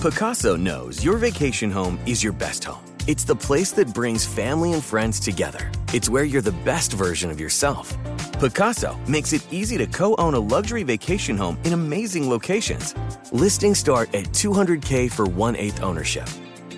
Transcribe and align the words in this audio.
Pacaso 0.00 0.58
knows 0.58 1.02
your 1.02 1.16
vacation 1.16 1.70
home 1.70 1.98
is 2.06 2.22
your 2.22 2.32
best 2.32 2.64
home. 2.64 2.84
It's 3.06 3.24
the 3.24 3.34
place 3.34 3.72
that 3.72 3.92
brings 3.92 4.26
family 4.26 4.72
and 4.72 4.82
friends 4.82 5.20
together. 5.20 5.70
It's 5.92 6.08
where 6.08 6.24
you're 6.24 6.42
the 6.42 6.52
best 6.64 6.92
version 6.92 7.30
of 7.30 7.40
yourself. 7.40 7.96
Pacaso 8.40 8.96
makes 9.08 9.32
it 9.32 9.46
easy 9.52 9.78
to 9.78 9.86
co 9.86 10.14
own 10.16 10.34
a 10.34 10.38
luxury 10.38 10.82
vacation 10.82 11.36
home 11.36 11.58
in 11.64 11.72
amazing 11.72 12.28
locations. 12.28 12.94
Listings 13.32 13.78
start 13.78 14.14
at 14.14 14.24
200K 14.32 15.10
for 15.10 15.26
one 15.26 15.56
eighth 15.56 15.82
ownership. 15.82 16.28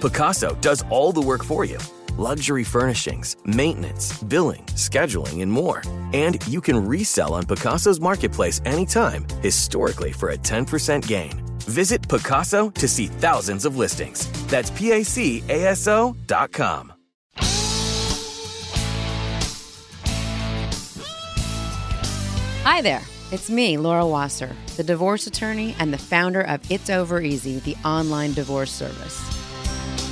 Pacaso 0.00 0.60
does 0.60 0.84
all 0.90 1.12
the 1.12 1.20
work 1.22 1.44
for 1.44 1.64
you 1.64 1.78
luxury 2.16 2.64
furnishings, 2.64 3.36
maintenance, 3.44 4.22
billing, 4.22 4.64
scheduling, 4.74 5.42
and 5.42 5.50
more. 5.50 5.82
And 6.12 6.38
you 6.46 6.60
can 6.60 6.86
resell 6.86 7.34
on 7.34 7.44
Pacaso's 7.44 8.00
marketplace 8.00 8.60
anytime, 8.64 9.26
historically 9.42 10.12
for 10.12 10.30
a 10.30 10.36
10% 10.36 11.06
gain. 11.06 11.32
Visit 11.60 12.02
Pacaso 12.02 12.72
to 12.74 12.88
see 12.88 13.06
thousands 13.06 13.64
of 13.64 13.76
listings. 13.76 14.30
That's 14.46 14.70
P 14.70 14.92
A 14.92 15.02
C 15.02 15.42
A 15.48 15.66
S 15.66 15.88
O 15.88 16.14
dot 16.26 16.52
com. 16.52 16.92
Hi 22.62 22.80
there. 22.82 23.02
It's 23.32 23.50
me, 23.50 23.76
Laura 23.76 24.06
Wasser, 24.06 24.54
the 24.76 24.84
divorce 24.84 25.26
attorney 25.26 25.74
and 25.80 25.92
the 25.92 25.98
founder 25.98 26.42
of 26.42 26.60
It's 26.70 26.88
Over 26.88 27.20
Easy, 27.20 27.58
the 27.58 27.76
online 27.84 28.34
divorce 28.34 28.70
service. 28.70 29.45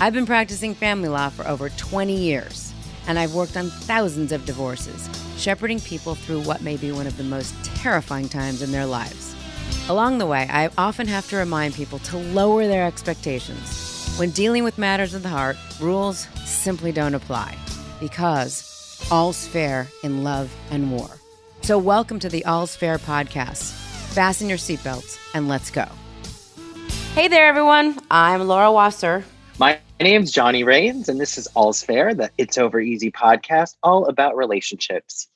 I've 0.01 0.13
been 0.13 0.27
practicing 0.27 0.75
family 0.75 1.09
law 1.09 1.29
for 1.29 1.47
over 1.47 1.69
20 1.71 2.15
years, 2.15 2.75
and 3.07 3.19
I've 3.19 3.33
worked 3.33 3.57
on 3.57 3.71
thousands 3.71 4.33
of 4.33 4.45
divorces, 4.45 5.09
shepherding 5.37 5.81
people 5.81 6.15
through 6.17 6.41
what 6.43 6.63
may 6.63 6.77
be 6.77 6.91
one 6.91 7.07
of 7.07 7.17
the 7.17 7.23
most 7.25 7.55
terrifying 7.77 8.29
times 8.29 8.61
in 8.61 8.73
their 8.73 8.87
lives. 8.87 9.35
Along 9.89 10.19
the 10.19 10.27
way, 10.27 10.49
I 10.51 10.69
often 10.77 11.07
have 11.07 11.29
to 11.31 11.37
remind 11.37 11.75
people 11.75 12.01
to 12.01 12.19
lower 12.19 12.67
their 12.67 12.87
expectations. 12.87 14.15
When 14.17 14.31
dealing 14.31 14.65
with 14.65 14.79
matters 14.79 15.15
of 15.15 15.23
the 15.23 15.29
heart, 15.29 15.57
rules 15.81 16.27
simply 16.45 16.91
don't 16.91 17.15
apply 17.15 17.57
because 18.01 19.01
all's 19.11 19.47
fair 19.47 19.89
in 20.03 20.25
love 20.25 20.53
and 20.71 20.91
war. 20.91 21.09
So, 21.63 21.79
welcome 21.79 22.19
to 22.19 22.29
the 22.29 22.45
All's 22.45 22.77
Fair 22.77 22.99
podcast. 22.99 23.73
Fasten 24.13 24.49
your 24.49 24.59
seatbelts 24.59 25.19
and 25.35 25.49
let's 25.49 25.71
go. 25.71 25.87
Hey 27.15 27.29
there, 27.29 27.47
everyone. 27.47 27.99
I'm 28.11 28.43
Laura 28.47 28.73
Wasser. 28.73 29.25
My 29.57 29.79
name's 30.01 30.33
Johnny 30.33 30.65
Rains, 30.65 31.09
and 31.09 31.21
this 31.21 31.39
is 31.39 31.47
All's 31.55 31.81
Fair, 31.81 32.13
the 32.13 32.29
It's 32.37 32.59
Over 32.59 32.81
Easy 32.81 33.13
podcast, 33.13 33.77
all 33.85 34.07
about 34.07 34.37
relationships. 34.37 35.29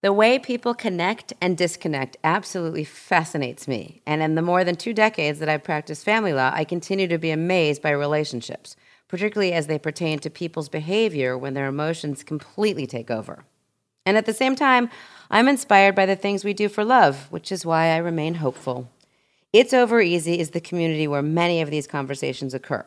The 0.00 0.14
way 0.14 0.38
people 0.38 0.72
connect 0.72 1.34
and 1.42 1.54
disconnect 1.54 2.16
absolutely 2.24 2.84
fascinates 2.84 3.68
me. 3.68 4.00
And 4.06 4.22
in 4.22 4.34
the 4.34 4.40
more 4.40 4.64
than 4.64 4.76
two 4.76 4.94
decades 4.94 5.40
that 5.40 5.50
I've 5.50 5.62
practiced 5.62 6.06
family 6.06 6.32
law, 6.32 6.52
I 6.54 6.64
continue 6.64 7.06
to 7.06 7.18
be 7.18 7.30
amazed 7.30 7.82
by 7.82 7.90
relationships, 7.90 8.76
particularly 9.08 9.52
as 9.52 9.66
they 9.66 9.78
pertain 9.78 10.20
to 10.20 10.30
people's 10.30 10.70
behavior 10.70 11.36
when 11.36 11.52
their 11.52 11.66
emotions 11.66 12.22
completely 12.22 12.86
take 12.86 13.10
over. 13.10 13.44
And 14.06 14.16
at 14.16 14.24
the 14.24 14.32
same 14.32 14.56
time, 14.56 14.88
I'm 15.30 15.48
inspired 15.48 15.94
by 15.94 16.06
the 16.06 16.16
things 16.16 16.44
we 16.44 16.54
do 16.54 16.70
for 16.70 16.82
love, 16.82 17.30
which 17.30 17.52
is 17.52 17.66
why 17.66 17.88
I 17.88 17.98
remain 17.98 18.36
hopeful. 18.36 18.90
It's 19.52 19.74
Over 19.74 20.00
Easy 20.00 20.38
is 20.38 20.50
the 20.50 20.62
community 20.62 21.06
where 21.06 21.22
many 21.22 21.60
of 21.60 21.70
these 21.70 21.86
conversations 21.86 22.54
occur. 22.54 22.86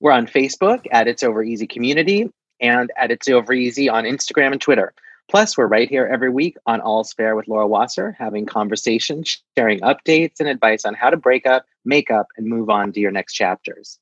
We're 0.00 0.12
on 0.12 0.26
Facebook 0.26 0.86
at 0.92 1.08
It's 1.08 1.22
Over 1.22 1.42
Easy 1.42 1.66
Community 1.66 2.32
and 2.58 2.90
at 2.96 3.10
It's 3.10 3.28
Over 3.28 3.52
Easy 3.52 3.90
on 3.90 4.04
Instagram 4.04 4.52
and 4.52 4.60
Twitter. 4.60 4.94
Plus, 5.28 5.58
we're 5.58 5.66
right 5.66 5.90
here 5.90 6.08
every 6.10 6.30
week 6.30 6.56
on 6.64 6.80
All's 6.80 7.12
Fair 7.12 7.36
with 7.36 7.48
Laura 7.48 7.68
Wasser, 7.68 8.16
having 8.18 8.46
conversations, 8.46 9.42
sharing 9.58 9.80
updates 9.80 10.40
and 10.40 10.48
advice 10.48 10.86
on 10.86 10.94
how 10.94 11.10
to 11.10 11.18
break 11.18 11.46
up, 11.46 11.66
make 11.84 12.10
up, 12.10 12.28
and 12.38 12.46
move 12.46 12.70
on 12.70 12.92
to 12.92 13.00
your 13.00 13.10
next 13.10 13.34
chapters. 13.34 13.98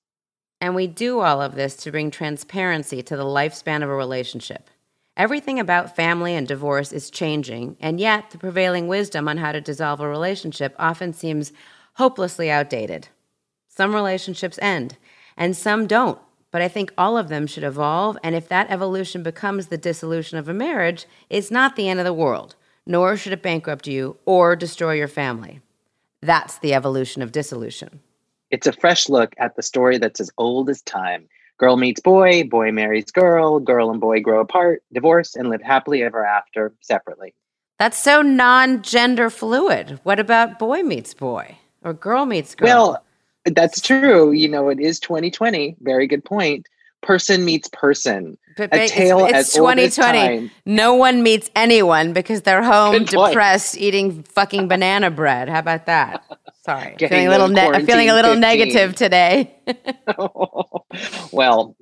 And 0.60 0.76
we 0.76 0.87
do 0.87 1.19
all 1.19 1.42
of 1.42 1.56
this 1.56 1.75
to 1.78 1.91
bring 1.91 2.12
transparency 2.12 3.03
to 3.03 3.16
the 3.16 3.25
lifespan 3.25 3.82
of 3.82 3.91
a 3.91 3.94
relationship. 3.94 4.70
Everything 5.16 5.58
about 5.58 5.97
family 5.97 6.32
and 6.34 6.47
divorce 6.47 6.92
is 6.92 7.10
changing, 7.10 7.76
and 7.81 7.98
yet 7.98 8.31
the 8.31 8.38
prevailing 8.38 8.87
wisdom 8.87 9.26
on 9.26 9.38
how 9.38 9.50
to 9.50 9.60
dissolve 9.60 9.98
a 9.98 10.08
relationship 10.08 10.76
often 10.78 11.12
seems 11.12 11.53
hopelessly 11.94 12.53
outdated. 12.53 13.08
Some 13.66 13.92
relationships 13.92 14.60
end, 14.62 14.97
and 15.38 15.56
some 15.56 15.87
don't, 15.87 16.19
but 16.50 16.60
I 16.60 16.69
think 16.69 16.93
all 16.99 17.16
of 17.16 17.28
them 17.28 17.47
should 17.47 17.65
evolve, 17.65 18.19
and 18.22 18.34
if 18.34 18.49
that 18.49 18.71
evolution 18.71 19.22
becomes 19.22 19.69
the 19.69 19.78
dissolution 19.78 20.37
of 20.37 20.49
a 20.49 20.53
marriage, 20.53 21.06
it's 21.31 21.50
not 21.50 21.76
the 21.76 21.88
end 21.88 22.00
of 22.00 22.04
the 22.04 22.12
world, 22.12 22.56
nor 22.84 23.16
should 23.16 23.32
it 23.32 23.43
bankrupt 23.43 23.87
you 23.87 24.19
or 24.26 24.56
destroy 24.56 24.94
your 24.94 25.09
family. 25.09 25.60
That's 26.21 26.59
the 26.59 26.75
evolution 26.75 27.22
of 27.22 27.32
dissolution. 27.32 28.00
It's 28.50 28.66
a 28.66 28.72
fresh 28.72 29.09
look 29.09 29.34
at 29.38 29.54
the 29.56 29.62
story 29.62 29.99
that's 29.99 30.21
as 30.21 30.31
old 30.37 30.69
as 30.69 30.82
time. 30.82 31.28
Girl 31.59 31.76
meets 31.76 32.00
boy, 32.00 32.44
boy 32.44 32.72
marries 32.72 33.10
girl, 33.10 33.60
girl 33.60 33.91
and 33.91 34.00
boy 34.00 34.20
grow 34.20 34.41
apart, 34.41 34.82
divorce, 34.93 35.37
and 35.37 35.49
live 35.49 35.62
happily 35.62 36.03
ever 36.03 36.25
after 36.25 36.72
separately. 36.81 37.34
That's 37.78 37.99
so 37.99 38.22
non 38.22 38.82
gender 38.82 39.31
fluid. 39.31 40.00
What 40.03 40.19
about 40.19 40.59
boy 40.59 40.82
meets 40.82 41.15
boy 41.15 41.59
or 41.84 41.93
girl 41.93 42.26
meets 42.26 42.55
girl? 42.55 42.66
Well, 42.66 43.05
that's 43.54 43.81
true. 43.81 44.32
You 44.32 44.48
know, 44.48 44.69
it 44.69 44.81
is 44.81 45.00
2020. 45.00 45.76
Very 45.81 46.06
good 46.06 46.25
point. 46.25 46.66
Person 47.03 47.44
meets 47.44 47.69
person. 47.69 48.36
But 48.56 48.75
a 48.75 48.84
it's, 48.84 48.92
tale 48.92 49.25
it's 49.26 49.34
as 49.34 49.59
old 49.59 49.78
as 49.78 49.94
2020. 49.94 50.19
time. 50.19 50.50
No 50.66 50.94
one 50.94 51.22
meets 51.22 51.48
anyone 51.54 52.12
because 52.12 52.42
they're 52.42 52.62
home 52.62 53.04
depressed 53.04 53.78
eating 53.78 54.25
fucking 54.25 54.66
banana 54.66 55.10
bread. 55.10 55.48
How 55.48 55.60
about 55.60 55.87
that? 55.87 56.25
Sorry. 56.64 56.97
Feeling 56.98 57.28
a 57.28 57.31
little 57.31 57.48
ne- 57.48 57.69
I'm 57.69 57.87
feeling 57.87 58.10
a 58.10 58.14
little 58.14 58.32
15. 58.32 58.41
negative 58.41 58.94
today. 58.94 59.54
well, 61.32 61.76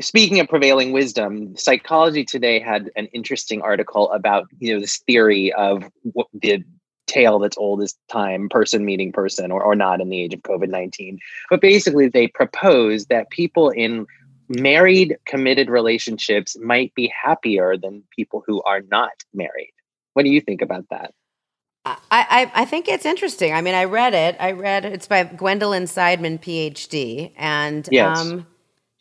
speaking 0.00 0.40
of 0.40 0.48
prevailing 0.48 0.92
wisdom, 0.92 1.56
Psychology 1.56 2.24
Today 2.24 2.60
had 2.60 2.90
an 2.96 3.06
interesting 3.06 3.60
article 3.60 4.10
about 4.12 4.46
you 4.58 4.72
know 4.72 4.80
this 4.80 4.98
theory 4.98 5.52
of 5.52 5.84
what 6.02 6.28
the 6.32 6.64
tale 7.10 7.38
that's 7.38 7.58
old 7.58 7.82
as 7.82 7.94
time, 8.08 8.48
person 8.48 8.84
meeting 8.84 9.12
person, 9.12 9.50
or, 9.50 9.62
or 9.62 9.74
not 9.74 10.00
in 10.00 10.08
the 10.08 10.20
age 10.24 10.34
of 10.34 10.42
COVID 10.42 10.68
nineteen. 10.68 11.18
But 11.50 11.60
basically, 11.60 12.08
they 12.08 12.28
propose 12.28 13.06
that 13.06 13.30
people 13.30 13.70
in 13.70 14.06
married, 14.48 15.16
committed 15.26 15.68
relationships 15.70 16.56
might 16.58 16.94
be 16.94 17.12
happier 17.24 17.76
than 17.76 18.02
people 18.16 18.42
who 18.46 18.62
are 18.62 18.82
not 18.90 19.16
married. 19.32 19.72
What 20.14 20.24
do 20.24 20.30
you 20.30 20.40
think 20.40 20.60
about 20.62 20.86
that? 20.90 21.12
I, 21.84 21.96
I, 22.10 22.52
I 22.54 22.64
think 22.64 22.88
it's 22.88 23.06
interesting. 23.06 23.54
I 23.54 23.62
mean, 23.62 23.74
I 23.74 23.84
read 23.84 24.12
it. 24.12 24.36
I 24.38 24.52
read 24.52 24.84
it's 24.84 25.06
by 25.06 25.24
Gwendolyn 25.24 25.84
Seidman, 25.84 26.38
PhD, 26.40 27.32
and 27.36 27.88
Yes. 27.90 28.18
um, 28.20 28.46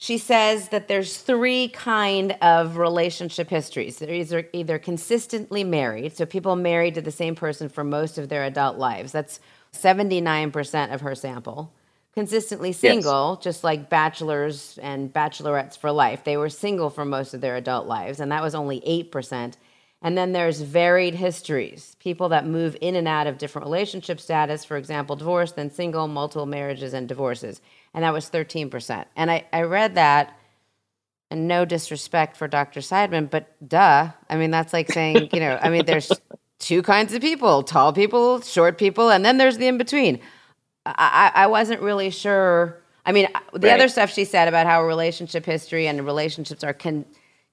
she 0.01 0.17
says 0.17 0.69
that 0.69 0.87
there's 0.87 1.17
three 1.17 1.67
kind 1.67 2.31
of 2.41 2.77
relationship 2.77 3.49
histories. 3.49 3.99
They're 3.99 4.13
either 4.13 4.47
either 4.53 4.79
consistently 4.79 5.65
married, 5.65 6.15
so 6.15 6.25
people 6.25 6.55
married 6.55 6.95
to 6.95 7.01
the 7.01 7.11
same 7.11 7.35
person 7.35 7.67
for 7.67 7.83
most 7.83 8.17
of 8.17 8.29
their 8.29 8.45
adult 8.45 8.77
lives. 8.77 9.11
That's 9.11 9.41
79% 9.73 10.93
of 10.93 11.01
her 11.01 11.15
sample. 11.15 11.73
Consistently 12.13 12.71
single, 12.71 13.35
just 13.43 13.65
like 13.65 13.89
bachelors 13.89 14.79
and 14.81 15.13
bachelorettes 15.13 15.77
for 15.77 15.91
life. 15.91 16.23
They 16.23 16.37
were 16.37 16.49
single 16.49 16.89
for 16.89 17.03
most 17.03 17.33
of 17.33 17.41
their 17.41 17.57
adult 17.57 17.85
lives, 17.85 18.21
and 18.21 18.31
that 18.31 18.41
was 18.41 18.55
only 18.55 18.79
8%. 18.79 19.55
And 20.01 20.17
then 20.17 20.31
there's 20.31 20.61
varied 20.61 21.15
histories, 21.15 21.97
people 21.99 22.29
that 22.29 22.47
move 22.47 22.77
in 22.79 22.95
and 22.95 23.07
out 23.07 23.27
of 23.27 23.37
different 23.37 23.65
relationship 23.65 24.21
status, 24.21 24.63
for 24.63 24.77
example, 24.77 25.17
divorce, 25.17 25.51
then 25.51 25.69
single, 25.69 26.07
multiple 26.07 26.45
marriages, 26.45 26.93
and 26.93 27.05
divorces. 27.05 27.59
And 27.93 28.03
that 28.03 28.13
was 28.13 28.29
13%. 28.29 29.05
And 29.15 29.31
I, 29.31 29.45
I 29.51 29.63
read 29.63 29.95
that, 29.95 30.37
and 31.31 31.47
no 31.47 31.65
disrespect 31.65 32.37
for 32.37 32.47
Dr. 32.47 32.79
Seidman, 32.79 33.29
but 33.29 33.55
duh. 33.67 34.09
I 34.29 34.35
mean, 34.35 34.51
that's 34.51 34.73
like 34.73 34.91
saying, 34.91 35.29
you 35.33 35.39
know, 35.39 35.59
I 35.61 35.69
mean, 35.69 35.85
there's 35.85 36.11
two 36.59 36.81
kinds 36.81 37.13
of 37.13 37.21
people 37.21 37.63
tall 37.63 37.93
people, 37.93 38.41
short 38.41 38.77
people, 38.77 39.09
and 39.09 39.23
then 39.25 39.37
there's 39.37 39.57
the 39.57 39.67
in 39.67 39.77
between. 39.77 40.19
I, 40.85 41.31
I 41.35 41.47
wasn't 41.47 41.81
really 41.81 42.09
sure. 42.09 42.81
I 43.05 43.11
mean, 43.11 43.27
the 43.53 43.67
right. 43.67 43.79
other 43.79 43.87
stuff 43.87 44.11
she 44.11 44.25
said 44.25 44.47
about 44.47 44.65
how 44.65 44.83
relationship 44.83 45.45
history 45.45 45.87
and 45.87 46.03
relationships 46.05 46.63
are 46.63 46.73
con- 46.73 47.05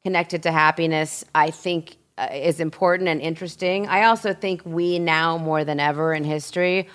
connected 0.04 0.42
to 0.44 0.52
happiness, 0.52 1.24
I 1.34 1.50
think 1.50 1.96
uh, 2.18 2.28
is 2.32 2.60
important 2.60 3.08
and 3.08 3.20
interesting. 3.20 3.86
I 3.88 4.04
also 4.04 4.32
think 4.32 4.62
we 4.64 4.98
now 4.98 5.36
more 5.36 5.64
than 5.64 5.80
ever 5.80 6.14
in 6.14 6.24
history, 6.24 6.88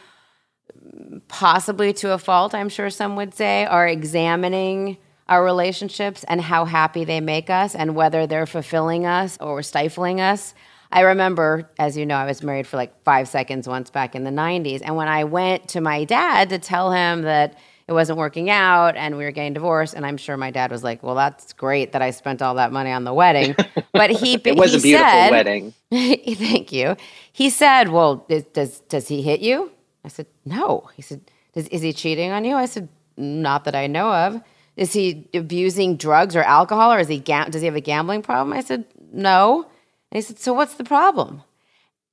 possibly 1.28 1.94
to 1.94 2.14
a 2.14 2.18
fault, 2.18 2.54
I'm 2.54 2.70
sure 2.70 2.90
some 2.90 3.16
would 3.16 3.34
say, 3.34 3.66
are 3.66 3.88
examining 3.88 4.98
our 5.28 5.44
relationships 5.44 6.26
and 6.26 6.42
how 6.42 6.66
happy 6.66 7.06
they 7.06 7.22
make 7.22 7.50
us 7.50 7.74
and 7.74 7.96
whether 7.96 8.28
they're 8.28 8.46
fulfilling 8.46 9.06
us 9.06 9.38
or 9.40 9.64
stifling 9.64 10.20
us. 10.20 10.54
I 10.92 11.02
remember, 11.02 11.70
as 11.80 11.96
you 11.96 12.06
know, 12.06 12.16
I 12.16 12.26
was 12.26 12.44
married 12.44 12.68
for 12.68 12.76
like 12.76 13.02
five 13.04 13.30
seconds 13.30 13.68
once 13.68 13.90
back 13.90 14.14
in 14.14 14.26
the 14.26 14.32
90s. 14.32 14.82
And 14.84 14.98
when 14.98 15.08
I 15.08 15.24
went 15.24 15.70
to 15.70 15.80
my 15.82 16.04
dad 16.04 16.50
to 16.50 16.60
tell 16.60 16.92
him 16.92 17.22
that 17.22 17.58
it 17.88 17.94
wasn't 17.94 18.18
working 18.18 18.50
out 18.50 18.98
and 18.98 19.18
we 19.18 19.24
were 19.24 19.32
getting 19.32 19.54
divorced, 19.54 19.94
and 19.94 20.06
I'm 20.06 20.18
sure 20.18 20.36
my 20.36 20.52
dad 20.52 20.70
was 20.70 20.84
like, 20.84 21.02
Well, 21.02 21.16
that's 21.16 21.54
great 21.54 21.94
that 21.94 22.02
I 22.02 22.12
spent 22.12 22.42
all 22.42 22.56
that 22.56 22.74
money 22.74 22.92
on 22.92 23.04
the 23.04 23.14
wedding. 23.14 23.56
But 23.94 24.10
he, 24.10 24.36
it 24.36 24.56
was 24.56 24.72
he 24.72 24.78
a 24.78 24.82
beautiful 24.82 25.12
said, 25.12 25.32
wedding. 25.32 25.74
thank 25.92 26.72
you. 26.72 26.96
He 27.32 27.50
said, 27.50 27.90
Well, 27.90 28.26
does, 28.54 28.80
does 28.80 29.08
he 29.10 29.22
hit 29.22 29.42
you? 29.42 29.72
I 30.04 30.08
said, 30.08 30.28
No. 30.46 30.90
He 30.96 31.02
said, 31.02 31.22
Is 31.54 31.82
he 31.82 31.94
cheating 31.94 32.32
on 32.32 32.46
you? 32.46 32.56
I 32.56 32.66
said, 32.66 32.90
Not 33.18 33.66
that 33.66 33.76
I 33.76 33.88
know 33.88 34.12
of. 34.12 34.42
Is 34.78 34.94
he 34.94 35.28
abusing 35.34 35.98
drugs 35.98 36.36
or 36.36 36.44
alcohol 36.44 36.94
or 36.94 37.00
is 37.00 37.08
he 37.08 37.20
ga- 37.20 37.50
does 37.50 37.62
he 37.62 37.66
have 37.66 37.76
a 37.76 37.82
gambling 37.82 38.22
problem? 38.22 38.56
I 38.58 38.62
said, 38.62 38.86
No. 39.12 39.64
And 40.12 40.18
he 40.18 40.22
said, 40.22 40.40
So 40.40 40.54
what's 40.54 40.76
the 40.76 40.84
problem? 40.84 41.44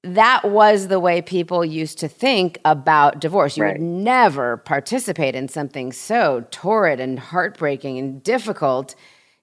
That 0.05 0.45
was 0.45 0.89
the 0.89 1.01
way 1.01 1.23
people 1.23 1.65
used 1.65 1.99
to 1.99 2.09
think 2.09 2.59
about 2.65 3.21
divorce. 3.21 3.57
You 3.57 3.65
right. 3.65 3.75
would 3.75 3.83
never 3.83 4.59
participate 4.59 5.35
in 5.35 5.49
something 5.49 5.93
so 5.93 6.47
torrid 6.51 7.01
and 7.01 7.19
heartbreaking 7.19 7.99
and 7.99 8.23
difficult 8.23 8.95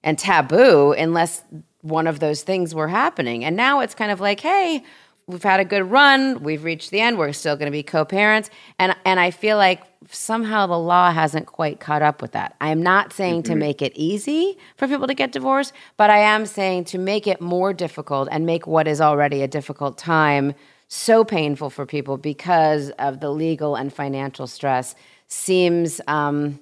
and 0.02 0.18
taboo 0.18 0.92
unless 0.92 1.44
one 1.82 2.06
of 2.06 2.20
those 2.20 2.42
things 2.42 2.74
were 2.74 2.88
happening. 2.88 3.44
And 3.44 3.54
now 3.54 3.80
it's 3.80 3.94
kind 3.94 4.10
of 4.10 4.20
like, 4.20 4.40
hey, 4.40 4.82
we've 5.26 5.42
had 5.42 5.60
a 5.60 5.64
good 5.64 5.90
run. 5.90 6.42
We've 6.42 6.64
reached 6.64 6.90
the 6.90 7.00
end. 7.00 7.18
We're 7.18 7.32
still 7.32 7.56
going 7.56 7.66
to 7.66 7.72
be 7.72 7.82
co-parents, 7.82 8.50
and 8.78 8.96
and 9.04 9.18
I 9.18 9.30
feel 9.30 9.56
like 9.56 9.82
somehow 10.08 10.66
the 10.66 10.78
law 10.78 11.10
hasn't 11.10 11.46
quite 11.46 11.80
caught 11.80 12.02
up 12.02 12.22
with 12.22 12.32
that. 12.32 12.54
I 12.60 12.70
am 12.70 12.82
not 12.82 13.12
saying 13.12 13.42
mm-hmm. 13.42 13.52
to 13.52 13.58
make 13.58 13.82
it 13.82 13.92
easy 13.94 14.56
for 14.76 14.86
people 14.86 15.06
to 15.06 15.14
get 15.14 15.32
divorced, 15.32 15.72
but 15.96 16.10
I 16.10 16.18
am 16.18 16.46
saying 16.46 16.84
to 16.86 16.98
make 16.98 17.26
it 17.26 17.40
more 17.40 17.72
difficult 17.72 18.28
and 18.30 18.46
make 18.46 18.66
what 18.66 18.86
is 18.86 19.00
already 19.00 19.42
a 19.42 19.48
difficult 19.48 19.98
time 19.98 20.54
so 20.88 21.24
painful 21.24 21.70
for 21.70 21.84
people 21.84 22.16
because 22.16 22.90
of 22.90 23.18
the 23.20 23.30
legal 23.30 23.74
and 23.74 23.92
financial 23.92 24.46
stress 24.46 24.94
seems 25.26 26.00
um, 26.06 26.60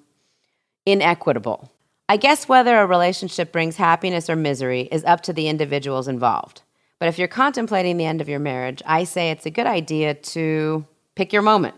inequitable. 0.87 1.71
I 2.09 2.17
guess 2.17 2.49
whether 2.49 2.79
a 2.79 2.87
relationship 2.87 3.53
brings 3.53 3.77
happiness 3.77 4.31
or 4.31 4.37
misery 4.37 4.89
is 4.93 5.05
up 5.05 5.23
to 5.23 5.33
the 5.33 5.49
individuals 5.49 6.09
involved. 6.09 6.63
But 6.99 7.09
if 7.09 7.19
you're 7.19 7.29
contemplating 7.29 7.97
the 7.97 8.07
end 8.07 8.21
of 8.21 8.29
your 8.29 8.39
marriage, 8.39 8.83
I 8.87 9.05
say 9.05 9.31
it's 9.31 9.47
a 9.47 9.51
good 9.51 9.67
idea 9.67 10.15
to 10.15 10.87
pick 11.15 11.33
your 11.33 11.43
moment. 11.43 11.75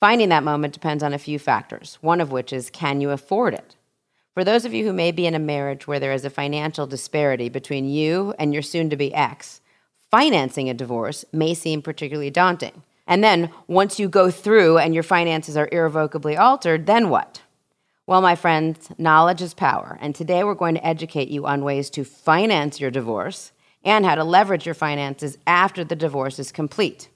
Finding 0.00 0.30
that 0.30 0.44
moment 0.44 0.72
depends 0.72 1.02
on 1.02 1.12
a 1.12 1.18
few 1.18 1.38
factors, 1.38 1.98
one 2.00 2.20
of 2.20 2.32
which 2.32 2.52
is 2.52 2.70
can 2.70 3.00
you 3.00 3.10
afford 3.10 3.54
it? 3.54 3.76
For 4.32 4.44
those 4.44 4.64
of 4.64 4.72
you 4.72 4.84
who 4.84 4.92
may 4.92 5.12
be 5.12 5.26
in 5.26 5.34
a 5.34 5.38
marriage 5.38 5.86
where 5.86 6.00
there 6.00 6.12
is 6.12 6.24
a 6.24 6.30
financial 6.30 6.86
disparity 6.86 7.48
between 7.48 7.88
you 7.88 8.32
and 8.38 8.54
your 8.54 8.62
soon 8.62 8.88
to 8.90 8.96
be 8.96 9.12
ex, 9.12 9.60
financing 10.10 10.70
a 10.70 10.74
divorce 10.74 11.24
may 11.32 11.52
seem 11.52 11.82
particularly 11.82 12.30
daunting. 12.30 12.82
And 13.06 13.22
then 13.22 13.50
once 13.66 13.98
you 13.98 14.08
go 14.08 14.30
through 14.30 14.78
and 14.78 14.94
your 14.94 15.02
finances 15.02 15.56
are 15.56 15.68
irrevocably 15.70 16.36
altered, 16.36 16.86
then 16.86 17.08
what? 17.08 17.42
Well, 18.06 18.22
my 18.22 18.36
friends, 18.36 18.88
knowledge 18.98 19.42
is 19.42 19.52
power. 19.52 19.98
And 20.00 20.14
today 20.14 20.44
we're 20.44 20.54
going 20.54 20.76
to 20.76 20.86
educate 20.86 21.28
you 21.28 21.44
on 21.46 21.64
ways 21.64 21.90
to 21.90 22.04
finance 22.04 22.80
your 22.80 22.90
divorce 22.90 23.52
and 23.84 24.04
how 24.04 24.14
to 24.14 24.24
leverage 24.24 24.66
your 24.66 24.74
finances 24.74 25.38
after 25.46 25.84
the 25.84 25.96
divorce 25.96 26.38
is 26.38 26.52
complete. 26.52 27.08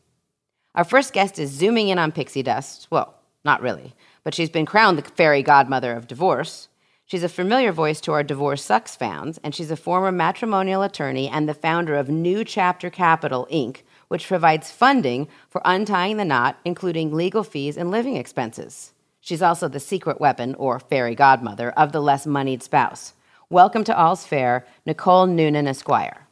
Our 0.74 0.84
first 0.84 1.12
guest 1.12 1.38
is 1.38 1.50
zooming 1.50 1.88
in 1.88 1.98
on 1.98 2.12
pixie 2.12 2.42
dust. 2.42 2.88
Well, 2.90 3.14
not 3.44 3.62
really, 3.62 3.94
but 4.22 4.34
she's 4.34 4.50
been 4.50 4.66
crowned 4.66 4.98
the 4.98 5.02
fairy 5.02 5.42
godmother 5.42 5.92
of 5.92 6.08
divorce. 6.08 6.68
She's 7.06 7.22
a 7.22 7.28
familiar 7.28 7.70
voice 7.70 8.00
to 8.00 8.12
our 8.12 8.22
Divorce 8.22 8.64
Sucks 8.64 8.96
fans, 8.96 9.38
and 9.44 9.54
she's 9.54 9.70
a 9.70 9.76
former 9.76 10.10
matrimonial 10.10 10.82
attorney 10.82 11.28
and 11.28 11.46
the 11.46 11.52
founder 11.52 11.96
of 11.96 12.08
New 12.08 12.44
Chapter 12.44 12.88
Capital, 12.88 13.46
Inc., 13.52 13.82
which 14.08 14.26
provides 14.26 14.70
funding 14.70 15.28
for 15.50 15.60
untying 15.66 16.16
the 16.16 16.24
knot, 16.24 16.58
including 16.64 17.12
legal 17.12 17.44
fees 17.44 17.76
and 17.76 17.90
living 17.90 18.16
expenses. 18.16 18.94
She's 19.20 19.42
also 19.42 19.68
the 19.68 19.80
secret 19.80 20.18
weapon, 20.18 20.54
or 20.54 20.80
fairy 20.80 21.14
godmother, 21.14 21.72
of 21.72 21.92
the 21.92 22.00
less 22.00 22.26
moneyed 22.26 22.62
spouse. 22.62 23.12
Welcome 23.50 23.84
to 23.84 23.98
All's 23.98 24.26
Fair, 24.26 24.66
Nicole 24.86 25.26
Noonan 25.26 25.66
Esquire. 25.66 26.23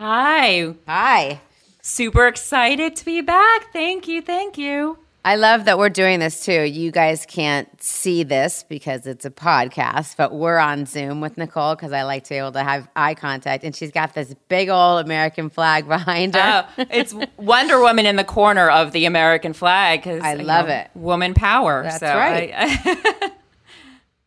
Hi. 0.00 0.74
Hi. 0.88 1.42
Super 1.82 2.26
excited 2.26 2.96
to 2.96 3.04
be 3.04 3.20
back. 3.20 3.70
Thank 3.70 4.08
you. 4.08 4.22
Thank 4.22 4.56
you. 4.56 4.96
I 5.26 5.36
love 5.36 5.66
that 5.66 5.76
we're 5.76 5.90
doing 5.90 6.20
this 6.20 6.42
too. 6.42 6.62
You 6.62 6.90
guys 6.90 7.26
can't 7.26 7.68
see 7.82 8.22
this 8.22 8.64
because 8.66 9.06
it's 9.06 9.26
a 9.26 9.30
podcast, 9.30 10.16
but 10.16 10.32
we're 10.32 10.56
on 10.56 10.86
Zoom 10.86 11.20
with 11.20 11.36
Nicole 11.36 11.74
because 11.74 11.92
I 11.92 12.04
like 12.04 12.24
to 12.24 12.30
be 12.30 12.36
able 12.36 12.52
to 12.52 12.62
have 12.62 12.88
eye 12.96 13.12
contact. 13.12 13.62
And 13.62 13.76
she's 13.76 13.90
got 13.90 14.14
this 14.14 14.34
big 14.48 14.70
old 14.70 15.04
American 15.04 15.50
flag 15.50 15.86
behind 15.88 16.34
her. 16.34 16.66
Oh, 16.78 16.86
it's 16.88 17.14
Wonder 17.36 17.78
Woman 17.78 18.06
in 18.06 18.16
the 18.16 18.24
corner 18.24 18.70
of 18.70 18.92
the 18.92 19.04
American 19.04 19.52
flag 19.52 20.00
because 20.00 20.22
I 20.22 20.32
love 20.32 20.68
know, 20.68 20.76
it. 20.76 20.90
Woman 20.94 21.34
power. 21.34 21.82
That's 21.82 21.98
so 21.98 22.06
right. 22.06 22.52
I, 22.56 23.32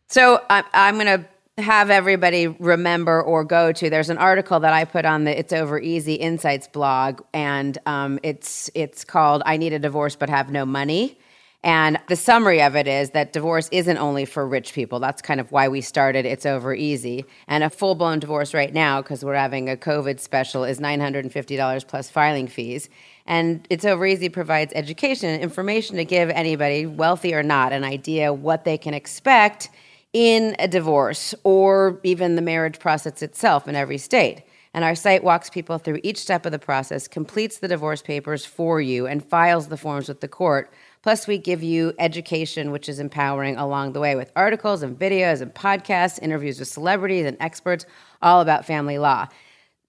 so 0.06 0.40
I'm, 0.48 0.64
I'm 0.72 0.94
going 0.94 1.18
to 1.18 1.28
have 1.58 1.90
everybody 1.90 2.48
remember 2.48 3.22
or 3.22 3.44
go 3.44 3.70
to. 3.70 3.88
There's 3.88 4.10
an 4.10 4.18
article 4.18 4.60
that 4.60 4.72
I 4.72 4.84
put 4.84 5.04
on 5.04 5.24
the 5.24 5.38
It's 5.38 5.52
Over 5.52 5.78
Easy 5.78 6.14
Insights 6.14 6.66
blog, 6.66 7.22
and 7.32 7.78
um, 7.86 8.18
it's 8.22 8.70
it's 8.74 9.04
called 9.04 9.42
"I 9.46 9.56
Need 9.56 9.72
a 9.72 9.78
Divorce 9.78 10.16
but 10.16 10.28
Have 10.28 10.50
No 10.50 10.66
Money." 10.66 11.18
And 11.62 11.98
the 12.08 12.16
summary 12.16 12.60
of 12.60 12.76
it 12.76 12.86
is 12.86 13.10
that 13.10 13.32
divorce 13.32 13.70
isn't 13.72 13.96
only 13.96 14.26
for 14.26 14.46
rich 14.46 14.74
people. 14.74 15.00
That's 15.00 15.22
kind 15.22 15.40
of 15.40 15.50
why 15.50 15.68
we 15.68 15.80
started 15.80 16.26
It's 16.26 16.44
Over 16.44 16.74
Easy. 16.74 17.24
And 17.48 17.64
a 17.64 17.70
full 17.70 17.94
blown 17.94 18.18
divorce 18.18 18.52
right 18.52 18.74
now, 18.74 19.00
because 19.00 19.24
we're 19.24 19.34
having 19.34 19.70
a 19.70 19.76
COVID 19.76 20.20
special, 20.20 20.64
is 20.64 20.78
$950 20.78 21.88
plus 21.88 22.10
filing 22.10 22.48
fees. 22.48 22.90
And 23.24 23.66
It's 23.70 23.86
Over 23.86 24.04
Easy 24.04 24.28
provides 24.28 24.74
education 24.76 25.30
and 25.30 25.42
information 25.42 25.96
to 25.96 26.04
give 26.04 26.28
anybody, 26.28 26.84
wealthy 26.84 27.32
or 27.32 27.42
not, 27.42 27.72
an 27.72 27.82
idea 27.82 28.30
what 28.30 28.64
they 28.64 28.76
can 28.76 28.92
expect 28.92 29.70
in 30.14 30.54
a 30.60 30.68
divorce 30.68 31.34
or 31.42 32.00
even 32.04 32.36
the 32.36 32.42
marriage 32.42 32.78
process 32.78 33.20
itself 33.20 33.68
in 33.68 33.74
every 33.74 33.98
state. 33.98 34.44
And 34.72 34.84
our 34.84 34.94
site 34.94 35.22
walks 35.22 35.50
people 35.50 35.78
through 35.78 36.00
each 36.02 36.18
step 36.18 36.46
of 36.46 36.52
the 36.52 36.58
process, 36.58 37.06
completes 37.06 37.58
the 37.58 37.68
divorce 37.68 38.00
papers 38.00 38.44
for 38.44 38.80
you, 38.80 39.06
and 39.06 39.24
files 39.24 39.68
the 39.68 39.76
forms 39.76 40.08
with 40.08 40.20
the 40.20 40.28
court. 40.28 40.72
Plus, 41.02 41.26
we 41.26 41.36
give 41.38 41.62
you 41.62 41.92
education, 41.98 42.70
which 42.70 42.88
is 42.88 42.98
empowering 42.98 43.56
along 43.56 43.92
the 43.92 44.00
way 44.00 44.16
with 44.16 44.32
articles 44.34 44.82
and 44.82 44.98
videos 44.98 45.40
and 45.40 45.54
podcasts, 45.54 46.20
interviews 46.22 46.58
with 46.58 46.68
celebrities 46.68 47.26
and 47.26 47.36
experts 47.38 47.84
all 48.22 48.40
about 48.40 48.64
family 48.64 48.98
law. 48.98 49.28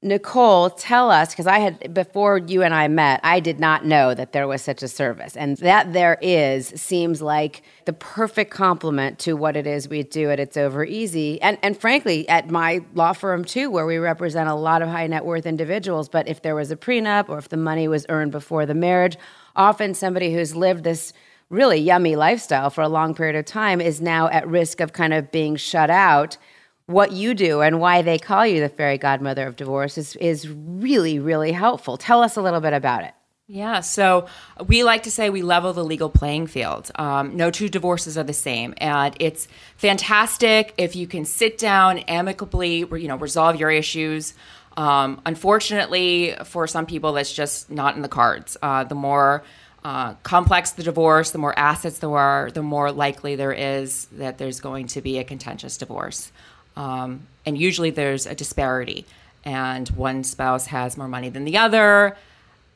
Nicole, 0.06 0.70
tell 0.70 1.10
us, 1.10 1.32
because 1.32 1.48
I 1.48 1.58
had, 1.58 1.92
before 1.92 2.38
you 2.38 2.62
and 2.62 2.76
I 2.76 2.88
met, 2.88 3.22
I 3.24 3.40
did 3.40 3.60
not 3.60 3.86
know 3.86 4.14
that 4.14 4.34
there 4.34 4.48
was 4.48 4.62
such 4.62 4.84
a 4.84 4.88
service. 4.88 5.36
And 5.36 5.58
that 5.58 5.94
there 5.94 6.20
is 6.22 6.68
seems 6.68 7.24
like 7.24 7.64
the 7.86 7.94
perfect 7.94 8.52
complement 8.52 9.18
to 9.20 9.34
what 9.34 9.58
it 9.58 9.66
is 9.66 9.90
we 9.90 10.04
do 10.04 10.30
at 10.30 10.40
It's 10.40 10.58
Over 10.58 10.86
Easy. 10.86 11.42
And, 11.42 11.58
and 11.64 11.76
frankly, 11.76 12.30
at 12.30 12.52
my 12.52 12.82
law 12.94 13.14
firm 13.14 13.44
too, 13.44 13.72
where 13.72 13.88
we 13.88 13.98
represent 13.98 14.48
a 14.48 14.54
lot 14.54 14.84
of 14.84 14.90
high 14.90 15.08
net 15.08 15.26
worth 15.26 15.48
individuals. 15.48 16.08
But 16.08 16.28
if 16.28 16.44
there 16.44 16.54
was 16.54 16.70
a 16.70 16.76
prenup 16.76 17.28
or 17.28 17.40
if 17.40 17.50
the 17.50 17.58
money 17.58 17.88
was 17.88 18.06
earned 18.08 18.32
before 18.32 18.68
the 18.68 18.76
marriage, 18.76 19.18
often 19.56 19.96
somebody 19.96 20.32
who's 20.32 20.56
lived 20.56 20.84
this 20.84 21.14
really 21.50 21.80
yummy 21.80 22.16
lifestyle 22.16 22.70
for 22.70 22.84
a 22.84 22.90
long 22.90 23.16
period 23.16 23.36
of 23.36 23.46
time 23.46 23.82
is 23.82 24.02
now 24.02 24.28
at 24.30 24.48
risk 24.48 24.82
of 24.82 24.94
kind 24.94 25.16
of 25.16 25.32
being 25.32 25.56
shut 25.56 25.90
out 25.90 26.38
what 26.88 27.12
you 27.12 27.34
do 27.34 27.62
and 27.62 27.80
why 27.80 28.02
they 28.02 28.20
call 28.20 28.46
you 28.46 28.60
the 28.60 28.70
fairy 28.70 28.98
godmother 28.98 29.48
of 29.48 29.56
divorce 29.56 29.98
is, 29.98 30.16
is 30.18 30.48
really, 30.48 31.20
really 31.20 31.52
helpful. 31.52 31.98
Tell 31.98 32.22
us 32.22 32.38
a 32.38 32.42
little 32.42 32.62
bit 32.62 32.74
about 32.74 33.04
it. 33.04 33.14
Yeah, 33.48 33.82
so 33.82 34.28
we 34.66 34.84
like 34.84 35.04
to 35.04 35.12
say 35.12 35.30
we 35.30 35.44
level 35.44 35.72
the 35.72 35.86
legal 35.86 36.10
playing 36.10 36.48
field. 36.48 36.90
Um, 36.96 37.38
no 37.38 37.52
two 37.52 37.70
divorces 37.70 38.18
are 38.18 38.24
the 38.24 38.34
same, 38.34 38.74
and 38.78 39.16
it's 39.20 39.48
fantastic 39.78 40.74
if 40.78 40.96
you 40.96 41.06
can 41.06 41.26
sit 41.26 41.60
down 41.60 42.00
amicably, 42.00 42.80
you 42.80 43.08
know, 43.08 43.18
resolve 43.18 43.60
your 43.60 43.70
issues 43.70 44.34
Um, 44.78 45.22
unfortunately, 45.26 46.36
for 46.44 46.68
some 46.68 46.86
people, 46.86 47.14
that's 47.14 47.34
just 47.34 47.70
not 47.70 47.96
in 47.96 48.02
the 48.02 48.10
cards. 48.10 48.58
Uh, 48.62 48.84
the 48.84 48.96
more 48.96 49.44
uh, 49.84 50.16
complex 50.24 50.72
the 50.72 50.84
divorce, 50.84 51.32
the 51.32 51.38
more 51.38 51.58
assets 51.58 52.00
there 52.00 52.16
are, 52.18 52.52
the 52.52 52.64
more 52.64 52.92
likely 52.92 53.36
there 53.36 53.54
is 53.54 54.06
that 54.14 54.38
there's 54.38 54.60
going 54.60 54.88
to 54.88 55.02
be 55.02 55.20
a 55.20 55.24
contentious 55.24 55.78
divorce. 55.78 56.32
Um, 56.76 57.28
and 57.46 57.58
usually 57.58 57.92
there's 57.92 58.26
a 58.26 58.36
disparity, 58.36 59.06
and 59.44 59.88
one 59.90 60.24
spouse 60.24 60.68
has 60.68 60.98
more 60.98 61.08
money 61.08 61.30
than 61.30 61.46
the 61.46 61.58
other. 61.58 62.18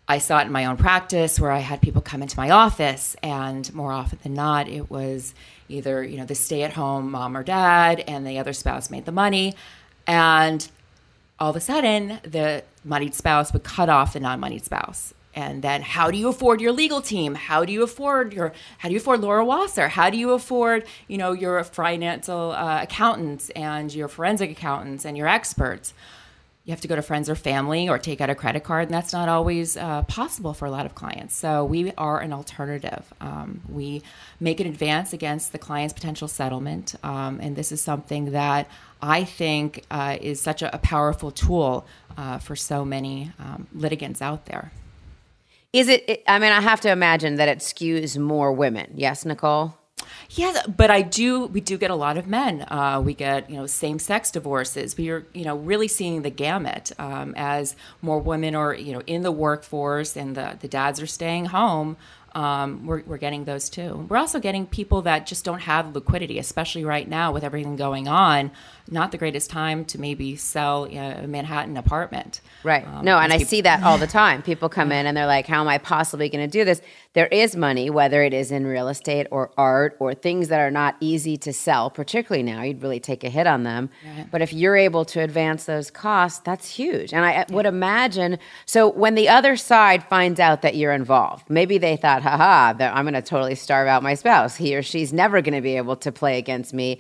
I 0.08 0.18
saw 0.18 0.40
it 0.40 0.48
in 0.48 0.52
my 0.52 0.66
own 0.66 0.78
practice 0.78 1.40
where 1.40 1.52
I 1.52 1.60
had 1.60 1.82
people 1.82 2.02
come 2.02 2.22
into 2.22 2.38
my 2.38 2.50
office, 2.50 3.16
and 3.22 3.72
more 3.74 3.92
often 3.92 4.20
than 4.24 4.34
not, 4.34 4.68
it 4.68 4.90
was 4.90 5.34
either 5.68 6.04
you 6.04 6.18
know 6.18 6.26
the 6.26 6.36
stay-at-home 6.36 7.12
mom 7.12 7.38
or 7.38 7.44
dad, 7.44 8.04
and 8.08 8.26
the 8.26 8.40
other 8.40 8.54
spouse 8.54 8.90
made 8.90 9.06
the 9.06 9.12
money, 9.12 9.56
and 10.08 10.70
all 11.40 11.52
of 11.52 11.56
a 11.56 11.60
sudden 11.60 12.20
the 12.24 12.64
moneyed 12.84 13.14
spouse 13.14 13.54
would 13.54 13.64
cut 13.64 13.90
off 13.90 14.14
the 14.14 14.20
non-moneyed 14.20 14.66
spouse 14.66 15.14
and 15.36 15.62
then 15.62 15.82
how 15.82 16.10
do 16.10 16.18
you 16.18 16.28
afford 16.28 16.60
your 16.62 16.72
legal 16.72 17.02
team 17.02 17.36
how 17.36 17.64
do 17.64 17.72
you 17.72 17.84
afford 17.84 18.34
your 18.34 18.54
how 18.80 18.90
do 18.90 18.94
you 18.94 19.00
afford 19.00 19.20
laura 19.22 19.46
wasser 19.46 19.88
how 19.88 20.10
do 20.10 20.18
you 20.18 20.32
afford 20.32 20.86
you 21.08 21.18
know 21.18 21.32
your 21.32 21.64
financial 21.64 22.52
uh, 22.52 22.82
accountants 22.82 23.50
and 23.52 23.94
your 23.94 24.08
forensic 24.08 24.50
accountants 24.52 25.06
and 25.06 25.18
your 25.18 25.28
experts 25.28 25.94
you 26.70 26.74
have 26.74 26.82
to 26.82 26.88
go 26.88 26.96
to 26.96 27.02
friends 27.02 27.32
or 27.32 27.34
family 27.36 27.90
or 27.90 27.98
take 27.98 28.22
out 28.22 28.30
a 28.30 28.36
credit 28.36 28.64
card, 28.64 28.86
and 28.86 28.94
that's 28.94 29.12
not 29.12 29.28
always 29.28 29.76
uh, 29.76 30.04
possible 30.04 30.54
for 30.54 30.68
a 30.68 30.72
lot 30.72 30.86
of 30.86 30.94
clients. 30.94 31.36
So 31.36 31.66
we 31.66 31.92
are 31.98 32.20
an 32.20 32.32
alternative. 32.32 33.12
Um, 33.20 33.62
we 33.68 34.04
make 34.40 34.60
an 34.60 34.68
advance 34.68 35.12
against 35.12 35.52
the 35.52 35.58
client's 35.58 35.96
potential 35.96 36.28
settlement, 36.28 36.94
um, 37.02 37.40
and 37.42 37.56
this 37.56 37.72
is 37.72 37.82
something 37.82 38.34
that 38.34 38.70
I 39.02 39.24
think 39.24 39.84
uh, 39.90 40.18
is 40.22 40.40
such 40.40 40.62
a, 40.62 40.76
a 40.76 40.78
powerful 40.78 41.32
tool 41.32 41.88
uh, 42.16 42.38
for 42.38 42.56
so 42.56 42.86
many 42.86 43.32
um, 43.40 43.66
litigants 43.74 44.22
out 44.22 44.46
there. 44.46 44.72
Is 45.72 45.88
it? 45.88 46.24
I 46.28 46.40
mean, 46.40 46.52
I 46.52 46.62
have 46.62 46.82
to 46.82 46.92
imagine 46.92 47.36
that 47.36 47.48
it 47.48 47.60
skews 47.60 48.18
more 48.18 48.52
women. 48.52 48.92
Yes, 48.96 49.24
Nicole. 49.24 49.76
Yeah, 50.32 50.64
but 50.68 50.90
I 50.90 51.02
do. 51.02 51.46
We 51.46 51.62
do 51.62 51.78
get 51.78 51.92
a 51.92 51.96
lot 51.96 52.18
of 52.18 52.28
men. 52.28 52.62
Uh, 52.70 53.02
we 53.04 53.14
get 53.14 53.50
you 53.50 53.56
know 53.56 53.68
same 53.68 54.00
sex 54.00 54.32
divorces. 54.32 54.98
We 54.98 55.10
are 55.10 55.28
you 55.34 55.46
know 55.46 55.58
really 55.58 55.88
seeing 55.88 56.24
the 56.24 56.32
gamut 56.32 56.92
um, 56.98 57.34
as 57.38 57.76
more 58.02 58.20
women 58.20 58.56
are 58.56 58.74
you 58.74 58.94
know 58.94 59.02
in 59.06 59.22
the 59.22 59.32
workforce 59.32 60.16
and 60.16 60.36
the 60.36 60.58
the 60.60 60.68
dads 60.68 61.02
are 61.02 61.08
staying 61.08 61.46
home 61.46 61.98
um, 62.36 62.86
we're, 62.86 63.04
we're 63.06 63.18
getting 63.18 63.46
those 63.46 63.70
too. 63.70 64.06
We're 64.10 64.18
also 64.18 64.40
getting 64.40 64.66
people 64.66 65.02
that 65.04 65.26
just 65.26 65.44
don't 65.44 65.62
have 65.62 65.96
liquidity, 65.96 66.40
especially 66.40 66.86
right 66.86 67.08
now 67.08 67.32
with 67.32 67.44
everything 67.44 67.76
going 67.76 68.08
on. 68.08 68.52
Not 68.92 69.12
the 69.12 69.18
greatest 69.18 69.50
time 69.50 69.86
to 69.86 70.00
maybe 70.00 70.36
sell 70.36 70.88
you 70.88 70.96
know, 70.96 71.12
a 71.24 71.28
Manhattan 71.28 71.78
apartment. 71.78 72.42
Right. 72.64 72.86
Um, 72.88 73.06
no, 73.06 73.18
and 73.18 73.32
I 73.32 73.40
see 73.40 73.62
that 73.62 73.84
all 73.84 73.98
the 73.98 74.08
time. 74.22 74.42
People 74.42 74.70
come 74.70 74.92
in 74.92 75.06
and 75.06 75.16
they're 75.16 75.28
like, 75.28 75.48
how 75.48 75.62
am 75.62 75.68
I 75.68 75.78
possibly 75.78 76.30
going 76.30 76.48
to 76.48 76.52
do 76.52 76.66
this? 76.66 76.82
There 77.14 77.28
is 77.28 77.56
money, 77.56 77.90
whether 77.90 78.24
it 78.24 78.34
is 78.34 78.52
in 78.52 78.66
real 78.66 78.88
estate 78.88 79.28
or 79.32 79.52
art 79.58 79.96
or 80.00 80.14
things 80.14 80.50
that 80.50 80.60
are 80.60 80.72
not 80.72 80.96
easy 81.00 81.38
to 81.38 81.54
sell, 81.54 81.90
particularly 81.90 82.44
now. 82.44 82.62
You'd 82.62 82.82
really 82.82 83.00
take 83.00 83.24
a 83.24 83.30
hit 83.30 83.48
on 83.48 83.64
them. 83.64 83.90
Right. 84.06 84.28
But 84.30 84.42
if 84.42 84.54
you're 84.54 84.78
able 84.78 85.06
to 85.06 85.22
advance 85.22 85.66
those 85.66 85.90
costs, 85.92 86.40
that's 86.40 86.70
huge. 86.70 87.14
And 87.14 87.26
I 87.26 87.32
yeah. 87.32 87.46
would 87.50 87.66
imagine 87.66 88.38
so 88.66 88.90
when 88.90 89.16
the 89.16 89.30
other 89.30 89.56
side 89.56 90.04
finds 90.04 90.40
out 90.40 90.62
that 90.62 90.76
you're 90.76 90.94
involved, 90.94 91.50
maybe 91.50 91.78
they 91.78 91.98
thought, 91.98 92.22
haha, 92.22 92.74
I'm 92.80 93.06
going 93.06 93.14
to 93.14 93.22
totally 93.22 93.56
starve 93.56 93.88
out 93.88 94.04
my 94.04 94.14
spouse. 94.14 94.56
He 94.56 94.76
or 94.76 94.84
she's 94.84 95.14
never 95.14 95.42
going 95.42 95.56
to 95.56 95.62
be 95.62 95.78
able 95.78 95.96
to 95.98 96.12
play 96.12 96.38
against 96.38 96.74
me. 96.74 97.00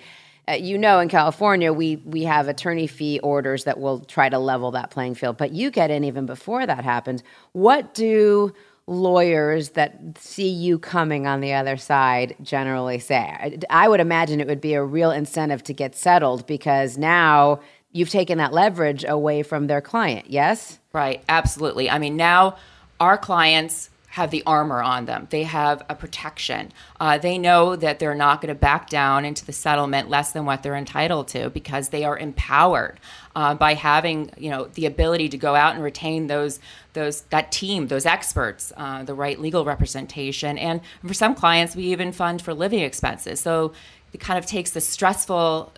Uh, 0.49 0.53
you 0.53 0.77
know, 0.77 0.99
in 0.99 1.09
California, 1.09 1.71
we 1.71 1.97
we 1.97 2.23
have 2.23 2.47
attorney 2.47 2.87
fee 2.87 3.19
orders 3.19 3.65
that 3.65 3.79
will 3.79 3.99
try 3.99 4.29
to 4.29 4.39
level 4.39 4.71
that 4.71 4.89
playing 4.89 5.15
field. 5.15 5.37
But 5.37 5.51
you 5.51 5.69
get 5.69 5.91
in 5.91 6.03
even 6.03 6.25
before 6.25 6.65
that 6.65 6.83
happens. 6.83 7.23
What 7.51 7.93
do 7.93 8.53
lawyers 8.87 9.69
that 9.71 10.17
see 10.17 10.49
you 10.49 10.79
coming 10.79 11.27
on 11.27 11.41
the 11.41 11.53
other 11.53 11.77
side 11.77 12.35
generally 12.41 12.97
say? 12.97 13.17
I, 13.17 13.57
I 13.69 13.87
would 13.87 13.99
imagine 13.99 14.39
it 14.41 14.47
would 14.47 14.61
be 14.61 14.73
a 14.73 14.83
real 14.83 15.11
incentive 15.11 15.63
to 15.65 15.73
get 15.73 15.95
settled 15.95 16.47
because 16.47 16.97
now 16.97 17.59
you've 17.91 18.09
taken 18.09 18.39
that 18.39 18.51
leverage 18.51 19.05
away 19.07 19.43
from 19.43 19.67
their 19.67 19.81
client. 19.81 20.29
Yes. 20.29 20.79
Right. 20.93 21.23
Absolutely. 21.29 21.89
I 21.89 21.99
mean, 21.99 22.15
now 22.15 22.57
our 22.99 23.17
clients 23.17 23.88
have 24.11 24.31
the 24.31 24.41
armor 24.45 24.81
on 24.81 25.05
them. 25.05 25.27
They 25.29 25.43
have 25.43 25.83
a 25.87 25.95
protection. 25.95 26.71
Uh, 26.99 27.17
they 27.19 27.37
know 27.37 27.75
that 27.75 27.99
they're 27.99 28.15
not 28.15 28.41
going 28.41 28.53
to 28.53 28.59
back 28.59 28.89
down 28.89 29.23
into 29.23 29.45
the 29.45 29.53
settlement 29.53 30.09
less 30.09 30.31
than 30.31 30.45
what 30.45 30.63
they're 30.63 30.75
entitled 30.75 31.27
to 31.29 31.49
because 31.51 31.89
they 31.89 32.03
are 32.03 32.17
empowered 32.17 32.99
uh, 33.35 33.53
by 33.53 33.75
having 33.75 34.31
you 34.37 34.49
know 34.49 34.65
the 34.73 34.85
ability 34.85 35.29
to 35.29 35.37
go 35.37 35.55
out 35.55 35.75
and 35.75 35.83
retain 35.83 36.27
those 36.27 36.59
those 36.93 37.21
that 37.29 37.51
team, 37.51 37.87
those 37.87 38.05
experts, 38.05 38.73
uh, 38.77 39.03
the 39.03 39.13
right 39.13 39.39
legal 39.39 39.63
representation, 39.63 40.57
and 40.57 40.81
for 41.05 41.13
some 41.13 41.35
clients, 41.35 41.75
we 41.75 41.83
even 41.83 42.11
fund 42.11 42.41
for 42.41 42.53
living 42.53 42.79
expenses. 42.79 43.39
So 43.39 43.73
it 44.11 44.19
kind 44.19 44.39
of 44.39 44.45
takes 44.45 44.71
the 44.71 44.81
stressful 44.81 45.71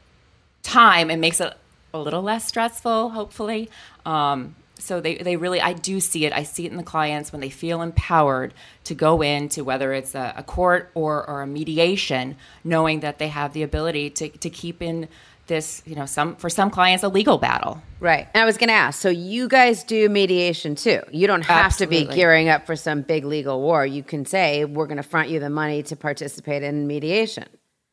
time 0.64 1.10
and 1.10 1.20
makes 1.20 1.42
it 1.42 1.54
a 1.94 2.00
little 2.00 2.22
less 2.22 2.48
stressful, 2.48 3.10
hopefully. 3.10 3.70
Um, 4.06 4.56
so 4.82 5.00
they, 5.00 5.16
they 5.18 5.36
really 5.36 5.62
i 5.62 5.74
do 5.74 6.00
see 6.00 6.26
it. 6.26 6.34
I 6.34 6.44
see 6.44 6.66
it 6.66 6.72
in 6.72 6.78
the 6.78 6.84
clients 6.84 7.32
when 7.32 7.42
they 7.42 7.50
feel 7.50 7.82
empowered 7.82 8.54
to 8.86 8.96
go 8.96 9.22
into 9.22 9.64
whether 9.64 9.94
it's 9.94 10.16
a, 10.16 10.34
a 10.38 10.44
court 10.44 10.92
or, 10.94 11.28
or 11.30 11.42
a 11.42 11.48
mediation 11.48 12.36
knowing 12.64 13.02
that 13.02 13.20
they 13.20 13.28
have 13.28 13.54
the 13.54 13.64
ability 13.64 14.10
to, 14.12 14.30
to 14.30 14.50
keep 14.50 14.82
in 14.82 15.08
this 15.48 15.84
you 15.86 15.96
know 15.96 16.06
some 16.06 16.36
for 16.38 16.50
some 16.50 16.70
clients 16.70 17.04
a 17.04 17.10
legal 17.10 17.38
battle. 17.38 17.82
Right. 18.00 18.28
And 18.34 18.42
i 18.42 18.46
was 18.46 18.58
going 18.58 18.70
to 18.70 18.74
ask 18.74 19.02
so 19.02 19.10
you 19.10 19.48
guys 19.48 19.84
do 19.84 20.08
mediation 20.08 20.76
too? 20.76 21.02
You 21.12 21.28
don't 21.28 21.44
have 21.44 21.66
Absolutely. 21.66 22.06
to 22.06 22.10
be 22.10 22.16
gearing 22.16 22.50
up 22.50 22.66
for 22.66 22.76
some 22.76 23.02
big 23.02 23.26
legal 23.26 23.62
war. 23.62 23.86
You 23.86 24.02
can 24.02 24.26
say 24.26 24.66
we're 24.66 24.88
going 24.88 24.98
to 24.98 25.04
front 25.04 25.30
you 25.30 25.40
the 25.40 25.50
money 25.50 25.84
to 25.84 25.96
participate 25.96 26.64
in 26.64 26.88
mediation. 26.88 27.46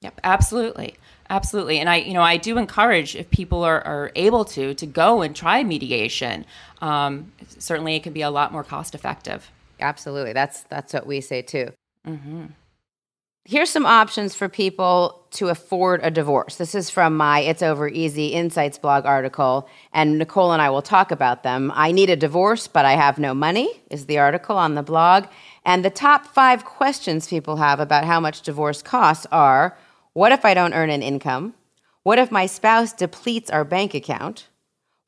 Yep 0.03 0.21
absolutely. 0.23 0.95
Absolutely. 1.31 1.79
And 1.79 1.89
i 1.89 1.97
you 1.97 2.15
know 2.15 2.23
i 2.23 2.37
do 2.37 2.59
encourage 2.59 3.17
if 3.17 3.29
people 3.31 3.65
are, 3.65 3.81
are 3.83 4.13
able 4.15 4.45
to 4.57 4.75
to 4.75 4.87
go 4.87 5.23
and 5.23 5.35
try 5.35 5.65
mediation 5.65 6.45
um, 6.81 7.33
certainly 7.59 7.97
it 7.97 8.03
can 8.03 8.13
be 8.13 8.23
a 8.23 8.31
lot 8.31 8.53
more 8.53 8.65
cost 8.65 8.95
effective. 8.95 9.51
Absolutely. 9.81 10.33
That's 10.33 10.63
that's 10.65 10.93
what 10.93 11.07
we 11.07 11.21
say 11.21 11.43
too. 11.43 11.73
Mm-hmm. 12.07 12.47
Here's 13.45 13.71
some 13.71 13.87
options 13.87 14.35
for 14.35 14.47
people 14.51 15.25
to 15.31 15.49
afford 15.49 16.01
a 16.03 16.11
divorce. 16.11 16.57
This 16.57 16.75
is 16.75 16.91
from 16.91 17.17
my 17.17 17.41
It's 17.41 17.63
Over 17.63 17.89
Easy 17.89 18.29
Insights 18.29 18.77
blog 18.77 19.07
article, 19.07 19.67
and 19.91 20.19
Nicole 20.19 20.53
and 20.53 20.61
I 20.61 20.69
will 20.69 20.83
talk 20.83 21.11
about 21.11 21.45
them. 21.45 21.73
I 21.75 21.91
need 21.91 22.11
a 22.11 22.17
divorce, 22.17 22.69
but 22.69 22.85
I 22.85 22.93
have 22.93 23.19
no 23.19 23.33
money, 23.33 23.81
is 23.91 24.05
the 24.05 24.19
article 24.19 24.59
on 24.59 24.75
the 24.75 24.83
blog. 24.83 25.29
And 25.65 25.83
the 25.83 25.89
top 25.89 26.27
five 26.27 26.67
questions 26.67 27.29
people 27.29 27.57
have 27.57 27.81
about 27.81 28.05
how 28.05 28.21
much 28.21 28.43
divorce 28.43 28.83
costs 28.83 29.27
are 29.33 29.79
What 30.13 30.33
if 30.33 30.45
I 30.45 30.53
don't 30.53 30.75
earn 30.75 30.91
an 30.91 31.03
income? 31.03 31.55
What 32.03 32.19
if 32.19 32.31
my 32.31 32.45
spouse 32.45 32.93
depletes 32.93 33.49
our 33.51 33.65
bank 33.65 33.95
account? 33.95 34.49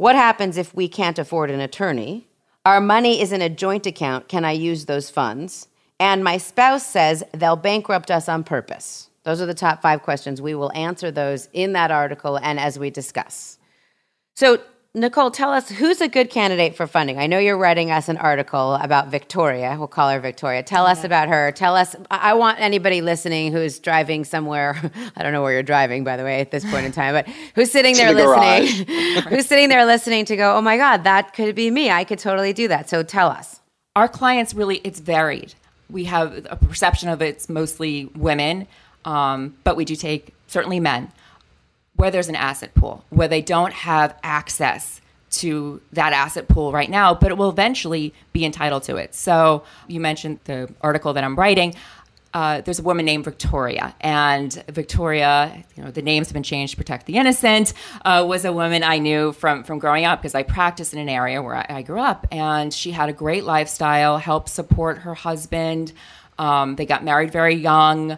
What 0.00 0.16
happens 0.16 0.56
if 0.56 0.74
we 0.74 0.88
can't 0.88 1.18
afford 1.18 1.50
an 1.50 1.60
attorney? 1.60 2.26
Our 2.64 2.80
money 2.80 3.20
is 3.20 3.32
in 3.32 3.42
a 3.42 3.50
joint 3.50 3.86
account. 3.86 4.28
Can 4.28 4.46
I 4.46 4.52
use 4.52 4.86
those 4.86 5.10
funds? 5.10 5.68
And 5.98 6.24
my 6.24 6.38
spouse 6.38 6.86
says 6.86 7.22
they'll 7.34 7.54
bankrupt 7.54 8.10
us 8.10 8.26
on 8.26 8.42
purpose. 8.42 9.10
Those 9.24 9.42
are 9.42 9.46
the 9.46 9.52
top 9.52 9.82
five 9.82 10.00
questions. 10.00 10.40
We 10.40 10.54
will 10.54 10.72
answer 10.72 11.10
those 11.10 11.50
in 11.52 11.74
that 11.74 11.90
article 11.90 12.38
and 12.38 12.58
as 12.58 12.78
we 12.78 12.88
discuss. 12.88 13.58
So, 14.36 14.62
Nicole, 14.92 15.30
tell 15.30 15.52
us 15.52 15.68
who's 15.68 16.00
a 16.00 16.08
good 16.08 16.30
candidate 16.30 16.74
for 16.74 16.84
funding. 16.84 17.16
I 17.16 17.28
know 17.28 17.38
you're 17.38 17.56
writing 17.56 17.92
us 17.92 18.08
an 18.08 18.16
article 18.16 18.74
about 18.74 19.06
Victoria. 19.06 19.76
We'll 19.78 19.86
call 19.86 20.10
her 20.10 20.18
Victoria. 20.18 20.64
Tell 20.64 20.84
us 20.84 21.04
about 21.04 21.28
her. 21.28 21.52
Tell 21.52 21.76
us. 21.76 21.94
I 22.10 22.34
want 22.34 22.58
anybody 22.58 23.00
listening 23.00 23.52
who's 23.52 23.78
driving 23.78 24.24
somewhere. 24.24 24.76
I 25.16 25.22
don't 25.22 25.32
know 25.32 25.42
where 25.42 25.52
you're 25.52 25.62
driving, 25.62 26.02
by 26.02 26.16
the 26.16 26.24
way, 26.24 26.40
at 26.40 26.50
this 26.50 26.68
point 26.68 26.86
in 26.86 26.90
time, 26.90 27.14
but 27.14 27.28
who's 27.54 27.70
sitting 27.70 27.94
there 27.96 28.12
the 28.12 28.26
listening? 28.26 29.22
who's 29.28 29.46
sitting 29.46 29.68
there 29.68 29.86
listening 29.86 30.24
to 30.24 30.34
go, 30.36 30.56
oh 30.56 30.60
my 30.60 30.76
God, 30.76 31.04
that 31.04 31.34
could 31.34 31.54
be 31.54 31.70
me. 31.70 31.92
I 31.92 32.02
could 32.02 32.18
totally 32.18 32.52
do 32.52 32.66
that. 32.66 32.88
So 32.88 33.04
tell 33.04 33.28
us. 33.28 33.60
Our 33.94 34.08
clients 34.08 34.54
really, 34.54 34.80
it's 34.82 34.98
varied. 34.98 35.54
We 35.88 36.06
have 36.06 36.48
a 36.50 36.56
perception 36.56 37.08
of 37.10 37.22
it's 37.22 37.48
mostly 37.48 38.06
women, 38.16 38.66
um, 39.04 39.56
but 39.62 39.76
we 39.76 39.84
do 39.84 39.94
take 39.94 40.34
certainly 40.48 40.80
men 40.80 41.12
where 42.00 42.10
there's 42.10 42.30
an 42.30 42.34
asset 42.34 42.74
pool, 42.74 43.04
where 43.10 43.28
they 43.28 43.42
don't 43.42 43.74
have 43.74 44.18
access 44.22 45.02
to 45.30 45.82
that 45.92 46.14
asset 46.14 46.48
pool 46.48 46.72
right 46.72 46.88
now, 46.88 47.12
but 47.12 47.30
it 47.30 47.36
will 47.36 47.50
eventually 47.50 48.14
be 48.32 48.42
entitled 48.42 48.82
to 48.84 48.96
it. 48.96 49.14
So 49.14 49.64
you 49.86 50.00
mentioned 50.00 50.40
the 50.44 50.72
article 50.80 51.12
that 51.12 51.22
I'm 51.22 51.36
writing. 51.36 51.74
Uh, 52.32 52.62
there's 52.62 52.78
a 52.78 52.82
woman 52.82 53.04
named 53.04 53.24
Victoria, 53.24 53.94
and 54.00 54.64
Victoria, 54.68 55.62
you 55.76 55.84
know, 55.84 55.90
the 55.90 56.00
names 56.00 56.28
have 56.28 56.32
been 56.32 56.42
changed 56.42 56.70
to 56.70 56.76
protect 56.78 57.04
the 57.04 57.16
innocent. 57.16 57.74
Uh, 58.02 58.24
was 58.26 58.46
a 58.46 58.52
woman 58.52 58.82
I 58.82 58.96
knew 58.96 59.32
from 59.32 59.62
from 59.62 59.78
growing 59.78 60.06
up 60.06 60.20
because 60.20 60.34
I 60.34 60.42
practiced 60.42 60.94
in 60.94 61.00
an 61.00 61.08
area 61.10 61.42
where 61.42 61.56
I, 61.56 61.66
I, 61.68 61.82
grew 61.82 62.00
up, 62.00 62.26
and 62.32 62.72
she 62.72 62.92
had 62.92 63.10
a 63.10 63.12
great 63.12 63.44
lifestyle, 63.44 64.16
helped 64.16 64.48
support 64.48 64.98
her 64.98 65.14
husband. 65.14 65.92
Um, 66.38 66.76
they 66.76 66.86
got 66.86 67.04
married 67.04 67.30
very 67.30 67.56
young 67.56 68.16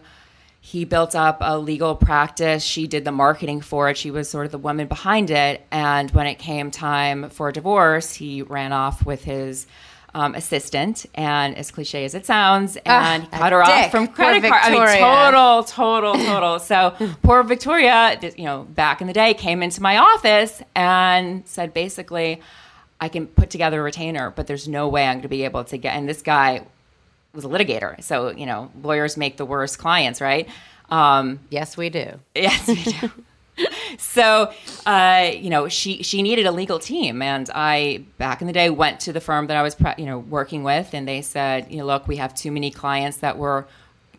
he 0.64 0.84
built 0.84 1.16
up 1.16 1.38
a 1.40 1.58
legal 1.58 1.96
practice. 1.96 2.62
She 2.62 2.86
did 2.86 3.04
the 3.04 3.10
marketing 3.10 3.60
for 3.62 3.90
it. 3.90 3.98
She 3.98 4.12
was 4.12 4.30
sort 4.30 4.46
of 4.46 4.52
the 4.52 4.58
woman 4.58 4.86
behind 4.86 5.28
it. 5.30 5.66
And 5.72 6.08
when 6.12 6.28
it 6.28 6.36
came 6.36 6.70
time 6.70 7.30
for 7.30 7.48
a 7.48 7.52
divorce, 7.52 8.14
he 8.14 8.42
ran 8.42 8.72
off 8.72 9.04
with 9.04 9.24
his 9.24 9.66
um, 10.14 10.34
assistant, 10.36 11.04
and 11.14 11.56
as 11.56 11.70
cliche 11.70 12.04
as 12.04 12.14
it 12.14 12.26
sounds, 12.26 12.76
and 12.76 13.26
Ah, 13.32 13.38
cut 13.38 13.52
her 13.52 13.62
dick. 13.64 13.74
off 13.86 13.90
from 13.90 14.06
credit 14.08 14.46
card. 14.46 14.62
I 14.62 14.70
mean, 14.70 14.98
total, 15.00 15.64
total, 15.64 16.14
total. 16.26 16.58
So 16.60 16.94
poor 17.22 17.42
Victoria, 17.42 18.18
you 18.36 18.44
know, 18.44 18.62
back 18.64 19.00
in 19.00 19.06
the 19.06 19.14
day, 19.14 19.32
came 19.34 19.62
into 19.62 19.82
my 19.82 19.96
office 19.96 20.62
and 20.76 21.42
said 21.48 21.72
basically, 21.74 22.40
I 23.00 23.08
can 23.08 23.26
put 23.26 23.48
together 23.50 23.80
a 23.80 23.82
retainer, 23.82 24.30
but 24.30 24.46
there's 24.46 24.68
no 24.68 24.86
way 24.86 25.06
I'm 25.06 25.14
going 25.14 25.22
to 25.22 25.28
be 25.28 25.44
able 25.44 25.64
to 25.64 25.76
get. 25.78 25.96
And 25.96 26.08
this 26.08 26.22
guy 26.22 26.66
was 27.34 27.44
a 27.44 27.48
litigator, 27.48 28.02
so 28.02 28.30
you 28.30 28.46
know, 28.46 28.70
lawyers 28.82 29.16
make 29.16 29.36
the 29.36 29.46
worst 29.46 29.78
clients, 29.78 30.20
right? 30.20 30.48
Um, 30.90 31.40
Yes, 31.50 31.76
we 31.76 31.90
do. 31.90 32.20
Yes, 32.34 32.68
we 32.68 32.82
do. 32.82 33.10
so, 33.98 34.52
uh, 34.86 35.30
you 35.34 35.50
know, 35.50 35.68
she 35.68 36.02
she 36.02 36.22
needed 36.22 36.46
a 36.46 36.52
legal 36.52 36.78
team, 36.78 37.22
and 37.22 37.48
I 37.54 38.04
back 38.18 38.40
in 38.40 38.46
the 38.46 38.52
day 38.52 38.70
went 38.70 39.00
to 39.00 39.12
the 39.12 39.20
firm 39.20 39.46
that 39.48 39.56
I 39.56 39.62
was, 39.62 39.76
you 39.98 40.06
know, 40.06 40.18
working 40.18 40.62
with, 40.62 40.94
and 40.94 41.06
they 41.06 41.22
said, 41.22 41.70
you 41.70 41.78
know, 41.78 41.86
look, 41.86 42.08
we 42.08 42.16
have 42.16 42.34
too 42.34 42.50
many 42.50 42.70
clients 42.70 43.18
that 43.18 43.38
we're, 43.38 43.64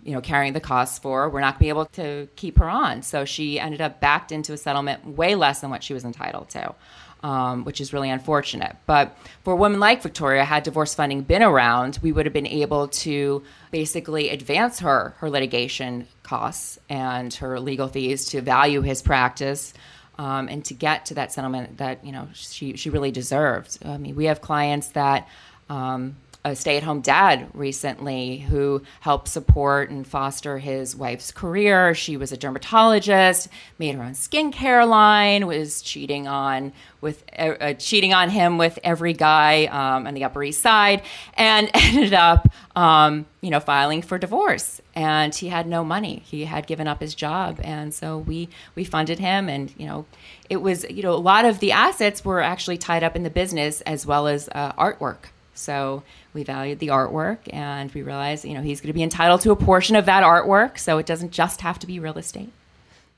you 0.03 0.13
know, 0.13 0.21
carrying 0.21 0.53
the 0.53 0.59
costs 0.59 0.99
for. 0.99 1.29
We're 1.29 1.41
not 1.41 1.53
going 1.53 1.59
to 1.59 1.63
be 1.65 1.69
able 1.69 1.85
to 1.85 2.27
keep 2.35 2.57
her 2.59 2.69
on. 2.69 3.01
So 3.01 3.25
she 3.25 3.59
ended 3.59 3.81
up 3.81 3.99
backed 3.99 4.31
into 4.31 4.53
a 4.53 4.57
settlement 4.57 5.05
way 5.05 5.35
less 5.35 5.61
than 5.61 5.69
what 5.69 5.83
she 5.83 5.93
was 5.93 6.05
entitled 6.05 6.49
to. 6.51 6.75
Um, 7.23 7.63
which 7.63 7.79
is 7.79 7.93
really 7.93 8.09
unfortunate. 8.09 8.75
But 8.85 9.17
for 9.45 9.53
a 9.53 9.55
woman 9.55 9.79
like 9.79 10.03
Victoria, 10.03 10.43
had 10.43 10.63
divorce 10.63 10.93
funding 10.93 11.21
been 11.21 11.41
around, 11.41 11.97
we 12.01 12.11
would 12.11 12.25
have 12.25 12.33
been 12.33 12.45
able 12.45 12.89
to 12.89 13.43
basically 13.71 14.29
advance 14.29 14.79
her 14.79 15.15
her 15.19 15.29
litigation 15.29 16.05
costs 16.23 16.79
and 16.89 17.33
her 17.35 17.61
legal 17.61 17.87
fees 17.87 18.25
to 18.25 18.41
value 18.41 18.81
his 18.81 19.01
practice 19.01 19.73
um, 20.17 20.49
and 20.49 20.65
to 20.65 20.73
get 20.73 21.05
to 21.05 21.13
that 21.13 21.31
settlement 21.31 21.77
that 21.77 22.03
you 22.05 22.11
know 22.11 22.27
she 22.33 22.75
she 22.75 22.89
really 22.89 23.11
deserved. 23.11 23.77
I 23.85 23.97
mean, 23.97 24.15
we 24.15 24.25
have 24.25 24.41
clients 24.41 24.89
that. 24.89 25.27
Um, 25.69 26.17
a 26.45 26.55
stay-at-home 26.55 26.99
dad 26.99 27.47
recently 27.53 28.39
who 28.39 28.81
helped 28.99 29.29
support 29.29 29.89
and 29.89 30.05
foster 30.05 30.57
his 30.57 30.93
wife's 30.93 31.31
career. 31.31 31.95
She 31.95 32.17
was 32.17 32.33
a 32.33 32.37
dermatologist, 32.37 33.47
made 33.79 33.95
her 33.95 34.03
own 34.03 34.11
skincare 34.11 34.87
line, 34.87 35.47
was 35.47 35.81
cheating 35.81 36.27
on 36.27 36.73
with 36.99 37.23
uh, 37.37 37.73
cheating 37.75 38.13
on 38.13 38.29
him 38.29 38.57
with 38.57 38.77
every 38.83 39.13
guy 39.13 39.65
um, 39.65 40.05
on 40.05 40.13
the 40.13 40.23
Upper 40.23 40.43
East 40.43 40.61
Side, 40.61 41.01
and 41.35 41.69
ended 41.73 42.13
up, 42.13 42.47
um, 42.75 43.25
you 43.41 43.49
know, 43.49 43.59
filing 43.59 44.01
for 44.01 44.17
divorce. 44.17 44.81
And 44.95 45.33
he 45.33 45.49
had 45.49 45.65
no 45.65 45.83
money. 45.83 46.23
He 46.25 46.45
had 46.45 46.67
given 46.67 46.87
up 46.87 46.99
his 46.99 47.15
job, 47.15 47.59
and 47.63 47.93
so 47.93 48.17
we 48.17 48.49
we 48.75 48.83
funded 48.83 49.19
him. 49.19 49.47
And 49.47 49.73
you 49.77 49.85
know, 49.85 50.05
it 50.49 50.57
was 50.57 50.85
you 50.89 51.03
know 51.03 51.13
a 51.13 51.15
lot 51.15 51.45
of 51.45 51.59
the 51.59 51.71
assets 51.71 52.25
were 52.25 52.41
actually 52.41 52.77
tied 52.77 53.03
up 53.03 53.15
in 53.15 53.23
the 53.23 53.29
business 53.29 53.79
as 53.81 54.05
well 54.05 54.27
as 54.27 54.49
uh, 54.53 54.73
artwork. 54.73 55.27
So 55.53 56.03
we 56.33 56.43
valued 56.43 56.79
the 56.79 56.87
artwork 56.87 57.37
and 57.51 57.91
we 57.93 58.01
realized, 58.01 58.43
you 58.45 58.53
know, 58.53 58.61
he's 58.61 58.81
going 58.81 58.87
to 58.87 58.93
be 58.93 59.03
entitled 59.03 59.41
to 59.41 59.51
a 59.51 59.55
portion 59.55 59.95
of 59.95 60.05
that 60.07 60.23
artwork. 60.23 60.77
So 60.79 60.97
it 60.97 61.05
doesn't 61.05 61.31
just 61.31 61.61
have 61.61 61.79
to 61.79 61.87
be 61.87 61.99
real 61.99 62.17
estate. 62.17 62.51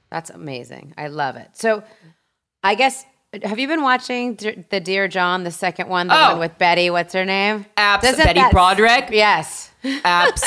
That's 0.09 0.29
amazing. 0.29 0.93
I 0.97 1.07
love 1.07 1.35
it. 1.35 1.49
So, 1.53 1.83
I 2.63 2.75
guess 2.75 3.05
have 3.43 3.59
you 3.59 3.67
been 3.67 3.81
watching 3.81 4.35
the 4.35 4.79
Dirty 4.79 5.07
John, 5.09 5.43
the 5.43 5.51
second 5.51 5.89
one, 5.89 6.07
the 6.07 6.15
Oh. 6.17 6.31
one 6.31 6.39
with 6.39 6.57
Betty? 6.57 6.89
What's 6.89 7.13
her 7.13 7.25
name? 7.25 7.65
Abs- 7.75 8.03
Doesn't 8.03 8.23
Betty 8.25 8.39
that- 8.39 8.51
Broderick? 8.51 9.09
Yes. 9.11 9.71
Apps. 9.83 10.43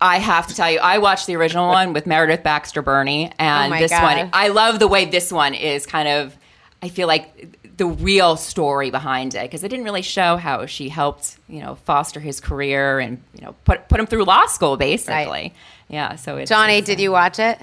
I 0.00 0.18
have 0.18 0.46
to 0.46 0.54
tell 0.54 0.70
you, 0.70 0.78
I 0.78 0.98
watched 0.98 1.26
the 1.26 1.34
original 1.36 1.68
one 1.78 1.92
with 1.92 2.06
Meredith 2.06 2.44
Baxter 2.44 2.82
Birney, 2.82 3.32
and 3.38 3.72
Oh 3.74 3.78
this 3.78 3.90
God. 3.90 4.02
one, 4.16 4.30
I 4.32 4.48
love 4.48 4.78
the 4.78 4.86
way 4.86 5.04
this 5.06 5.32
one 5.32 5.54
is 5.54 5.84
kind 5.86 6.06
of. 6.08 6.36
I 6.80 6.88
feel 6.88 7.08
like 7.08 7.56
the 7.78 7.86
real 7.86 8.36
story 8.36 8.90
behind 8.90 9.34
it 9.34 9.42
because 9.42 9.64
it 9.64 9.68
didn't 9.68 9.84
really 9.84 10.02
show 10.02 10.36
how 10.36 10.66
she 10.66 10.88
helped, 10.88 11.38
you 11.48 11.60
know, 11.60 11.76
foster 11.76 12.20
his 12.20 12.40
career 12.40 12.98
and 12.98 13.22
you 13.34 13.40
know 13.40 13.54
put 13.64 13.88
put 13.88 13.98
him 13.98 14.06
through 14.06 14.24
law 14.24 14.46
school 14.46 14.76
basically. 14.76 15.14
Right. 15.24 15.52
Yeah. 15.88 16.16
So 16.16 16.36
it's 16.36 16.48
Johnny, 16.50 16.78
it's, 16.78 16.86
did 16.86 16.98
uh, 16.98 17.02
you 17.02 17.12
watch 17.12 17.38
it? 17.38 17.58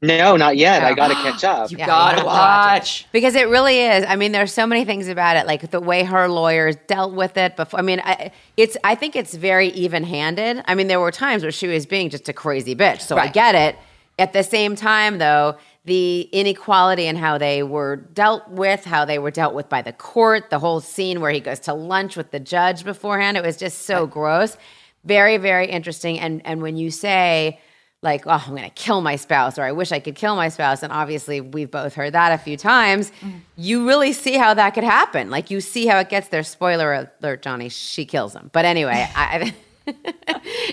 No, 0.00 0.36
not 0.36 0.56
yet. 0.56 0.84
I 0.84 0.94
got 0.94 1.08
to 1.08 1.14
catch 1.30 1.42
up. 1.42 1.70
You 1.72 1.78
Yeah, 1.78 1.86
gotta 1.86 2.24
watch 2.24 2.26
watch. 2.26 3.06
Because 3.10 3.34
it 3.34 3.48
really 3.48 3.80
is. 3.80 4.04
I 4.06 4.14
mean, 4.14 4.30
there's 4.30 4.52
so 4.52 4.66
many 4.66 4.84
things 4.84 5.08
about 5.08 5.36
it, 5.36 5.46
like 5.46 5.70
the 5.70 5.80
way 5.80 6.04
her 6.04 6.28
lawyers 6.28 6.76
dealt 6.86 7.14
with 7.14 7.36
it. 7.36 7.56
Before, 7.56 7.80
I 7.80 7.82
mean, 7.82 8.00
I, 8.04 8.30
it's. 8.56 8.76
I 8.84 8.94
think 8.94 9.16
it's 9.16 9.34
very 9.34 9.68
even-handed. 9.70 10.62
I 10.66 10.74
mean, 10.76 10.86
there 10.86 11.00
were 11.00 11.10
times 11.10 11.42
where 11.42 11.50
she 11.50 11.66
was 11.66 11.84
being 11.84 12.10
just 12.10 12.28
a 12.28 12.32
crazy 12.32 12.76
bitch, 12.76 13.00
so 13.00 13.16
I 13.16 13.26
get 13.26 13.54
it. 13.56 13.76
At 14.20 14.32
the 14.32 14.42
same 14.42 14.74
time, 14.76 15.18
though, 15.18 15.56
the 15.88 16.20
inequality 16.32 17.06
in 17.06 17.16
how 17.16 17.38
they 17.38 17.64
were 17.64 17.96
dealt 17.96 18.48
with, 18.48 18.84
how 18.84 19.04
they 19.04 19.18
were 19.18 19.32
dealt 19.32 19.54
with 19.54 19.68
by 19.68 19.82
the 19.82 19.92
court, 19.92 20.50
the 20.50 20.60
whole 20.60 20.80
scene 20.80 21.20
where 21.20 21.32
he 21.32 21.40
goes 21.40 21.58
to 21.60 21.74
lunch 21.74 22.16
with 22.16 22.30
the 22.30 22.38
judge 22.38 22.84
beforehand, 22.84 23.36
it 23.36 23.44
was 23.44 23.56
just 23.56 23.82
so 23.82 24.06
gross. 24.06 24.56
Very, 25.04 25.36
very 25.38 25.66
interesting. 25.66 26.20
And 26.20 26.40
and 26.46 26.62
when 26.62 26.76
you 26.76 26.90
say 26.90 27.58
like, 28.00 28.26
oh, 28.26 28.42
I'm 28.46 28.54
going 28.54 28.62
to 28.62 28.70
kill 28.70 29.00
my 29.00 29.16
spouse, 29.16 29.58
or 29.58 29.64
I 29.64 29.72
wish 29.72 29.90
I 29.90 29.98
could 29.98 30.14
kill 30.14 30.36
my 30.36 30.50
spouse. 30.50 30.84
And 30.84 30.92
obviously, 30.92 31.40
we've 31.40 31.70
both 31.70 31.94
heard 31.94 32.12
that 32.12 32.30
a 32.30 32.38
few 32.38 32.56
times. 32.56 33.10
Mm. 33.20 33.40
You 33.56 33.88
really 33.88 34.12
see 34.12 34.34
how 34.34 34.54
that 34.54 34.70
could 34.70 34.84
happen. 34.84 35.30
Like, 35.30 35.50
you 35.50 35.60
see 35.60 35.86
how 35.86 35.98
it 35.98 36.08
gets 36.08 36.28
there. 36.28 36.44
Spoiler 36.44 37.10
alert, 37.20 37.42
Johnny, 37.42 37.68
she 37.68 38.04
kills 38.04 38.34
him. 38.34 38.50
But 38.52 38.64
anyway, 38.64 39.10
I. 39.14 39.54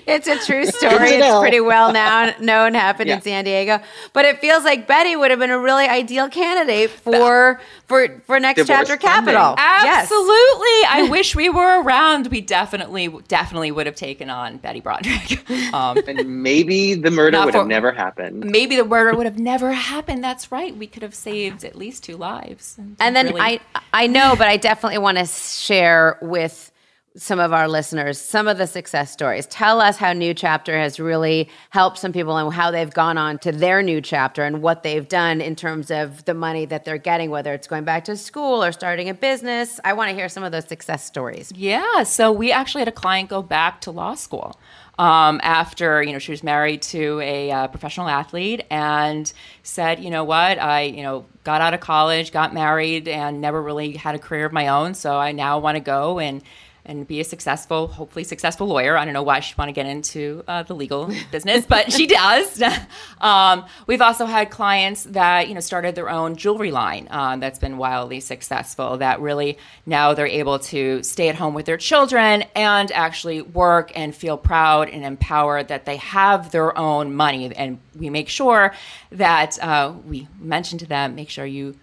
it's 0.07 0.27
a 0.27 0.37
true 0.45 0.65
story. 0.65 1.09
It's 1.09 1.39
pretty 1.39 1.61
well 1.61 1.91
known, 1.93 2.33
known 2.39 2.73
happened 2.73 3.09
Yeah. 3.09 3.15
in 3.15 3.21
San 3.21 3.43
Diego. 3.45 3.79
But 4.13 4.25
it 4.25 4.39
feels 4.39 4.63
like 4.63 4.87
Betty 4.87 5.15
would 5.15 5.31
have 5.31 5.39
been 5.39 5.51
a 5.51 5.59
really 5.59 5.85
ideal 5.85 6.29
candidate 6.29 6.89
for 6.89 7.59
for 7.87 8.21
for 8.25 8.39
next 8.39 8.57
Divorce 8.61 8.87
chapter 8.87 8.97
funding. 9.01 9.33
capital. 9.35 9.55
Yes. 9.57 10.03
Absolutely. 10.03 10.85
I 10.87 11.07
wish 11.11 11.35
we 11.35 11.49
were 11.49 11.81
around. 11.81 12.27
We 12.27 12.41
definitely, 12.41 13.07
definitely 13.27 13.71
would 13.71 13.85
have 13.85 13.95
taken 13.95 14.29
on 14.29 14.57
Betty 14.57 14.81
Broderick. 14.81 15.43
Um, 15.73 15.97
And 16.07 16.43
maybe 16.43 16.93
the 16.95 17.11
murder 17.11 17.39
would 17.43 17.51
for- 17.53 17.59
have 17.59 17.67
never 17.67 17.91
happened. 17.91 18.45
maybe 18.45 18.75
the 18.75 18.85
murder 18.85 19.15
would 19.15 19.25
have 19.25 19.39
never 19.39 19.71
happened. 19.71 20.23
That's 20.23 20.51
right. 20.51 20.75
We 20.75 20.87
could 20.87 21.01
have 21.03 21.15
saved 21.15 21.63
at 21.63 21.75
least 21.75 22.03
two 22.03 22.17
lives. 22.17 22.77
And 22.99 23.15
then 23.15 23.27
really- 23.27 23.41
I 23.41 23.59
I 23.93 24.07
know, 24.07 24.35
but 24.37 24.47
I 24.47 24.57
definitely 24.57 24.97
want 24.99 25.17
to 25.17 25.25
share 25.25 26.17
with 26.21 26.71
some 27.17 27.39
of 27.39 27.53
our 27.53 27.67
listeners 27.67 28.19
some 28.19 28.47
of 28.47 28.57
the 28.57 28.67
success 28.67 29.11
stories. 29.11 29.45
Tell 29.47 29.79
us 29.79 29.97
how 29.97 30.13
New 30.13 30.33
Chapter 30.33 30.77
has 30.77 30.99
really 30.99 31.49
helped 31.69 31.97
some 31.97 32.11
people 32.11 32.37
and 32.37 32.53
how 32.53 32.71
they've 32.71 32.93
gone 32.93 33.17
on 33.17 33.39
to 33.39 33.51
their 33.51 33.81
new 33.81 34.01
chapter 34.01 34.43
and 34.43 34.61
what 34.61 34.83
they've 34.83 35.07
done 35.07 35.39
in 35.41 35.55
terms 35.55 35.91
of 35.91 36.25
the 36.25 36.33
money 36.33 36.65
that 36.65 36.83
they're 36.83 36.97
getting, 36.97 37.29
whether 37.29 37.53
it's 37.53 37.67
going 37.67 37.85
back 37.85 38.05
to 38.05 38.17
school 38.17 38.63
or 38.63 38.71
starting 38.71 39.09
a 39.09 39.13
business. 39.13 39.79
I 39.85 39.93
want 39.93 40.09
to 40.09 40.15
hear 40.15 40.27
some 40.27 40.43
of 40.43 40.51
those 40.51 40.67
success 40.67 41.05
stories. 41.05 41.51
Yeah. 41.55 42.03
So 42.03 42.31
we 42.31 42.51
actually 42.51 42.81
had 42.81 42.89
a 42.89 42.93
client 42.93 43.29
go 43.29 43.41
back 43.41 43.81
to 43.81 43.91
law 43.91 44.15
school 44.15 44.59
um, 44.97 45.39
after 45.43 46.01
you 46.01 46.13
know 46.13 46.19
she 46.19 46.31
was 46.31 46.43
married 46.43 46.81
to 46.81 47.19
a 47.21 47.51
uh, 47.51 47.67
professional 47.67 48.07
athlete 48.07 48.65
and 48.69 49.31
said, 49.63 50.03
you 50.03 50.09
know 50.09 50.23
what, 50.23 50.59
I 50.59 50.81
you 50.81 51.03
know 51.03 51.25
got 51.43 51.61
out 51.61 51.73
of 51.73 51.79
college, 51.79 52.31
got 52.31 52.53
married, 52.53 53.07
and 53.07 53.41
never 53.41 53.61
really 53.61 53.93
had 53.93 54.15
a 54.15 54.19
career 54.19 54.45
of 54.45 54.53
my 54.53 54.67
own. 54.67 54.93
So 54.93 55.17
I 55.17 55.31
now 55.31 55.59
want 55.59 55.75
to 55.75 55.81
go 55.81 56.19
and 56.19 56.41
and 56.85 57.07
be 57.07 57.19
a 57.19 57.23
successful, 57.23 57.87
hopefully 57.87 58.23
successful 58.23 58.67
lawyer. 58.67 58.97
I 58.97 59.05
don't 59.05 59.13
know 59.13 59.23
why 59.23 59.39
she'd 59.39 59.57
want 59.57 59.69
to 59.69 59.73
get 59.73 59.85
into 59.85 60.43
uh, 60.47 60.63
the 60.63 60.75
legal 60.75 61.11
business, 61.31 61.65
but 61.65 61.91
she 61.91 62.07
does. 62.07 62.61
um, 63.21 63.65
we've 63.87 64.01
also 64.01 64.25
had 64.25 64.49
clients 64.49 65.03
that 65.05 65.47
you 65.47 65.53
know 65.53 65.59
started 65.59 65.95
their 65.95 66.09
own 66.09 66.35
jewelry 66.35 66.71
line 66.71 67.07
um, 67.11 67.39
that's 67.39 67.59
been 67.59 67.77
wildly 67.77 68.19
successful. 68.19 68.97
That 68.97 69.21
really 69.21 69.57
now 69.85 70.13
they're 70.13 70.27
able 70.27 70.59
to 70.59 71.03
stay 71.03 71.29
at 71.29 71.35
home 71.35 71.53
with 71.53 71.65
their 71.65 71.77
children 71.77 72.43
and 72.55 72.91
actually 72.91 73.41
work 73.41 73.91
and 73.95 74.15
feel 74.15 74.37
proud 74.37 74.89
and 74.89 75.03
empowered 75.03 75.67
that 75.69 75.85
they 75.85 75.97
have 75.97 76.51
their 76.51 76.77
own 76.77 77.13
money. 77.13 77.53
And 77.55 77.79
we 77.95 78.09
make 78.09 78.29
sure 78.29 78.73
that 79.11 79.61
uh, 79.61 79.93
we 80.05 80.27
mention 80.39 80.77
to 80.79 80.85
them, 80.85 81.15
make 81.15 81.29
sure 81.29 81.45
you 81.45 81.75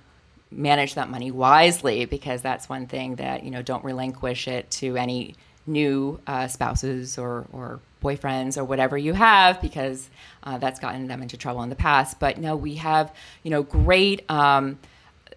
manage 0.52 0.94
that 0.94 1.10
money 1.10 1.30
wisely 1.30 2.04
because 2.04 2.42
that's 2.42 2.68
one 2.68 2.86
thing 2.86 3.16
that 3.16 3.44
you 3.44 3.50
know 3.50 3.62
don't 3.62 3.84
relinquish 3.84 4.48
it 4.48 4.70
to 4.70 4.96
any 4.96 5.34
new 5.66 6.20
uh, 6.26 6.48
spouses 6.48 7.18
or 7.18 7.46
or 7.52 7.80
boyfriends 8.02 8.58
or 8.58 8.64
whatever 8.64 8.98
you 8.98 9.12
have 9.12 9.60
because 9.62 10.10
uh, 10.42 10.58
that's 10.58 10.80
gotten 10.80 11.06
them 11.06 11.22
into 11.22 11.36
trouble 11.36 11.62
in 11.62 11.68
the 11.68 11.76
past. 11.76 12.18
But 12.18 12.38
no 12.38 12.56
we 12.56 12.76
have 12.76 13.14
you 13.42 13.50
know 13.50 13.62
great 13.62 14.28
um, 14.30 14.78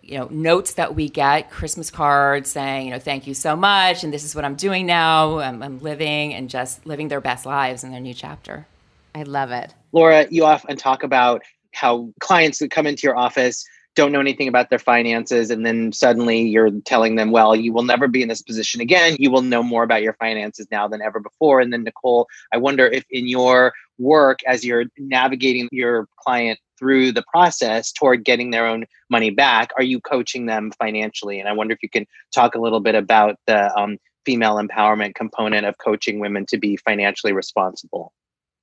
you 0.01 0.17
know 0.17 0.27
notes 0.29 0.73
that 0.75 0.93
we 0.93 1.09
get 1.09 1.49
christmas 1.49 1.89
cards 1.89 2.51
saying 2.51 2.85
you 2.85 2.91
know 2.91 2.99
thank 2.99 3.25
you 3.25 3.33
so 3.33 3.55
much 3.55 4.03
and 4.03 4.13
this 4.13 4.23
is 4.23 4.35
what 4.35 4.45
i'm 4.45 4.53
doing 4.53 4.85
now. 4.85 5.39
I'm, 5.39 5.63
I'm 5.63 5.79
living 5.79 6.33
and 6.33 6.47
just 6.49 6.85
living 6.85 7.07
their 7.07 7.21
best 7.21 7.45
lives 7.45 7.83
in 7.83 7.91
their 7.91 7.99
new 7.99 8.13
chapter. 8.13 8.67
I 9.15 9.23
love 9.23 9.51
it. 9.51 9.73
Laura, 9.93 10.27
you 10.29 10.43
often 10.45 10.75
talk 10.75 11.03
about 11.03 11.41
how 11.73 12.09
clients 12.19 12.59
that 12.59 12.71
come 12.71 12.85
into 12.85 13.03
your 13.03 13.17
office 13.17 13.65
don't 13.95 14.11
know 14.11 14.19
anything 14.19 14.47
about 14.47 14.69
their 14.69 14.79
finances 14.79 15.49
and 15.49 15.65
then 15.65 15.91
suddenly 15.91 16.41
you're 16.41 16.69
telling 16.81 17.15
them 17.15 17.31
well 17.31 17.55
you 17.55 17.71
will 17.71 17.83
never 17.83 18.07
be 18.07 18.21
in 18.21 18.27
this 18.27 18.41
position 18.41 18.81
again. 18.81 19.15
You 19.17 19.31
will 19.31 19.41
know 19.41 19.63
more 19.63 19.83
about 19.83 20.03
your 20.03 20.13
finances 20.13 20.67
now 20.69 20.87
than 20.87 21.01
ever 21.01 21.19
before. 21.19 21.61
And 21.61 21.71
then 21.71 21.83
nicole 21.83 22.27
i 22.53 22.57
wonder 22.57 22.85
if 22.85 23.05
in 23.09 23.27
your 23.27 23.73
work 23.97 24.39
as 24.45 24.65
you're 24.65 24.85
navigating 24.97 25.69
your 25.71 26.07
client 26.19 26.59
through 26.77 27.13
the 27.13 27.23
process 27.31 27.93
toward 27.93 28.25
getting 28.25 28.51
their 28.51 28.67
own 28.67 28.85
money 29.09 29.29
back 29.29 29.71
are 29.77 29.83
you 29.83 30.01
coaching 30.01 30.45
them 30.45 30.71
financially? 30.77 31.39
And 31.39 31.47
i 31.47 31.53
wonder 31.53 31.73
if 31.73 31.81
you 31.81 31.89
can 31.89 32.05
talk 32.33 32.55
a 32.55 32.59
little 32.59 32.81
bit 32.81 32.95
about 32.95 33.37
the 33.47 33.73
um, 33.77 33.97
female 34.25 34.55
empowerment 34.55 35.15
component 35.15 35.65
of 35.65 35.77
coaching 35.77 36.19
women 36.19 36.45
to 36.47 36.57
be 36.57 36.75
financially 36.77 37.31
responsible. 37.31 38.11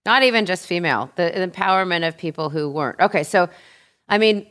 Not 0.04 0.24
even 0.24 0.44
just 0.44 0.66
female 0.66 1.10
the 1.16 1.30
empowerment 1.30 2.06
of 2.06 2.18
people 2.18 2.50
who 2.50 2.68
weren't. 2.68 3.00
Okay 3.00 3.22
so 3.22 3.48
i 4.08 4.18
mean 4.18 4.46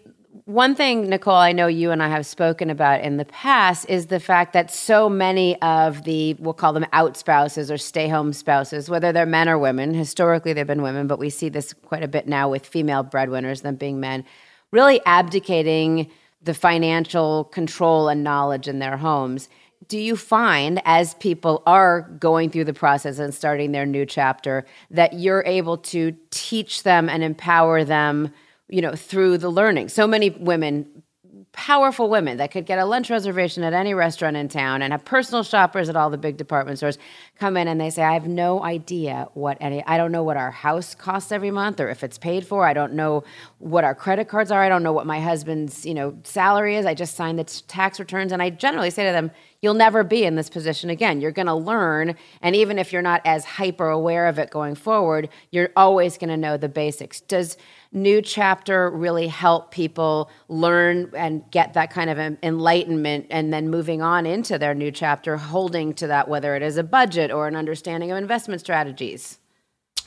one 0.45 0.75
thing, 0.75 1.09
Nicole, 1.09 1.35
I 1.35 1.51
know 1.51 1.67
you 1.67 1.91
and 1.91 2.01
I 2.01 2.07
have 2.07 2.25
spoken 2.25 2.69
about 2.69 3.01
in 3.01 3.17
the 3.17 3.25
past 3.25 3.89
is 3.89 4.07
the 4.07 4.19
fact 4.19 4.53
that 4.53 4.71
so 4.71 5.09
many 5.09 5.61
of 5.61 6.03
the, 6.03 6.35
we'll 6.35 6.53
call 6.53 6.71
them 6.71 6.85
out 6.93 7.17
spouses 7.17 7.69
or 7.69 7.77
stay 7.77 8.07
home 8.07 8.31
spouses, 8.31 8.89
whether 8.89 9.11
they're 9.11 9.25
men 9.25 9.49
or 9.49 9.57
women, 9.57 9.93
historically 9.93 10.53
they've 10.53 10.65
been 10.65 10.81
women, 10.81 11.07
but 11.07 11.19
we 11.19 11.29
see 11.29 11.49
this 11.49 11.73
quite 11.73 12.01
a 12.01 12.07
bit 12.07 12.27
now 12.27 12.49
with 12.49 12.65
female 12.65 13.03
breadwinners, 13.03 13.61
them 13.61 13.75
being 13.75 13.99
men, 13.99 14.23
really 14.71 15.01
abdicating 15.05 16.09
the 16.41 16.53
financial 16.53 17.43
control 17.45 18.07
and 18.07 18.23
knowledge 18.23 18.69
in 18.69 18.79
their 18.79 18.97
homes. 18.97 19.49
Do 19.89 19.99
you 19.99 20.15
find, 20.15 20.81
as 20.85 21.13
people 21.15 21.61
are 21.65 22.01
going 22.19 22.51
through 22.51 22.65
the 22.65 22.73
process 22.73 23.19
and 23.19 23.33
starting 23.33 23.73
their 23.73 23.85
new 23.85 24.05
chapter, 24.05 24.65
that 24.91 25.13
you're 25.13 25.43
able 25.45 25.77
to 25.77 26.15
teach 26.29 26.83
them 26.83 27.09
and 27.09 27.21
empower 27.21 27.83
them? 27.83 28.31
You 28.71 28.81
know, 28.81 28.95
through 28.95 29.37
the 29.37 29.49
learning. 29.49 29.89
So 29.89 30.07
many 30.07 30.29
women, 30.31 31.03
powerful 31.51 32.09
women 32.09 32.37
that 32.37 32.51
could 32.51 32.65
get 32.65 32.79
a 32.79 32.85
lunch 32.85 33.09
reservation 33.09 33.63
at 33.63 33.73
any 33.73 33.93
restaurant 33.93 34.37
in 34.37 34.47
town 34.47 34.81
and 34.81 34.93
have 34.93 35.03
personal 35.03 35.43
shoppers 35.43 35.89
at 35.89 35.97
all 35.97 36.09
the 36.09 36.17
big 36.17 36.37
department 36.37 36.77
stores 36.77 36.97
come 37.37 37.57
in 37.57 37.67
and 37.67 37.79
they 37.79 37.89
say, 37.89 38.01
I 38.01 38.13
have 38.13 38.27
no 38.27 38.63
idea 38.63 39.27
what 39.33 39.57
any, 39.59 39.83
I 39.85 39.97
don't 39.97 40.13
know 40.13 40.23
what 40.23 40.37
our 40.37 40.51
house 40.51 40.95
costs 40.95 41.33
every 41.33 41.51
month 41.51 41.81
or 41.81 41.89
if 41.89 42.03
it's 42.03 42.17
paid 42.17 42.47
for. 42.47 42.65
I 42.65 42.73
don't 42.73 42.93
know 42.93 43.25
what 43.59 43.83
our 43.83 43.93
credit 43.93 44.29
cards 44.29 44.51
are. 44.51 44.63
I 44.63 44.69
don't 44.69 44.83
know 44.83 44.93
what 44.93 45.05
my 45.05 45.19
husband's, 45.19 45.85
you 45.85 45.93
know, 45.93 46.17
salary 46.23 46.77
is. 46.77 46.85
I 46.85 46.93
just 46.93 47.15
signed 47.15 47.39
the 47.39 47.43
t- 47.43 47.61
tax 47.67 47.99
returns. 47.99 48.31
And 48.31 48.41
I 48.41 48.49
generally 48.49 48.89
say 48.89 49.05
to 49.05 49.11
them, 49.11 49.31
you'll 49.61 49.73
never 49.73 50.03
be 50.03 50.23
in 50.23 50.35
this 50.35 50.49
position 50.49 50.89
again. 50.89 51.19
You're 51.19 51.31
going 51.31 51.47
to 51.47 51.53
learn. 51.53 52.15
And 52.41 52.55
even 52.55 52.79
if 52.79 52.93
you're 52.93 53.01
not 53.01 53.21
as 53.25 53.43
hyper 53.43 53.89
aware 53.89 54.27
of 54.27 54.39
it 54.39 54.49
going 54.49 54.75
forward, 54.75 55.29
you're 55.51 55.69
always 55.75 56.17
going 56.17 56.29
to 56.29 56.37
know 56.37 56.57
the 56.57 56.69
basics. 56.69 57.21
Does, 57.21 57.57
new 57.91 58.21
chapter 58.21 58.89
really 58.89 59.27
help 59.27 59.71
people 59.71 60.29
learn 60.47 61.11
and 61.15 61.43
get 61.51 61.73
that 61.73 61.91
kind 61.91 62.09
of 62.09 62.17
enlightenment 62.41 63.27
and 63.29 63.51
then 63.51 63.69
moving 63.69 64.01
on 64.01 64.25
into 64.25 64.57
their 64.57 64.73
new 64.73 64.91
chapter 64.91 65.37
holding 65.37 65.93
to 65.93 66.07
that 66.07 66.27
whether 66.27 66.55
it 66.55 66.63
is 66.63 66.77
a 66.77 66.83
budget 66.83 67.31
or 67.31 67.47
an 67.47 67.55
understanding 67.55 68.11
of 68.11 68.17
investment 68.17 68.61
strategies 68.61 69.37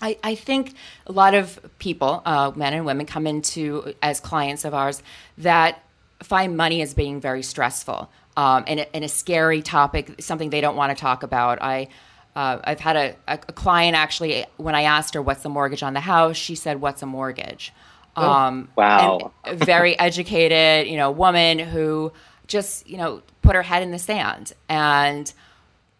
I, 0.03 0.19
I 0.23 0.35
think 0.35 0.75
a 1.07 1.13
lot 1.13 1.35
of 1.35 1.59
people, 1.79 2.21
uh, 2.27 2.53
men 2.55 2.75
and 2.75 2.85
women, 2.85 3.07
come 3.07 3.27
into 3.27 3.95
as 4.03 4.21
clients 4.21 4.65
of 4.65 4.75
ours 4.75 5.03
that 5.39 5.83
find 6.23 6.57
money 6.57 6.83
as 6.83 6.95
being 6.95 7.21
very 7.21 7.43
stressful 7.43 8.11
um, 8.37 8.65
and, 8.67 8.87
and 8.93 9.05
a 9.05 9.09
scary 9.09 9.63
topic, 9.63 10.17
something 10.21 10.51
they 10.51 10.61
don't 10.61 10.77
want 10.77 10.97
to 10.97 11.01
talk 11.01 11.23
about. 11.23 11.63
I 11.63 11.89
uh, 12.37 12.59
I've 12.65 12.81
had 12.81 12.97
a, 12.97 13.17
a, 13.29 13.39
client 13.39 13.97
actually, 13.97 14.45
when 14.57 14.75
I 14.75 14.83
asked 14.83 15.15
her 15.15 15.23
what's 15.23 15.43
the 15.43 15.49
mortgage 15.49 15.83
on 15.83 15.95
the 15.95 16.01
house, 16.01 16.37
she 16.37 16.57
said, 16.57 16.81
What's 16.81 17.03
a 17.03 17.07
mortgage? 17.07 17.73
Oh, 18.17 18.29
um, 18.29 18.69
wow. 18.77 19.33
very 19.47 19.99
educated, 19.99 20.89
you 20.89 20.97
know, 20.97 21.11
woman 21.11 21.59
who 21.59 22.13
just, 22.47 22.89
you 22.89 22.97
know, 22.97 23.23
put 23.43 23.55
her 23.55 23.63
head 23.63 23.83
in 23.83 23.93
the 23.93 23.99
sand. 23.99 24.53
And, 24.69 25.33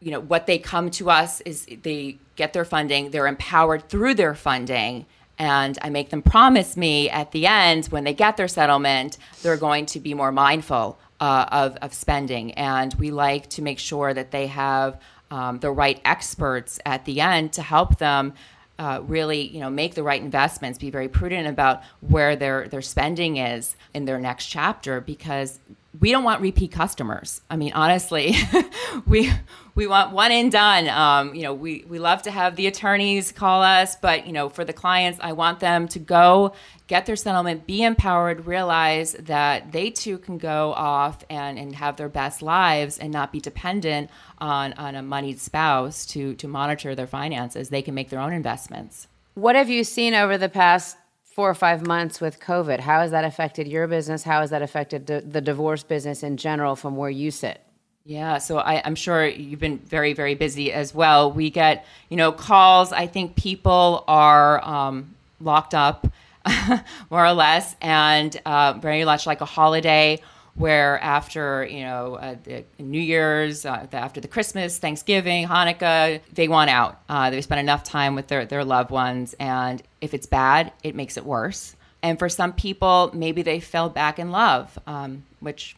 you 0.01 0.11
know, 0.11 0.21
what 0.21 0.47
they 0.47 0.59
come 0.59 0.91
to 0.93 1.11
us 1.11 1.41
is 1.43 1.67
they 1.83 2.19
get 2.37 2.53
their 2.53 2.65
funding, 2.65 3.11
they're 3.11 3.27
empowered 3.27 3.89
through 3.89 4.15
their 4.15 4.35
funding. 4.35 5.07
And 5.39 5.79
I 5.83 5.91
make 5.91 6.11
them 6.11 6.23
promise 6.23 6.77
me 6.77 7.11
at 7.11 7.33
the 7.33 7.47
end, 7.47 7.87
when 7.87 8.05
they 8.05 8.15
get 8.15 8.37
their 8.37 8.47
settlement, 8.49 9.19
they're 9.43 9.57
going 9.57 9.87
to 9.87 10.01
be 10.01 10.15
more 10.15 10.31
mindful 10.31 10.99
uh, 11.21 11.47
of, 11.51 11.77
of 11.77 11.93
spending. 11.95 12.53
And 12.53 12.95
we 12.95 13.11
like 13.11 13.49
to 13.51 13.63
make 13.63 13.79
sure 13.79 14.15
that 14.15 14.31
they 14.31 14.47
have 14.49 15.01
um, 15.35 15.59
the 15.59 15.73
right 15.73 16.01
experts 16.05 16.79
at 16.87 17.05
the 17.07 17.21
end 17.21 17.53
to 17.53 17.63
help 17.63 17.99
them 17.99 18.35
uh, 18.79 19.01
really, 19.03 19.43
you 19.55 19.59
know, 19.59 19.71
make 19.71 19.95
the 19.95 20.03
right 20.03 20.23
investments, 20.23 20.79
be 20.79 20.91
very 20.91 21.09
prudent 21.09 21.49
about 21.49 21.83
where 22.01 22.37
their 22.37 22.69
their 22.69 22.83
spending 22.83 23.37
is 23.37 23.77
in 23.95 24.05
their 24.05 24.21
next 24.21 24.47
chapter, 24.47 25.01
because 25.01 25.59
we 26.01 26.11
don't 26.11 26.25
want 26.25 26.41
repeat 26.41 26.73
customers. 26.73 27.41
I 27.49 27.57
mean, 27.57 27.73
honestly, 27.73 28.35
we 29.07 29.31
we 29.75 29.87
want 29.87 30.13
one 30.13 30.33
and 30.33 30.51
done. 30.51 30.89
Um, 30.89 31.35
you 31.35 31.43
know, 31.43 31.55
we 31.55 31.85
we 31.89 31.99
love 31.99 32.23
to 32.23 32.31
have 32.31 32.57
the 32.57 32.67
attorneys 32.67 33.33
call 33.33 33.63
us, 33.63 33.97
but 33.97 34.27
you 34.27 34.33
know, 34.33 34.49
for 34.49 34.65
the 34.65 34.73
clients, 34.73 35.19
I 35.23 35.33
want 35.33 35.61
them 35.61 35.89
to 35.89 35.99
go 35.99 36.55
get 36.87 37.07
their 37.07 37.17
settlement, 37.17 37.67
be 37.67 37.83
empowered, 37.83 38.47
realize 38.47 39.13
that 39.13 39.73
they 39.73 39.91
too 39.91 40.19
can 40.19 40.37
go 40.39 40.73
off 40.75 41.25
and, 41.31 41.59
and 41.59 41.75
have 41.75 41.97
their 41.97 42.09
best 42.09 42.43
lives 42.43 42.99
and 42.99 43.11
not 43.13 43.33
be 43.33 43.41
dependent 43.41 44.11
on, 44.39 44.75
on 44.75 44.95
a 44.95 45.03
moneyed 45.03 45.41
spouse 45.41 46.05
to, 46.07 46.35
to 46.35 46.47
monitor 46.47 46.95
their 46.95 47.07
finances. 47.07 47.71
They 47.71 47.83
can 47.83 47.95
make 47.95 48.11
their 48.11 48.21
own 48.21 48.35
investments. 48.35 49.09
What 49.35 49.57
have 49.57 49.71
you 49.71 49.83
seen 49.83 50.15
over 50.15 50.37
the 50.37 50.49
past 50.49 50.97
four 51.35 51.51
or 51.51 51.55
five 51.55 51.85
months 51.85 52.21
with 52.21 52.39
COVID? 52.39 52.79
How 52.79 53.01
has 53.01 53.11
that 53.11 53.25
affected 53.25 53.67
your 53.67 53.89
business? 53.89 54.23
How 54.23 54.41
has 54.41 54.51
that 54.51 54.63
affected 54.63 55.07
the 55.09 55.41
divorce 55.41 55.83
business 55.83 56.23
in 56.23 56.37
general 56.37 56.77
from 56.77 56.97
where 56.97 57.11
you 57.11 57.33
sit? 57.33 57.61
Yeah, 58.07 58.39
so 58.39 58.59
I, 58.59 58.75
am 58.87 58.95
sure 58.95 59.27
you've 59.27 59.61
been 59.61 59.79
very, 59.79 60.13
very 60.13 60.35
busy 60.35 60.71
as 60.71 60.95
well. 60.95 61.33
We 61.33 61.49
get, 61.51 61.87
you 62.11 62.19
know, 62.19 62.33
calls. 62.33 62.93
I 62.93 63.07
think 63.07 63.35
people 63.35 64.05
are 64.07 64.63
um, 64.63 65.15
locked 65.41 65.75
up 65.75 66.07
more 67.11 67.25
or 67.25 67.33
less, 67.33 67.75
and 67.81 68.39
uh, 68.45 68.75
very 68.75 69.05
much 69.05 69.27
like 69.27 69.41
a 69.41 69.47
holiday 69.47 70.21
where 70.57 71.01
after 71.01 71.67
you 71.69 71.81
know 71.81 72.15
uh, 72.15 72.37
the 72.45 72.65
New 72.79 73.01
Year's, 73.01 73.65
uh, 73.65 73.87
after 73.93 74.21
the 74.21 74.29
Christmas, 74.29 74.79
Thanksgiving, 74.79 75.49
Hanukkah, 75.49 76.21
they 76.33 76.47
want 76.47 76.71
out. 76.71 77.01
Uh, 77.09 77.31
they 77.31 77.41
spend 77.41 77.61
enough 77.61 77.83
time 77.83 78.15
with 78.15 78.29
their 78.29 78.45
their 78.45 78.65
loved 78.65 78.91
ones, 78.91 79.35
and 79.41 79.83
if 80.05 80.13
it's 80.15 80.27
bad, 80.27 80.73
it 80.83 80.95
makes 80.95 81.17
it 81.17 81.25
worse. 81.25 81.75
And 82.03 82.19
for 82.19 82.29
some 82.29 82.53
people, 82.53 83.11
maybe 83.15 83.43
they 83.43 83.61
fell 83.61 83.89
back 83.89 84.19
in 84.19 84.31
love, 84.31 84.79
um, 84.87 85.25
which 85.41 85.75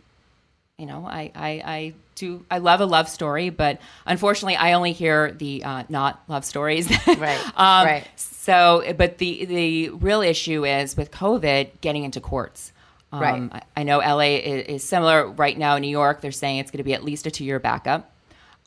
you 0.76 0.86
know 0.86 1.06
I, 1.06 1.30
I 1.34 1.50
I 1.64 1.94
do 2.16 2.44
I 2.50 2.58
love 2.58 2.80
a 2.80 2.86
love 2.86 3.08
story, 3.08 3.50
but 3.50 3.80
unfortunately, 4.04 4.56
I 4.56 4.72
only 4.72 4.92
hear 4.92 5.30
the 5.30 5.62
uh, 5.62 5.84
not 5.88 6.20
love 6.26 6.44
stories. 6.44 6.90
right. 7.06 7.40
um, 7.56 7.86
right. 7.86 8.06
So, 8.16 8.82
but 8.98 9.18
the 9.18 9.44
the 9.44 9.88
real 9.90 10.20
issue 10.20 10.66
is 10.66 10.96
with 10.96 11.12
COVID 11.12 11.80
getting 11.80 12.02
into 12.02 12.20
courts. 12.20 12.72
Um, 13.12 13.20
right. 13.20 13.62
I, 13.76 13.80
I, 13.80 13.82
know 13.84 13.98
LA 13.98 14.38
is, 14.38 14.66
is, 14.66 14.84
similar 14.84 15.28
right 15.28 15.56
now. 15.56 15.76
In 15.76 15.82
New 15.82 15.88
York, 15.88 16.20
they're 16.20 16.32
saying 16.32 16.58
it's 16.58 16.72
going 16.72 16.78
to 16.78 16.84
be 16.84 16.92
at 16.92 17.04
least 17.04 17.24
a 17.26 17.30
two 17.30 17.44
year 17.44 17.60
backup. 17.60 18.12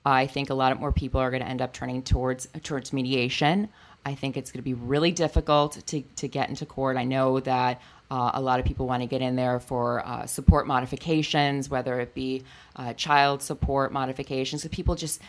I 0.06 0.28
think 0.28 0.50
a 0.50 0.54
lot 0.54 0.72
of 0.72 0.80
more 0.80 0.94
people 0.94 1.20
are 1.20 1.30
going 1.30 1.44
to 1.44 1.48
end 1.48 1.62
up 1.62 1.74
turning 1.74 2.04
towards 2.04 2.48
towards 2.64 2.94
mediation. 2.94 3.68
I 4.06 4.16
think 4.16 4.38
it's 4.38 4.52
going 4.52 4.60
to 4.60 4.64
be 4.64 4.74
really 4.74 5.12
difficult 5.12 5.86
to, 5.88 6.02
to 6.02 6.28
get 6.28 6.50
into 6.50 6.66
court. 6.66 6.98
I 6.98 7.04
know 7.04 7.40
that 7.42 7.82
uh, 8.12 8.32
a 8.34 8.42
lot 8.42 8.60
of 8.60 8.66
people 8.66 8.88
want 8.88 9.04
to 9.04 9.08
get 9.08 9.22
in 9.22 9.36
there 9.36 9.60
for 9.60 10.06
uh, 10.06 10.26
support 10.26 10.66
modifications, 10.66 11.70
whether 11.70 12.00
it 12.00 12.14
be 12.14 12.44
uh, 12.76 12.94
child 12.94 13.42
support 13.42 13.92
modifications. 13.92 14.64
So 14.64 14.70
people 14.70 14.96
just 14.96 15.22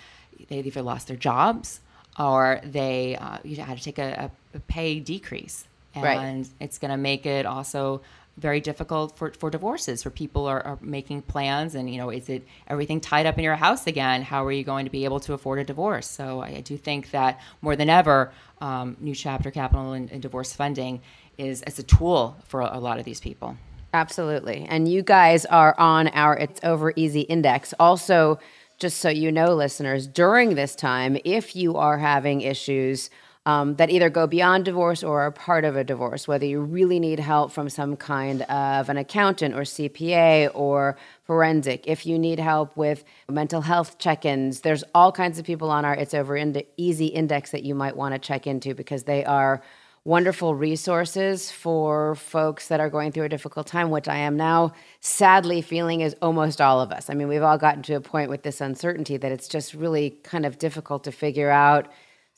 they 0.49 0.61
either 0.61 0.83
lost 0.83 1.09
their 1.09 1.17
jobs 1.17 1.81
or 2.19 2.61
they 2.65 3.17
uh, 3.17 3.39
you 3.45 3.57
had 3.57 3.77
to 3.77 3.85
take 3.85 3.99
a, 3.99 4.31
a 4.55 4.61
pay 4.61 4.99
decrease, 4.99 5.67
and 5.95 6.05
right. 6.05 6.49
it's 6.61 6.79
going 6.79 6.91
to 6.91 6.97
make 6.97 7.27
it 7.27 7.45
also 7.45 8.01
very 8.41 8.61
difficult 8.61 9.17
for, 9.17 9.33
for 9.39 9.51
divorces 9.51 10.03
for 10.03 10.11
people 10.11 10.47
are, 10.47 10.63
are, 10.67 10.79
making 10.81 11.23
plans 11.23 11.75
and 11.75 11.93
you 11.93 11.99
know 11.99 12.11
is 12.11 12.29
it 12.29 12.47
everything 12.67 13.01
tied 13.01 13.27
up 13.27 13.37
in 13.39 13.45
your 13.45 13.57
house 13.57 13.87
again? 13.87 14.23
How 14.23 14.45
are 14.45 14.53
you 14.53 14.65
going 14.65 14.87
to 14.87 14.91
be 14.91 15.05
able 15.05 15.21
to 15.21 15.35
afford 15.35 15.59
a 15.59 15.65
divorce? 15.65 16.09
So 16.09 16.41
i, 16.41 16.49
I 16.49 16.61
do 16.61 16.77
think 16.77 17.11
that 17.11 17.41
more 17.61 17.77
than 17.77 17.91
ever 17.91 18.33
um, 18.61 18.97
new 19.01 19.15
chapter 19.15 19.51
capital 19.51 19.93
and, 19.93 20.11
and, 20.11 20.21
divorce 20.21 20.53
funding 20.53 21.01
is 21.39 21.63
as 21.63 21.79
a 21.79 21.83
tool 21.83 22.37
for 22.45 22.61
a, 22.61 22.71
a 22.79 22.81
lot 22.81 22.99
of 22.99 23.05
these 23.05 23.21
people. 23.21 23.57
Absolutely. 23.93 24.67
And 24.69 24.87
you 24.87 25.03
guys 25.03 25.45
are 25.47 25.75
on 25.79 26.09
our 26.09 26.37
it's 26.37 26.61
over 26.63 26.93
easy 26.97 27.23
index. 27.23 27.75
Also 27.79 28.39
just 28.81 28.99
so 28.99 29.11
you 29.11 29.31
know, 29.31 29.55
listeners, 29.55 30.07
during 30.07 30.55
this 30.55 30.75
time, 30.75 31.19
if 31.23 31.55
you 31.55 31.77
are 31.77 31.99
having 31.99 32.41
issues 32.41 33.11
um, 33.51 33.75
that 33.77 33.91
either 33.91 34.09
go 34.11 34.27
beyond 34.27 34.65
divorce 34.65 35.03
or 35.03 35.23
are 35.23 35.33
part 35.33 35.65
of 35.65 35.75
a 35.77 35.83
divorce, 35.83 36.29
whether 36.29 36.47
you 36.47 36.61
really 36.61 37.01
need 37.01 37.19
help 37.19 37.51
from 37.51 37.69
some 37.69 37.97
kind 37.97 38.43
of 38.43 38.89
an 38.89 38.97
accountant 38.97 39.55
or 39.55 39.63
CPA 39.63 40.51
or 40.55 40.97
forensic, 41.25 41.85
if 41.87 42.07
you 42.07 42.19
need 42.19 42.39
help 42.39 42.77
with 42.77 43.03
mental 43.29 43.61
health 43.61 43.99
check 43.99 44.25
ins, 44.25 44.61
there's 44.61 44.85
all 44.95 45.11
kinds 45.11 45.39
of 45.39 45.45
people 45.45 45.71
on 45.71 45.85
our 45.85 45.95
It's 45.95 46.15
Over 46.15 46.37
Easy 46.77 47.07
Index 47.07 47.51
that 47.51 47.65
you 47.65 47.75
might 47.75 47.97
want 47.97 48.15
to 48.15 48.19
check 48.21 48.47
into 48.47 48.75
because 48.75 49.05
they 49.05 49.25
are 49.25 49.63
wonderful 50.05 50.55
resources 50.55 51.51
for 51.51 52.15
folks 52.15 52.69
that 52.69 52.81
are 52.81 52.89
going 52.89 53.13
through 53.13 53.25
a 53.25 53.29
difficult 53.29 53.67
time, 53.67 53.91
which 53.91 54.09
I 54.09 54.17
am 54.17 54.37
now 54.37 54.73
sadly 55.01 55.61
feeling 55.61 56.01
is 56.01 56.15
almost 56.23 56.61
all 56.61 56.81
of 56.81 56.91
us. 56.91 57.11
I 57.11 57.15
mean, 57.15 57.29
we've 57.29 57.43
all 57.43 57.59
gotten 57.59 57.83
to 57.85 57.95
a 57.95 58.01
point 58.01 58.31
with 58.31 58.43
this 58.43 58.61
uncertainty 58.61 59.17
that 59.19 59.33
it's 59.33 59.49
just 59.49 59.75
really 59.75 60.11
kind 60.23 60.47
of 60.47 60.59
difficult 60.59 61.05
to 61.05 61.13
figure 61.13 61.51
out. 61.51 61.89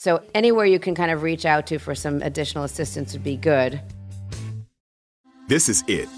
So, 0.02 0.20
anywhere 0.34 0.66
you 0.66 0.80
can 0.80 0.96
kind 0.96 1.12
of 1.12 1.22
reach 1.22 1.46
out 1.46 1.68
to 1.68 1.78
for 1.78 1.94
some 1.94 2.22
additional 2.22 2.64
assistance 2.64 3.12
would 3.12 3.22
be 3.22 3.36
good. 3.36 3.80
This 5.46 5.68
is 5.68 5.84
it. 5.86 6.08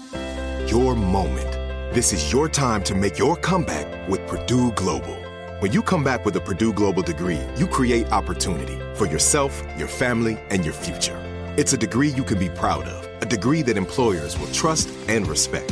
Your 0.67 0.95
moment. 0.95 1.51
This 1.93 2.11
is 2.11 2.33
your 2.33 2.49
time 2.49 2.81
to 2.85 2.95
make 2.95 3.19
your 3.19 3.35
comeback 3.35 4.09
with 4.09 4.25
Purdue 4.25 4.71
Global. 4.71 5.15
When 5.59 5.71
you 5.71 5.83
come 5.83 6.03
back 6.03 6.25
with 6.25 6.35
a 6.35 6.41
Purdue 6.41 6.73
Global 6.73 7.03
degree, 7.03 7.39
you 7.57 7.67
create 7.67 8.11
opportunity 8.11 8.79
for 8.95 9.05
yourself, 9.05 9.61
your 9.77 9.87
family, 9.87 10.39
and 10.49 10.65
your 10.65 10.73
future. 10.73 11.21
It's 11.55 11.73
a 11.73 11.77
degree 11.77 12.09
you 12.09 12.23
can 12.23 12.39
be 12.39 12.49
proud 12.49 12.85
of, 12.85 13.21
a 13.21 13.25
degree 13.27 13.61
that 13.61 13.77
employers 13.77 14.35
will 14.39 14.51
trust 14.51 14.89
and 15.07 15.27
respect. 15.27 15.71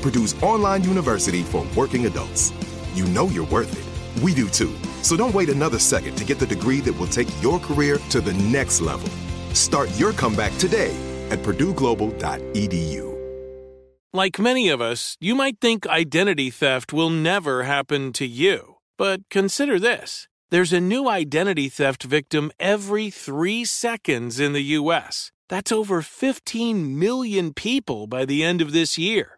Purdue's 0.00 0.40
online 0.42 0.84
university 0.84 1.42
for 1.42 1.66
working 1.76 2.06
adults. 2.06 2.52
You 2.94 3.06
know 3.06 3.26
you're 3.28 3.46
worth 3.46 3.72
it. 3.72 4.22
We 4.22 4.34
do 4.34 4.48
too. 4.48 4.74
So 5.02 5.16
don't 5.16 5.34
wait 5.34 5.48
another 5.48 5.78
second 5.78 6.16
to 6.16 6.24
get 6.24 6.38
the 6.38 6.46
degree 6.46 6.80
that 6.80 6.98
will 6.98 7.06
take 7.06 7.28
your 7.42 7.58
career 7.58 7.98
to 8.10 8.20
the 8.20 8.34
next 8.34 8.80
level. 8.80 9.08
Start 9.54 9.88
your 9.98 10.12
comeback 10.12 10.56
today 10.58 10.94
at 11.30 11.40
purdueglobal.edu. 11.40 13.08
Like 14.12 14.38
many 14.38 14.70
of 14.70 14.80
us, 14.80 15.16
you 15.20 15.34
might 15.34 15.60
think 15.60 15.86
identity 15.86 16.50
theft 16.50 16.92
will 16.92 17.10
never 17.10 17.64
happen 17.64 18.12
to 18.14 18.26
you. 18.26 18.76
But 18.96 19.28
consider 19.28 19.78
this 19.78 20.28
there's 20.50 20.72
a 20.72 20.80
new 20.80 21.08
identity 21.08 21.68
theft 21.68 22.04
victim 22.04 22.50
every 22.58 23.10
three 23.10 23.66
seconds 23.66 24.40
in 24.40 24.54
the 24.54 24.62
U.S. 24.80 25.30
That's 25.48 25.70
over 25.70 26.00
15 26.02 26.98
million 26.98 27.52
people 27.52 28.06
by 28.06 28.24
the 28.24 28.42
end 28.42 28.62
of 28.62 28.72
this 28.72 28.96
year, 28.96 29.37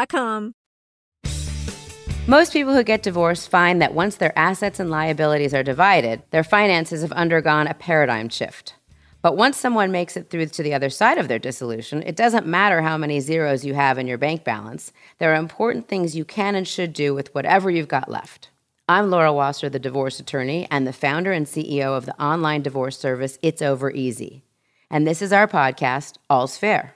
Most 2.27 2.53
people 2.53 2.73
who 2.73 2.83
get 2.83 3.03
divorced 3.03 3.49
find 3.49 3.81
that 3.81 3.93
once 3.93 4.15
their 4.15 4.37
assets 4.37 4.79
and 4.79 4.89
liabilities 4.89 5.53
are 5.53 5.63
divided, 5.63 6.21
their 6.29 6.43
finances 6.43 7.01
have 7.01 7.11
undergone 7.11 7.67
a 7.67 7.73
paradigm 7.73 8.29
shift. 8.29 8.75
But 9.21 9.37
once 9.37 9.57
someone 9.57 9.91
makes 9.91 10.17
it 10.17 10.29
through 10.29 10.47
to 10.47 10.63
the 10.63 10.73
other 10.73 10.89
side 10.89 11.17
of 11.17 11.27
their 11.27 11.39
dissolution, 11.39 12.01
it 12.03 12.15
doesn't 12.15 12.47
matter 12.47 12.81
how 12.81 12.97
many 12.97 13.19
zeros 13.19 13.65
you 13.65 13.73
have 13.73 13.97
in 13.97 14.07
your 14.07 14.17
bank 14.17 14.43
balance. 14.43 14.91
There 15.19 15.31
are 15.33 15.35
important 15.35 15.87
things 15.87 16.15
you 16.15 16.25
can 16.25 16.55
and 16.55 16.67
should 16.67 16.93
do 16.93 17.13
with 17.13 17.33
whatever 17.35 17.69
you've 17.69 17.87
got 17.87 18.09
left. 18.09 18.49
I'm 18.89 19.09
Laura 19.09 19.31
Wasser, 19.31 19.69
the 19.69 19.79
divorce 19.79 20.19
attorney 20.19 20.67
and 20.71 20.87
the 20.87 20.93
founder 20.93 21.31
and 21.31 21.45
CEO 21.45 21.95
of 21.95 22.05
the 22.05 22.21
online 22.21 22.61
divorce 22.61 22.97
service 22.97 23.37
It's 23.41 23.61
Over 23.61 23.91
Easy. 23.91 24.43
And 24.89 25.07
this 25.07 25.21
is 25.21 25.31
our 25.31 25.47
podcast, 25.47 26.17
All's 26.29 26.57
Fair. 26.57 26.95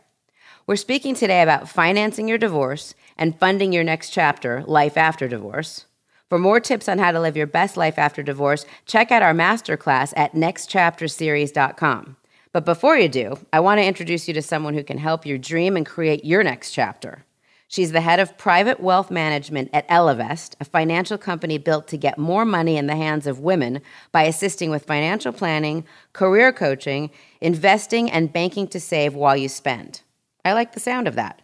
We're 0.67 0.77
speaking 0.77 1.13
today 1.13 1.43
about 1.43 1.69
financing 1.69 2.27
your 2.27 2.39
divorce 2.39 2.95
and 3.19 3.37
funding 3.37 3.71
your 3.71 3.83
next 3.83 4.09
chapter, 4.09 4.63
Life 4.65 4.97
After 4.97 5.27
Divorce. 5.27 5.85
For 6.27 6.39
more 6.39 6.59
tips 6.59 6.89
on 6.89 6.97
how 6.97 7.11
to 7.11 7.19
live 7.19 7.37
your 7.37 7.45
best 7.45 7.77
life 7.77 7.99
after 7.99 8.23
divorce, 8.23 8.65
check 8.87 9.11
out 9.11 9.21
our 9.21 9.35
masterclass 9.35 10.11
at 10.17 10.33
nextchapterseries.com. 10.33 12.17
But 12.51 12.65
before 12.65 12.97
you 12.97 13.07
do, 13.07 13.37
I 13.53 13.59
want 13.59 13.77
to 13.77 13.85
introduce 13.85 14.27
you 14.27 14.33
to 14.33 14.41
someone 14.41 14.73
who 14.73 14.83
can 14.83 14.97
help 14.97 15.23
you 15.23 15.37
dream 15.37 15.77
and 15.77 15.85
create 15.85 16.25
your 16.25 16.41
next 16.41 16.71
chapter. 16.71 17.25
She's 17.67 17.91
the 17.91 18.01
head 18.01 18.19
of 18.19 18.35
private 18.35 18.79
wealth 18.79 19.11
management 19.11 19.69
at 19.71 19.87
Ellevest, 19.87 20.55
a 20.59 20.65
financial 20.65 21.19
company 21.19 21.59
built 21.59 21.87
to 21.89 21.97
get 21.97 22.17
more 22.17 22.43
money 22.43 22.75
in 22.77 22.87
the 22.87 22.95
hands 22.95 23.27
of 23.27 23.39
women 23.39 23.81
by 24.11 24.23
assisting 24.23 24.71
with 24.71 24.85
financial 24.85 25.31
planning, 25.31 25.85
career 26.13 26.51
coaching, 26.51 27.11
investing, 27.39 28.09
and 28.09 28.33
banking 28.33 28.67
to 28.69 28.79
save 28.79 29.13
while 29.13 29.37
you 29.37 29.47
spend. 29.47 30.01
I 30.45 30.53
like 30.53 30.73
the 30.73 30.79
sound 30.79 31.07
of 31.07 31.15
that. 31.15 31.41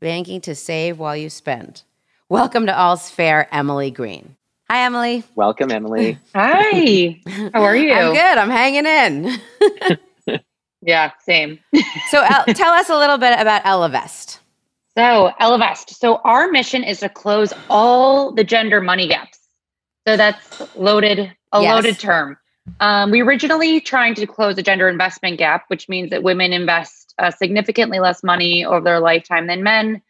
Banking 0.00 0.42
to 0.42 0.54
save 0.54 0.98
while 0.98 1.16
you 1.16 1.30
spend. 1.30 1.80
Welcome 2.28 2.66
to 2.66 2.78
All's 2.78 3.08
Fair, 3.08 3.48
Emily 3.50 3.90
Green. 3.90 4.36
Hi, 4.68 4.84
Emily. 4.84 5.24
Welcome, 5.34 5.70
Emily. 5.70 6.18
Hi. 6.34 7.18
How 7.54 7.62
are 7.62 7.74
you? 7.74 7.94
I'm 7.94 8.12
good. 8.12 8.38
I'm 8.38 8.50
hanging 8.50 8.84
in. 8.84 10.40
yeah, 10.82 11.12
same. 11.24 11.58
so, 12.10 12.22
El- 12.22 12.44
tell 12.52 12.74
us 12.74 12.90
a 12.90 12.98
little 12.98 13.16
bit 13.16 13.32
about 13.40 13.64
Ellevest. 13.64 14.40
So, 14.94 15.32
Ellevest. 15.40 15.94
So, 15.94 16.16
our 16.16 16.50
mission 16.50 16.84
is 16.84 17.00
to 17.00 17.08
close 17.08 17.54
all 17.70 18.30
the 18.30 18.44
gender 18.44 18.82
money 18.82 19.08
gaps. 19.08 19.38
So 20.06 20.18
that's 20.18 20.76
loaded, 20.76 21.32
a 21.52 21.62
yes. 21.62 21.74
loaded 21.74 21.98
term. 21.98 22.36
Um, 22.80 23.10
we 23.10 23.22
originally 23.22 23.80
trying 23.80 24.14
to 24.16 24.26
close 24.26 24.56
the 24.56 24.62
gender 24.62 24.86
investment 24.90 25.38
gap, 25.38 25.64
which 25.68 25.88
means 25.88 26.10
that 26.10 26.22
women 26.22 26.52
invest 26.52 27.03
uh, 27.18 27.30
significantly 27.30 28.00
less 28.00 28.22
money 28.22 28.64
over 28.64 28.84
their 28.84 29.00
lifetime 29.00 29.46
than 29.46 29.62
men, 29.62 30.02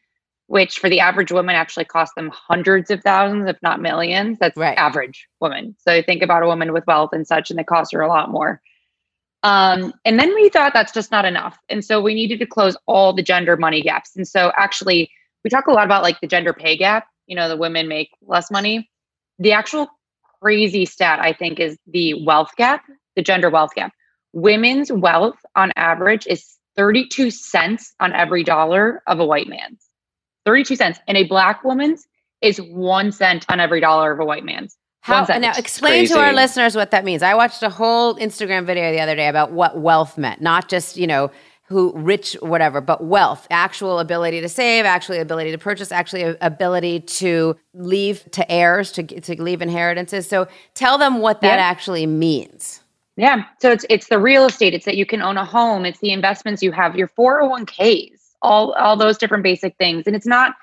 which 0.47 0.79
for 0.79 0.89
the 0.89 1.01
average 1.01 1.33
woman 1.33 1.55
actually 1.55 1.85
costs 1.85 2.15
them 2.15 2.31
hundreds 2.33 2.91
of 2.91 3.03
thousands, 3.03 3.49
if 3.49 3.57
not 3.63 3.81
millions. 3.81 4.39
That's 4.39 4.57
right. 4.57 4.77
average 4.77 5.27
woman. 5.41 5.77
So 5.79 6.03
think 6.03 6.23
about 6.23 6.43
a 6.43 6.47
woman 6.47 6.73
with 6.73 6.87
wealth 6.87 7.11
and 7.13 7.27
such, 7.27 7.51
and 7.51 7.61
it 7.61 7.67
costs 7.67 7.93
her 7.93 8.01
a 8.01 8.09
lot 8.09 8.31
more. 8.31 8.61
Um, 9.43 9.93
and 10.07 10.19
then 10.19 10.35
we 10.35 10.49
thought 10.49 10.73
that's 10.73 10.93
just 10.93 11.11
not 11.11 11.27
enough. 11.27 11.59
And 11.69 11.85
so 11.85 12.01
we 12.01 12.15
needed 12.15 12.39
to 12.39 12.47
close 12.47 12.77
all 12.87 13.13
the 13.13 13.23
gender 13.23 13.57
money 13.59 13.83
gaps. 13.83 14.17
And 14.17 14.27
so 14.27 14.51
actually, 14.57 15.11
we 15.45 15.51
talk 15.51 15.67
a 15.67 15.73
lot 15.73 15.85
about 15.85 16.03
like 16.03 16.19
the 16.21 16.27
gender 16.27 16.55
pay 16.55 16.77
gap. 16.79 17.07
You 17.27 17.37
know, 17.37 17.49
the 17.49 17.57
women 17.57 17.87
make 17.87 18.11
less 18.23 18.51
money. 18.51 18.89
The 19.39 19.53
actual 19.53 19.89
crazy 20.41 20.87
stat, 20.87 21.21
I 21.21 21.35
think, 21.35 21.61
is 21.61 21.77
the 21.87 22.23
wealth 22.25 22.53
gap, 22.57 22.85
the 23.17 23.23
gender 23.23 23.51
wealth 23.51 23.75
gap. 23.75 23.93
Women's 24.33 24.91
wealth 24.91 25.37
on 25.55 25.73
average 25.77 26.27
is 26.27 26.57
32 26.77 27.31
cents 27.31 27.95
on 28.01 28.13
every 28.13 28.45
dollar 28.45 29.03
of 29.07 29.21
a 29.21 29.27
white 29.27 29.49
man's. 29.49 29.89
32 30.45 30.77
cents. 30.77 30.99
And 31.09 31.17
a 31.17 31.25
black 31.25 31.65
woman's 31.65 32.07
is 32.41 32.59
one 32.59 33.13
cent 33.13 33.47
on 33.49 33.61
every 33.61 33.81
dollar 33.81 34.13
of 34.13 34.21
a 34.21 34.25
white 34.25 34.45
man's. 34.45 34.77
How 35.01 35.25
now 35.25 35.53
explain 35.55 36.07
to 36.07 36.19
our 36.19 36.33
listeners 36.33 36.75
what 36.75 36.91
that 36.93 37.05
means. 37.05 37.23
I 37.23 37.35
watched 37.35 37.63
a 37.63 37.69
whole 37.69 38.15
Instagram 38.17 38.65
video 38.65 38.91
the 38.91 39.01
other 39.01 39.15
day 39.15 39.29
about 39.29 39.53
what 39.53 39.79
wealth 39.79 40.17
meant, 40.17 40.41
not 40.41 40.71
just, 40.71 40.97
you 40.97 41.07
know, 41.07 41.31
who 41.67 41.93
rich 41.97 42.35
whatever 42.41 42.81
but 42.81 43.03
wealth 43.05 43.47
actual 43.51 43.99
ability 43.99 44.41
to 44.41 44.49
save 44.49 44.85
actually 44.85 45.19
ability 45.19 45.51
to 45.51 45.59
purchase 45.59 45.91
actually 45.91 46.23
ability 46.41 47.01
to 47.01 47.57
leave 47.73 48.31
to 48.33 48.51
heirs 48.53 48.93
to, 48.93 49.03
to 49.03 49.43
leave 49.43 49.63
inheritances 49.63 50.29
so 50.29 50.47
tell 50.75 50.99
them 50.99 51.21
what 51.21 51.41
that 51.41 51.57
yeah. 51.59 51.65
actually 51.65 52.07
means 52.07 52.83
yeah 53.17 53.45
so 53.61 53.71
it's 53.71 53.85
it's 53.91 54.09
the 54.09 54.19
real 54.19 54.47
estate 54.47 54.75
it's 54.75 54.85
that 54.85 54.97
you 54.97 55.07
can 55.07 55.23
own 55.23 55.37
a 55.37 55.45
home 55.45 55.85
it's 55.85 56.01
the 56.01 56.13
investments 56.13 56.63
you 56.63 56.73
have 56.73 56.97
your 56.97 57.09
401ks 57.09 58.21
all 58.43 58.73
all 58.73 58.97
those 58.97 59.19
different 59.19 59.43
basic 59.43 59.77
things 59.77 60.05
and 60.07 60.17
it's 60.17 60.27
not 60.27 60.55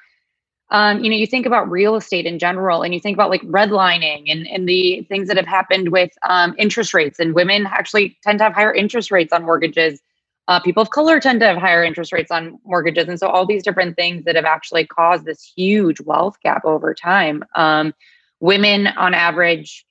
um, 0.74 1.04
you 1.04 1.10
know, 1.10 1.18
you 1.18 1.28
think 1.28 1.46
about 1.46 1.70
real 1.70 1.98
estate 1.98 2.26
in 2.26 2.40
general, 2.40 2.82
and 2.82 2.94
you 2.94 3.02
think 3.02 3.18
about 3.18 3.30
like 3.30 3.42
redlining 3.42 4.32
and, 4.32 4.48
and 4.48 4.70
the 4.70 5.06
things 5.10 5.28
that 5.28 5.36
have 5.36 5.46
happened 5.46 5.90
with 5.90 6.12
um, 6.26 6.56
interest 6.58 6.94
rates. 6.94 7.20
And 7.20 7.36
women 7.36 7.68
actually 7.68 8.18
tend 8.24 8.40
to 8.40 8.46
have 8.46 8.54
higher 8.54 8.74
interest 8.74 9.12
rates 9.12 9.34
on 9.34 9.44
mortgages 9.44 10.00
uh, 10.48 10.60
people 10.60 10.82
of 10.82 10.90
color 10.90 11.20
tend 11.20 11.40
to 11.40 11.46
have 11.46 11.58
higher 11.58 11.84
interest 11.84 12.12
rates 12.12 12.32
on 12.32 12.60
mortgages. 12.66 13.08
And 13.08 13.20
so, 13.20 13.28
all 13.28 13.46
these 13.46 13.64
different 13.64 13.96
things 13.96 14.26
that 14.26 14.36
have 14.36 14.46
actually 14.46 14.86
caused 14.86 15.26
this 15.26 15.42
huge 15.56 16.02
wealth 16.02 16.36
gap 16.44 16.66
over 16.66 16.94
time. 16.94 17.44
Um, 17.56 17.94
women, 18.40 18.88
on 18.88 19.14
average, 19.14 19.86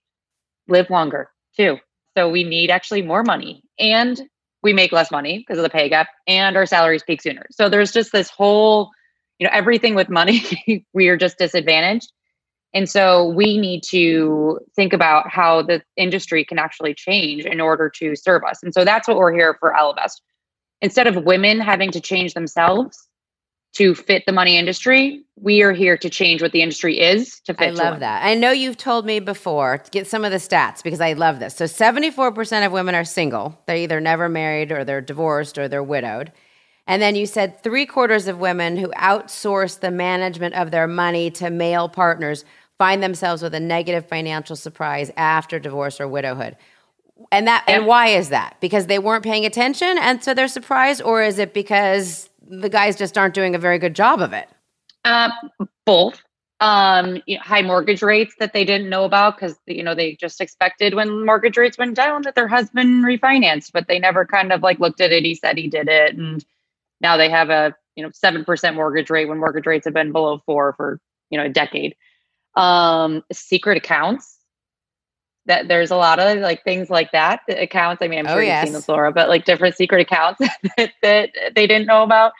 live 0.68 0.90
longer 0.90 1.30
too. 1.56 1.78
So, 2.20 2.28
we 2.28 2.44
need 2.44 2.70
actually 2.70 3.02
more 3.02 3.22
money 3.22 3.62
and 3.78 4.20
we 4.62 4.72
make 4.72 4.92
less 4.92 5.10
money 5.10 5.38
because 5.38 5.58
of 5.58 5.62
the 5.62 5.70
pay 5.70 5.88
gap 5.88 6.08
and 6.26 6.56
our 6.56 6.66
salaries 6.66 7.02
peak 7.02 7.22
sooner. 7.22 7.46
So, 7.50 7.68
there's 7.68 7.92
just 7.92 8.12
this 8.12 8.30
whole, 8.30 8.90
you 9.38 9.46
know, 9.46 9.50
everything 9.52 9.94
with 9.94 10.08
money, 10.08 10.86
we 10.92 11.08
are 11.08 11.16
just 11.16 11.38
disadvantaged. 11.38 12.12
And 12.72 12.88
so 12.88 13.28
we 13.30 13.58
need 13.58 13.82
to 13.84 14.60
think 14.76 14.92
about 14.92 15.28
how 15.28 15.62
the 15.62 15.82
industry 15.96 16.44
can 16.44 16.58
actually 16.58 16.94
change 16.94 17.44
in 17.44 17.60
order 17.60 17.90
to 17.96 18.14
serve 18.14 18.44
us. 18.44 18.62
And 18.62 18.72
so 18.72 18.84
that's 18.84 19.08
what 19.08 19.16
we're 19.16 19.34
here 19.34 19.56
for 19.58 19.72
Ellevest 19.72 20.20
instead 20.80 21.06
of 21.06 21.24
women 21.24 21.60
having 21.60 21.90
to 21.90 22.00
change 22.00 22.34
themselves 22.34 23.08
to 23.72 23.94
fit 23.94 24.24
the 24.26 24.32
money 24.32 24.56
industry, 24.56 25.24
we 25.36 25.62
are 25.62 25.72
here 25.72 25.96
to 25.96 26.10
change 26.10 26.42
what 26.42 26.52
the 26.52 26.62
industry 26.62 26.98
is 26.98 27.40
to 27.40 27.54
fit. 27.54 27.68
I 27.68 27.70
love 27.70 28.00
that. 28.00 28.24
I 28.24 28.34
know 28.34 28.50
you've 28.50 28.76
told 28.76 29.06
me 29.06 29.20
before 29.20 29.78
to 29.78 29.90
get 29.90 30.06
some 30.06 30.24
of 30.24 30.32
the 30.32 30.38
stats 30.38 30.82
because 30.82 31.00
I 31.00 31.12
love 31.12 31.38
this. 31.38 31.54
So 31.56 31.64
74% 31.64 32.66
of 32.66 32.72
women 32.72 32.94
are 32.94 33.04
single. 33.04 33.58
They're 33.66 33.76
either 33.76 34.00
never 34.00 34.28
married 34.28 34.72
or 34.72 34.84
they're 34.84 35.00
divorced 35.00 35.56
or 35.56 35.68
they're 35.68 35.82
widowed. 35.82 36.32
And 36.86 37.00
then 37.00 37.14
you 37.14 37.26
said 37.26 37.62
three 37.62 37.86
quarters 37.86 38.26
of 38.26 38.38
women 38.38 38.76
who 38.76 38.88
outsource 38.88 39.78
the 39.78 39.92
management 39.92 40.54
of 40.54 40.72
their 40.72 40.88
money 40.88 41.30
to 41.32 41.48
male 41.50 41.88
partners 41.88 42.44
find 42.78 43.02
themselves 43.02 43.42
with 43.42 43.54
a 43.54 43.60
negative 43.60 44.08
financial 44.08 44.56
surprise 44.56 45.12
after 45.16 45.58
divorce 45.58 46.00
or 46.00 46.08
widowhood. 46.08 46.56
And 47.30 47.46
that 47.46 47.64
and 47.68 47.86
why 47.86 48.08
is 48.08 48.30
that? 48.30 48.56
Because 48.60 48.86
they 48.86 48.98
weren't 48.98 49.22
paying 49.22 49.44
attention 49.44 49.98
and 49.98 50.24
so 50.24 50.32
they're 50.32 50.48
surprised 50.48 51.02
or 51.02 51.22
is 51.22 51.38
it 51.38 51.52
because 51.52 52.29
the 52.50 52.68
guys 52.68 52.96
just 52.96 53.16
aren't 53.16 53.34
doing 53.34 53.54
a 53.54 53.58
very 53.58 53.78
good 53.78 53.94
job 53.94 54.20
of 54.20 54.32
it? 54.32 54.48
Uh, 55.04 55.30
both. 55.86 56.20
Um, 56.60 57.22
you 57.26 57.36
know, 57.36 57.42
high 57.42 57.62
mortgage 57.62 58.02
rates 58.02 58.34
that 58.38 58.52
they 58.52 58.66
didn't 58.66 58.90
know 58.90 59.04
about 59.04 59.36
because 59.36 59.56
you 59.66 59.82
know 59.82 59.94
they 59.94 60.16
just 60.16 60.42
expected 60.42 60.94
when 60.94 61.24
mortgage 61.24 61.56
rates 61.56 61.78
went 61.78 61.94
down 61.94 62.20
that 62.22 62.34
their 62.34 62.48
husband 62.48 63.04
refinanced, 63.04 63.70
but 63.72 63.88
they 63.88 63.98
never 63.98 64.26
kind 64.26 64.52
of 64.52 64.62
like 64.62 64.78
looked 64.78 65.00
at 65.00 65.10
it. 65.10 65.24
He 65.24 65.34
said 65.34 65.56
he 65.56 65.68
did 65.68 65.88
it, 65.88 66.18
and 66.18 66.44
now 67.00 67.16
they 67.16 67.30
have 67.30 67.48
a 67.48 67.74
you 67.96 68.02
know 68.02 68.10
seven 68.12 68.44
percent 68.44 68.76
mortgage 68.76 69.08
rate 69.08 69.26
when 69.26 69.38
mortgage 69.38 69.64
rates 69.64 69.86
have 69.86 69.94
been 69.94 70.12
below 70.12 70.42
four 70.44 70.74
for 70.74 71.00
you 71.30 71.38
know 71.38 71.46
a 71.46 71.48
decade. 71.48 71.96
Um, 72.56 73.22
secret 73.32 73.78
accounts 73.78 74.39
that 75.46 75.68
there's 75.68 75.90
a 75.90 75.96
lot 75.96 76.18
of 76.18 76.38
like 76.38 76.62
things 76.64 76.90
like 76.90 77.12
that 77.12 77.40
accounts. 77.48 78.02
I 78.02 78.08
mean, 78.08 78.20
I'm 78.20 78.26
oh, 78.26 78.30
sure 78.30 78.40
oh, 78.40 78.44
yes. 78.44 78.62
you've 78.62 78.68
seen 78.68 78.74
this, 78.74 78.88
Laura, 78.88 79.12
but 79.12 79.28
like 79.28 79.44
different 79.44 79.76
secret 79.76 80.00
accounts 80.02 80.38
that, 80.76 80.92
that 81.02 81.30
they 81.54 81.66
didn't 81.66 81.86
know 81.86 82.02
about. 82.02 82.32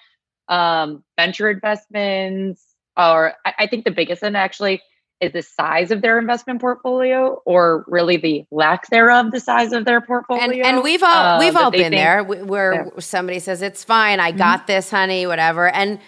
Um, 0.48 1.04
venture 1.16 1.48
investments, 1.48 2.64
or 2.96 3.34
I, 3.44 3.54
I 3.60 3.66
think 3.68 3.84
the 3.84 3.92
biggest 3.92 4.22
one 4.22 4.34
actually 4.34 4.82
is 5.20 5.32
the 5.32 5.42
size 5.42 5.90
of 5.90 6.00
their 6.02 6.18
investment 6.18 6.60
portfolio, 6.60 7.40
or 7.44 7.84
really 7.86 8.16
the 8.16 8.44
lack 8.50 8.88
thereof, 8.88 9.30
the 9.30 9.40
size 9.40 9.72
of 9.72 9.84
their 9.84 10.00
portfolio. 10.00 10.42
And, 10.42 10.64
and 10.64 10.82
we've 10.82 11.02
all 11.02 11.36
uh, 11.36 11.38
we've 11.38 11.54
all 11.54 11.70
been 11.70 11.92
there, 11.92 12.24
where 12.24 12.74
yeah. 12.74 13.00
somebody 13.00 13.38
says 13.38 13.62
it's 13.62 13.84
fine, 13.84 14.18
I 14.18 14.30
mm-hmm. 14.30 14.38
got 14.38 14.66
this, 14.66 14.90
honey, 14.90 15.26
whatever, 15.26 15.68
and 15.68 16.00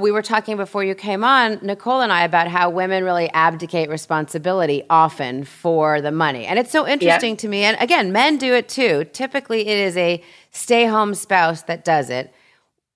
we 0.00 0.10
were 0.10 0.22
talking 0.22 0.56
before 0.56 0.82
you 0.82 0.96
came 0.96 1.22
on, 1.22 1.60
Nicole 1.62 2.00
and 2.00 2.12
I, 2.12 2.24
about 2.24 2.48
how 2.48 2.70
women 2.70 3.04
really 3.04 3.30
abdicate 3.32 3.88
responsibility 3.88 4.82
often 4.90 5.44
for 5.44 6.00
the 6.00 6.10
money. 6.10 6.44
And 6.44 6.58
it's 6.58 6.72
so 6.72 6.88
interesting 6.88 7.30
yep. 7.30 7.38
to 7.38 7.48
me. 7.48 7.62
And 7.62 7.76
again, 7.80 8.10
men 8.10 8.36
do 8.36 8.52
it 8.52 8.68
too. 8.68 9.04
Typically, 9.12 9.68
it 9.68 9.78
is 9.78 9.96
a 9.96 10.22
stay 10.50 10.86
home 10.86 11.14
spouse 11.14 11.62
that 11.62 11.84
does 11.84 12.10
it. 12.10 12.34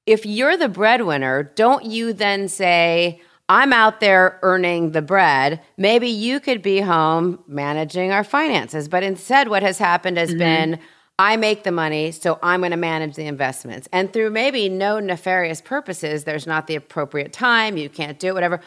If 0.05 0.26
you're 0.26 0.57
the 0.57 0.68
breadwinner, 0.68 1.44
don't 1.55 1.85
you 1.85 2.12
then 2.12 2.48
say, 2.48 3.20
I'm 3.48 3.72
out 3.72 4.00
there 4.00 4.40
earning 4.42 4.90
the 4.90 5.03
bread. 5.03 5.61
Maybe 5.76 6.09
you 6.09 6.40
could 6.40 6.61
be 6.61 6.81
home 6.81 7.38
managing 7.46 8.11
our 8.11 8.24
finances. 8.24 8.88
But 8.88 9.05
instead, 9.05 9.48
what 9.48 9.62
has 9.62 9.79
happened 9.79 10.16
has 10.16 10.31
mm-hmm. 10.31 10.38
been, 10.38 10.79
I 11.20 11.37
make 11.37 11.64
the 11.64 11.70
money, 11.70 12.12
so 12.12 12.38
I'm 12.42 12.61
going 12.62 12.70
to 12.70 12.78
manage 12.78 13.14
the 13.14 13.26
investments. 13.26 13.87
And 13.92 14.11
through 14.11 14.30
maybe 14.30 14.70
no 14.70 15.00
nefarious 15.00 15.61
purposes, 15.61 16.24
there's 16.24 16.46
not 16.46 16.66
the 16.66 16.76
appropriate 16.76 17.30
time, 17.30 17.76
you 17.76 17.90
can't 17.90 18.18
do 18.18 18.28
it, 18.28 18.33
whatever. 18.33 18.62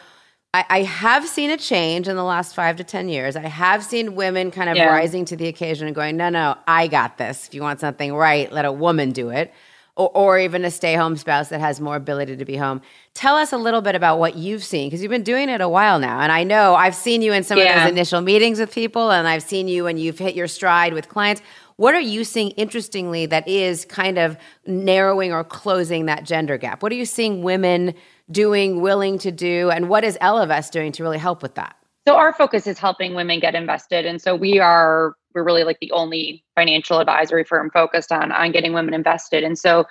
I, 0.54 0.64
I 0.70 0.82
have 0.82 1.26
seen 1.26 1.50
a 1.50 1.56
change 1.56 2.06
in 2.06 2.14
the 2.14 2.22
last 2.22 2.54
five 2.54 2.76
to 2.76 2.84
10 2.84 3.08
years. 3.08 3.34
I 3.34 3.48
have 3.48 3.82
seen 3.82 4.14
women 4.14 4.52
kind 4.52 4.70
of 4.70 4.76
yeah. 4.76 4.86
rising 4.86 5.24
to 5.24 5.36
the 5.36 5.48
occasion 5.48 5.88
and 5.88 5.96
going, 5.96 6.16
no, 6.16 6.28
no, 6.28 6.56
I 6.68 6.86
got 6.86 7.18
this. 7.18 7.48
If 7.48 7.54
you 7.54 7.62
want 7.62 7.80
something 7.80 8.14
right, 8.14 8.52
let 8.52 8.64
a 8.64 8.70
woman 8.70 9.10
do 9.10 9.30
it. 9.30 9.52
Or, 9.96 10.10
or 10.14 10.38
even 10.38 10.64
a 10.64 10.70
stay 10.70 10.94
home 10.94 11.16
spouse 11.16 11.48
that 11.48 11.60
has 11.60 11.80
more 11.80 11.94
ability 11.96 12.36
to 12.36 12.44
be 12.44 12.56
home. 12.56 12.82
Tell 13.14 13.36
us 13.36 13.52
a 13.52 13.56
little 13.56 13.80
bit 13.80 13.94
about 13.94 14.18
what 14.18 14.36
you've 14.36 14.64
seen 14.64 14.88
because 14.88 15.02
you've 15.02 15.10
been 15.10 15.22
doing 15.22 15.48
it 15.48 15.60
a 15.60 15.68
while 15.68 16.00
now. 16.00 16.20
And 16.20 16.32
I 16.32 16.42
know 16.42 16.74
I've 16.74 16.96
seen 16.96 17.22
you 17.22 17.32
in 17.32 17.44
some 17.44 17.58
yeah. 17.58 17.76
of 17.76 17.82
those 17.82 17.92
initial 17.92 18.20
meetings 18.20 18.58
with 18.58 18.72
people, 18.72 19.12
and 19.12 19.28
I've 19.28 19.44
seen 19.44 19.68
you 19.68 19.84
when 19.84 19.96
you've 19.96 20.18
hit 20.18 20.34
your 20.34 20.48
stride 20.48 20.94
with 20.94 21.08
clients. 21.08 21.42
What 21.76 21.94
are 21.94 22.00
you 22.00 22.24
seeing 22.24 22.50
interestingly 22.50 23.26
that 23.26 23.46
is 23.48 23.84
kind 23.84 24.18
of 24.18 24.36
narrowing 24.66 25.32
or 25.32 25.42
closing 25.42 26.06
that 26.06 26.24
gender 26.24 26.56
gap? 26.56 26.82
What 26.82 26.92
are 26.92 26.96
you 26.96 27.04
seeing 27.04 27.42
women 27.42 27.94
doing, 28.30 28.80
willing 28.80 29.18
to 29.18 29.32
do, 29.32 29.70
and 29.70 29.88
what 29.88 30.04
is 30.04 30.16
Ellevest 30.20 30.70
doing 30.70 30.92
to 30.92 31.02
really 31.02 31.18
help 31.18 31.42
with 31.42 31.56
that? 31.56 31.76
So 32.06 32.16
our 32.16 32.32
focus 32.32 32.66
is 32.66 32.78
helping 32.78 33.14
women 33.14 33.40
get 33.40 33.54
invested, 33.54 34.06
and 34.06 34.20
so 34.20 34.36
we 34.36 34.58
are 34.58 35.14
we're 35.34 35.42
really 35.42 35.64
like 35.64 35.80
the 35.80 35.90
only 35.90 36.44
financial 36.54 37.00
advisory 37.00 37.44
firm 37.44 37.70
focused 37.70 38.12
on 38.12 38.30
on 38.30 38.52
getting 38.52 38.72
women 38.72 38.94
invested. 38.94 39.42
And 39.42 39.58
so 39.58 39.86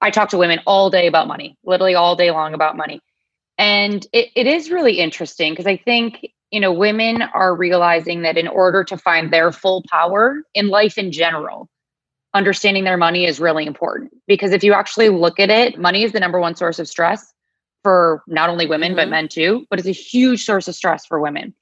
I 0.00 0.10
talk 0.10 0.28
to 0.30 0.38
women 0.38 0.60
all 0.66 0.90
day 0.90 1.06
about 1.06 1.28
money, 1.28 1.56
literally 1.64 1.94
all 1.94 2.16
day 2.16 2.30
long 2.30 2.54
about 2.54 2.76
money. 2.76 3.00
And 3.58 4.06
it, 4.12 4.28
it 4.36 4.46
is 4.46 4.70
really 4.70 4.98
interesting 4.98 5.52
because 5.52 5.66
I 5.66 5.76
think 5.76 6.32
you 6.50 6.60
know, 6.60 6.72
women 6.72 7.22
are 7.22 7.54
realizing 7.54 8.22
that 8.22 8.36
in 8.36 8.48
order 8.48 8.84
to 8.84 8.96
find 8.96 9.32
their 9.32 9.52
full 9.52 9.84
power 9.90 10.42
in 10.54 10.68
life 10.68 10.96
in 10.96 11.12
general, 11.12 11.68
understanding 12.34 12.84
their 12.84 12.96
money 12.96 13.26
is 13.26 13.40
really 13.40 13.66
important. 13.66 14.12
Because 14.26 14.52
if 14.52 14.64
you 14.64 14.72
actually 14.72 15.08
look 15.08 15.38
at 15.38 15.50
it, 15.50 15.78
money 15.78 16.04
is 16.04 16.12
the 16.12 16.20
number 16.20 16.40
one 16.40 16.56
source 16.56 16.78
of 16.78 16.88
stress 16.88 17.32
for 17.82 18.22
not 18.26 18.50
only 18.50 18.66
women, 18.66 18.90
mm-hmm. 18.90 18.96
but 18.96 19.08
men 19.08 19.28
too, 19.28 19.66
but 19.70 19.78
it's 19.78 19.88
a 19.88 19.92
huge 19.92 20.44
source 20.44 20.68
of 20.68 20.74
stress 20.74 21.06
for 21.06 21.20
women. 21.20 21.54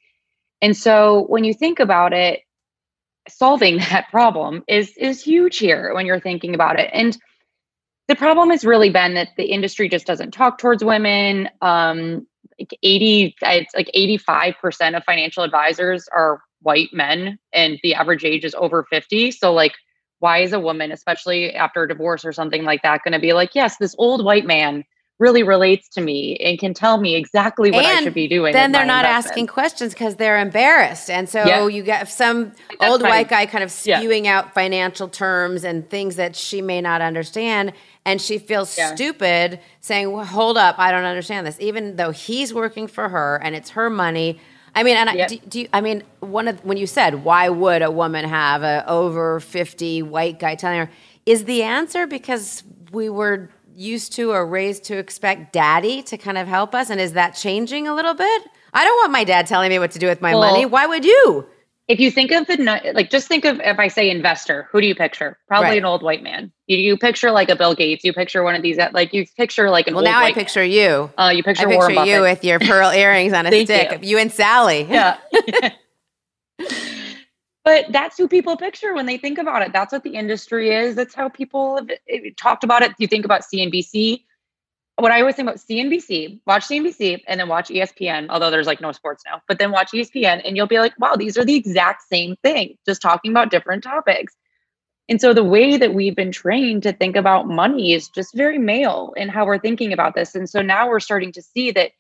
And 0.63 0.77
so 0.77 1.27
when 1.29 1.45
you 1.45 1.53
think 1.53 1.81
about 1.81 2.13
it, 2.13 2.41
solving 3.29 3.79
that 3.91 4.09
problem 4.11 4.63
is 4.69 4.97
is 4.97 5.23
huge 5.23 5.59
here 5.59 5.95
when 5.95 6.07
you're 6.07 6.21
thinking 6.21 6.55
about 6.55 6.79
it. 6.79 6.91
And 6.93 7.17
the 8.09 8.17
problem 8.17 8.51
has 8.51 8.65
really 8.65 8.91
been 8.91 9.15
that 9.15 9.31
the 9.37 9.47
industry 9.47 9.89
just 9.89 10.07
doesn't 10.07 10.31
talk 10.31 10.59
towards 10.59 10.85
women. 10.85 11.49
Um, 11.61 12.27
like 12.59 12.79
80 12.83 13.37
it's 13.43 13.75
like 13.75 13.91
85% 13.95 14.97
of 14.97 15.05
financial 15.05 15.43
advisors 15.43 16.09
are 16.13 16.41
white 16.63 16.89
men 16.93 17.39
and 17.53 17.79
the 17.83 17.95
average 17.95 18.25
age 18.25 18.45
is 18.45 18.55
over 18.55 18.87
50 18.91 19.31
so 19.31 19.53
like 19.53 19.75
why 20.19 20.39
is 20.39 20.53
a 20.53 20.61
woman 20.61 20.93
especially 20.93 21.55
after 21.55 21.83
a 21.83 21.89
divorce 21.89 22.25
or 22.25 22.33
something 22.33 22.65
like 22.65 22.83
that 22.83 23.03
going 23.05 23.13
to 23.13 23.19
be 23.19 23.33
like 23.33 23.55
yes 23.55 23.77
this 23.77 23.95
old 23.99 24.25
white 24.25 24.47
man 24.47 24.85
really 25.19 25.43
relates 25.43 25.89
to 25.89 26.01
me 26.01 26.37
and 26.37 26.59
can 26.59 26.75
tell 26.75 27.01
me 27.01 27.15
exactly 27.15 27.71
what 27.71 27.85
and 27.85 27.99
I 27.99 28.03
should 28.03 28.15
be 28.15 28.29
doing. 28.29 28.53
Then 28.53 28.73
they're 28.73 28.85
not 28.85 29.07
asking 29.07 29.47
questions 29.47 29.95
because 29.95 30.17
they're 30.17 30.39
embarrassed. 30.39 31.09
And 31.09 31.29
so 31.29 31.45
yeah. 31.45 31.67
you 31.67 31.83
get 31.83 32.09
some 32.11 32.53
That's 32.79 32.91
old 32.91 33.03
white 33.03 33.29
guy 33.29 33.47
kind 33.47 33.65
of 33.65 33.71
spewing 33.71 34.27
yeah. 34.27 34.39
out 34.39 34.53
financial 34.53 35.09
terms 35.09 35.65
and 35.65 35.89
things 35.89 36.17
that 36.17 36.37
she 36.37 36.61
may 36.61 36.81
not 36.81 37.01
understand 37.01 37.73
and 38.07 38.23
she 38.23 38.39
feels 38.39 38.79
yeah. 38.79 38.95
stupid 38.95 39.61
saying, 39.81 40.13
well, 40.13 40.25
"Hold 40.25 40.57
up, 40.57 40.79
I 40.79 40.93
don't 40.93 41.05
understand 41.05 41.47
this," 41.47 41.59
even 41.61 41.97
though 41.97 42.13
he's 42.13 42.55
working 42.55 42.87
for 42.87 43.09
her 43.09 43.41
and 43.43 43.55
it's 43.55 43.71
her 43.71 43.91
money. 43.91 44.41
I 44.75 44.85
mean, 44.85 44.97
and 44.97 45.11
yep. 45.15 45.31
I, 45.31 45.35
do, 45.35 45.41
do 45.49 45.61
you, 45.63 45.69
I 45.73 45.81
mean, 45.81 46.05
one 46.21 46.49
of 46.49 46.65
when 46.65 46.77
you 46.77 46.87
said, 46.87 47.25
"Why 47.25 47.49
would 47.49 47.83
a 47.83 47.91
woman 47.91 48.25
have 48.25 48.63
a 48.63 48.89
over 48.89 49.41
fifty 49.41 50.03
white 50.03 50.39
guy 50.39 50.55
telling 50.55 50.79
her?" 50.79 50.91
Is 51.27 51.45
the 51.45 51.65
answer 51.65 52.07
because 52.07 52.63
we 52.93 53.09
were 53.09 53.51
used 53.77 54.13
to 54.15 54.33
or 54.33 54.47
raised 54.47 54.85
to 54.85 54.97
expect 54.97 55.53
daddy 55.53 56.03
to 56.05 56.17
kind 56.17 56.39
of 56.39 56.49
help 56.49 56.75
us? 56.75 56.91
And 56.91 57.01
is 57.01 57.13
that 57.13 57.31
changing 57.31 57.87
a 57.87 57.95
little 57.95 58.15
bit? 58.15 58.43
I 58.73 58.85
don't 58.85 58.97
want 58.97 59.13
my 59.13 59.25
dad 59.25 59.47
telling 59.47 59.71
me 59.71 59.79
what 59.79 59.91
to 59.93 59.99
do 59.99 60.07
with 60.07 60.21
my 60.21 60.35
well, 60.35 60.51
money. 60.51 60.67
Why 60.67 60.87
would 60.87 61.05
you? 61.05 61.47
If 61.89 62.01
you 62.01 62.11
think 62.11 62.33
of 62.33 62.49
the 62.49 62.57
like, 62.95 63.11
just 63.11 63.29
think 63.29 63.45
of 63.45 63.61
if 63.61 63.79
I 63.79 63.87
say 63.87 64.11
investor, 64.11 64.69
who 64.73 64.81
do 64.81 64.89
you 64.89 64.95
picture? 64.95 65.39
Probably 65.47 65.69
right. 65.69 65.79
an 65.79 65.85
old 65.85 66.03
white 66.03 66.23
man. 66.23 66.51
You, 66.67 66.79
you 66.79 66.97
picture 66.97 67.31
like 67.31 67.49
a 67.49 67.55
Bill 67.55 67.75
Gates. 67.75 68.03
You 68.03 68.13
picture 68.13 68.43
one 68.43 68.57
of 68.57 68.63
these. 68.63 68.77
Like 68.93 69.13
you 69.13 69.25
picture 69.37 69.71
like 69.71 69.87
an. 69.87 69.95
Well, 69.95 70.03
now 70.03 70.21
I 70.21 70.33
picture 70.33 70.63
man. 70.63 70.71
you. 70.73 71.11
Uh, 71.17 71.33
you 71.33 71.45
picture. 71.45 71.69
I 71.69 71.79
picture 71.79 72.05
you 72.05 72.23
with 72.23 72.43
your 72.43 72.59
pearl 72.59 72.91
earrings 72.93 73.33
on 73.33 73.47
a 73.47 73.65
stick. 73.65 74.03
You. 74.03 74.09
you 74.09 74.19
and 74.19 74.33
Sally. 74.33 74.83
Yeah. 74.83 75.19
but 77.67 77.87
that's 77.91 78.17
who 78.17 78.29
people 78.29 78.57
picture 78.57 78.95
when 78.95 79.07
they 79.07 79.19
think 79.19 79.39
about 79.39 79.61
it. 79.61 79.73
That's 79.73 79.93
what 79.93 80.05
the 80.05 80.15
industry 80.15 80.71
is. 80.71 80.95
That's 80.95 81.17
how 81.17 81.29
people 81.29 81.79
have 81.79 81.91
eh, 82.09 82.31
talked 82.37 82.63
about 82.63 82.83
it. 82.83 82.93
You 82.97 83.09
think 83.09 83.25
about 83.25 83.43
CNBC. 83.43 84.23
What 84.99 85.11
I 85.11 85.21
always 85.21 85.35
think 85.35 85.49
about 85.49 85.59
CNBC, 85.59 86.41
watch 86.47 86.69
CNBC 86.69 87.23
and 87.27 87.41
then 87.41 87.49
watch 87.49 87.69
ESPN, 87.69 88.29
although 88.31 88.53
there's 88.53 88.69
like 88.69 88.81
no 88.81 88.93
sports 88.93 89.25
now, 89.27 89.43
but 89.49 89.59
then 89.59 89.73
watch 89.73 89.91
ESPN 89.91 90.43
and 90.45 90.57
you'll 90.57 90.69
be 90.69 90.79
like, 90.79 90.95
wow, 90.99 91.17
these 91.17 91.37
are 91.37 91.45
the 91.45 91.57
exact 91.57 92.05
same 92.09 92.37
thing, 92.37 92.79
just 92.87 93.03
talking 93.03 93.33
about 93.33 93.51
different 93.51 93.83
topics. 93.83 94.35
And 95.09 95.21
so 95.21 95.35
the 95.35 95.45
way 95.45 95.77
that 95.77 95.93
we've 95.93 96.17
been 96.17 96.33
trained 96.33 96.85
to 96.85 96.93
think 96.93 97.17
about 97.17 97.49
money 97.49 97.93
is 97.93 98.09
just 98.09 98.35
very 98.35 98.59
male 98.59 99.13
in 99.17 99.29
how 99.29 99.45
we're 99.45 99.59
thinking 99.59 99.93
about 99.93 100.15
this. 100.15 100.37
And 100.37 100.49
so 100.49 100.63
now 100.63 100.89
we're 100.89 101.01
starting 101.01 101.33
to 101.33 101.43
see 101.43 101.73
that 101.73 101.91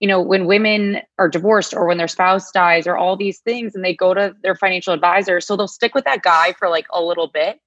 you 0.00 0.08
know, 0.08 0.20
when 0.20 0.46
women 0.46 1.00
are 1.18 1.28
divorced 1.28 1.74
or 1.74 1.86
when 1.86 1.98
their 1.98 2.08
spouse 2.08 2.50
dies 2.50 2.86
or 2.86 2.96
all 2.96 3.16
these 3.16 3.38
things 3.40 3.74
and 3.74 3.84
they 3.84 3.94
go 3.94 4.12
to 4.12 4.34
their 4.42 4.54
financial 4.54 4.92
advisor. 4.92 5.40
So 5.40 5.56
they'll 5.56 5.68
stick 5.68 5.94
with 5.94 6.04
that 6.04 6.22
guy 6.22 6.52
for 6.58 6.68
like 6.68 6.86
a 6.92 7.02
little 7.02 7.28
bit. 7.28 7.60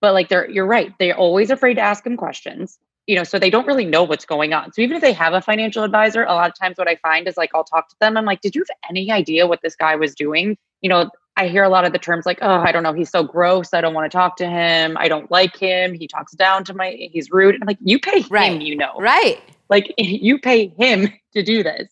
But 0.00 0.14
like 0.14 0.28
they're 0.28 0.48
you're 0.50 0.66
right. 0.66 0.92
They're 0.98 1.16
always 1.16 1.50
afraid 1.50 1.74
to 1.74 1.80
ask 1.80 2.04
him 2.06 2.16
questions. 2.16 2.78
You 3.06 3.16
know, 3.16 3.24
so 3.24 3.38
they 3.38 3.50
don't 3.50 3.66
really 3.66 3.86
know 3.86 4.04
what's 4.04 4.24
going 4.24 4.52
on. 4.52 4.72
So 4.72 4.82
even 4.82 4.96
if 4.96 5.02
they 5.02 5.12
have 5.12 5.32
a 5.32 5.40
financial 5.40 5.82
advisor, 5.82 6.22
a 6.22 6.32
lot 6.32 6.48
of 6.48 6.54
times 6.56 6.78
what 6.78 6.86
I 6.88 6.96
find 6.96 7.26
is 7.26 7.36
like 7.36 7.50
I'll 7.54 7.64
talk 7.64 7.88
to 7.88 7.96
them. 8.00 8.16
I'm 8.16 8.24
like, 8.24 8.40
did 8.40 8.54
you 8.54 8.62
have 8.62 8.76
any 8.88 9.10
idea 9.10 9.46
what 9.46 9.60
this 9.62 9.76
guy 9.76 9.96
was 9.96 10.14
doing? 10.14 10.56
You 10.80 10.90
know, 10.90 11.10
I 11.36 11.48
hear 11.48 11.62
a 11.62 11.68
lot 11.68 11.84
of 11.84 11.92
the 11.92 11.98
terms 11.98 12.26
like, 12.26 12.38
oh, 12.42 12.60
I 12.60 12.72
don't 12.72 12.82
know, 12.82 12.92
he's 12.92 13.10
so 13.10 13.22
gross. 13.22 13.72
I 13.72 13.80
don't 13.80 13.94
want 13.94 14.10
to 14.10 14.16
talk 14.16 14.36
to 14.36 14.46
him. 14.46 14.96
I 14.98 15.08
don't 15.08 15.30
like 15.30 15.56
him. 15.56 15.94
He 15.94 16.06
talks 16.06 16.32
down 16.32 16.64
to 16.64 16.74
my 16.74 17.08
he's 17.12 17.30
rude. 17.30 17.54
I'm 17.54 17.66
like, 17.66 17.78
you 17.80 17.98
pay 17.98 18.24
right. 18.30 18.52
him, 18.52 18.60
you 18.60 18.76
know. 18.76 18.94
Right. 18.98 19.40
Like 19.70 19.94
you 19.98 20.38
pay 20.38 20.68
him 20.68 21.08
to 21.32 21.42
do 21.42 21.62
this. 21.62 21.88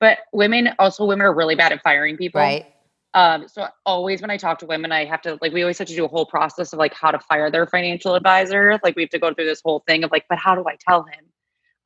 But 0.00 0.18
women, 0.32 0.70
also 0.78 1.04
women 1.04 1.26
are 1.26 1.34
really 1.34 1.56
bad 1.56 1.72
at 1.72 1.82
firing 1.82 2.16
people. 2.16 2.40
Right. 2.40 2.66
Um, 3.14 3.48
so 3.48 3.66
always 3.84 4.20
when 4.20 4.30
I 4.30 4.36
talk 4.36 4.60
to 4.60 4.66
women, 4.66 4.92
I 4.92 5.06
have 5.06 5.22
to 5.22 5.38
like 5.40 5.52
we 5.52 5.62
always 5.62 5.78
have 5.78 5.88
to 5.88 5.96
do 5.96 6.04
a 6.04 6.08
whole 6.08 6.26
process 6.26 6.72
of 6.72 6.78
like 6.78 6.94
how 6.94 7.10
to 7.10 7.18
fire 7.18 7.50
their 7.50 7.66
financial 7.66 8.14
advisor. 8.14 8.78
Like 8.84 8.94
we 8.94 9.02
have 9.02 9.10
to 9.10 9.18
go 9.18 9.34
through 9.34 9.46
this 9.46 9.60
whole 9.64 9.82
thing 9.88 10.04
of 10.04 10.12
like, 10.12 10.26
but 10.28 10.38
how 10.38 10.54
do 10.54 10.62
I 10.68 10.76
tell 10.86 11.02
him? 11.02 11.24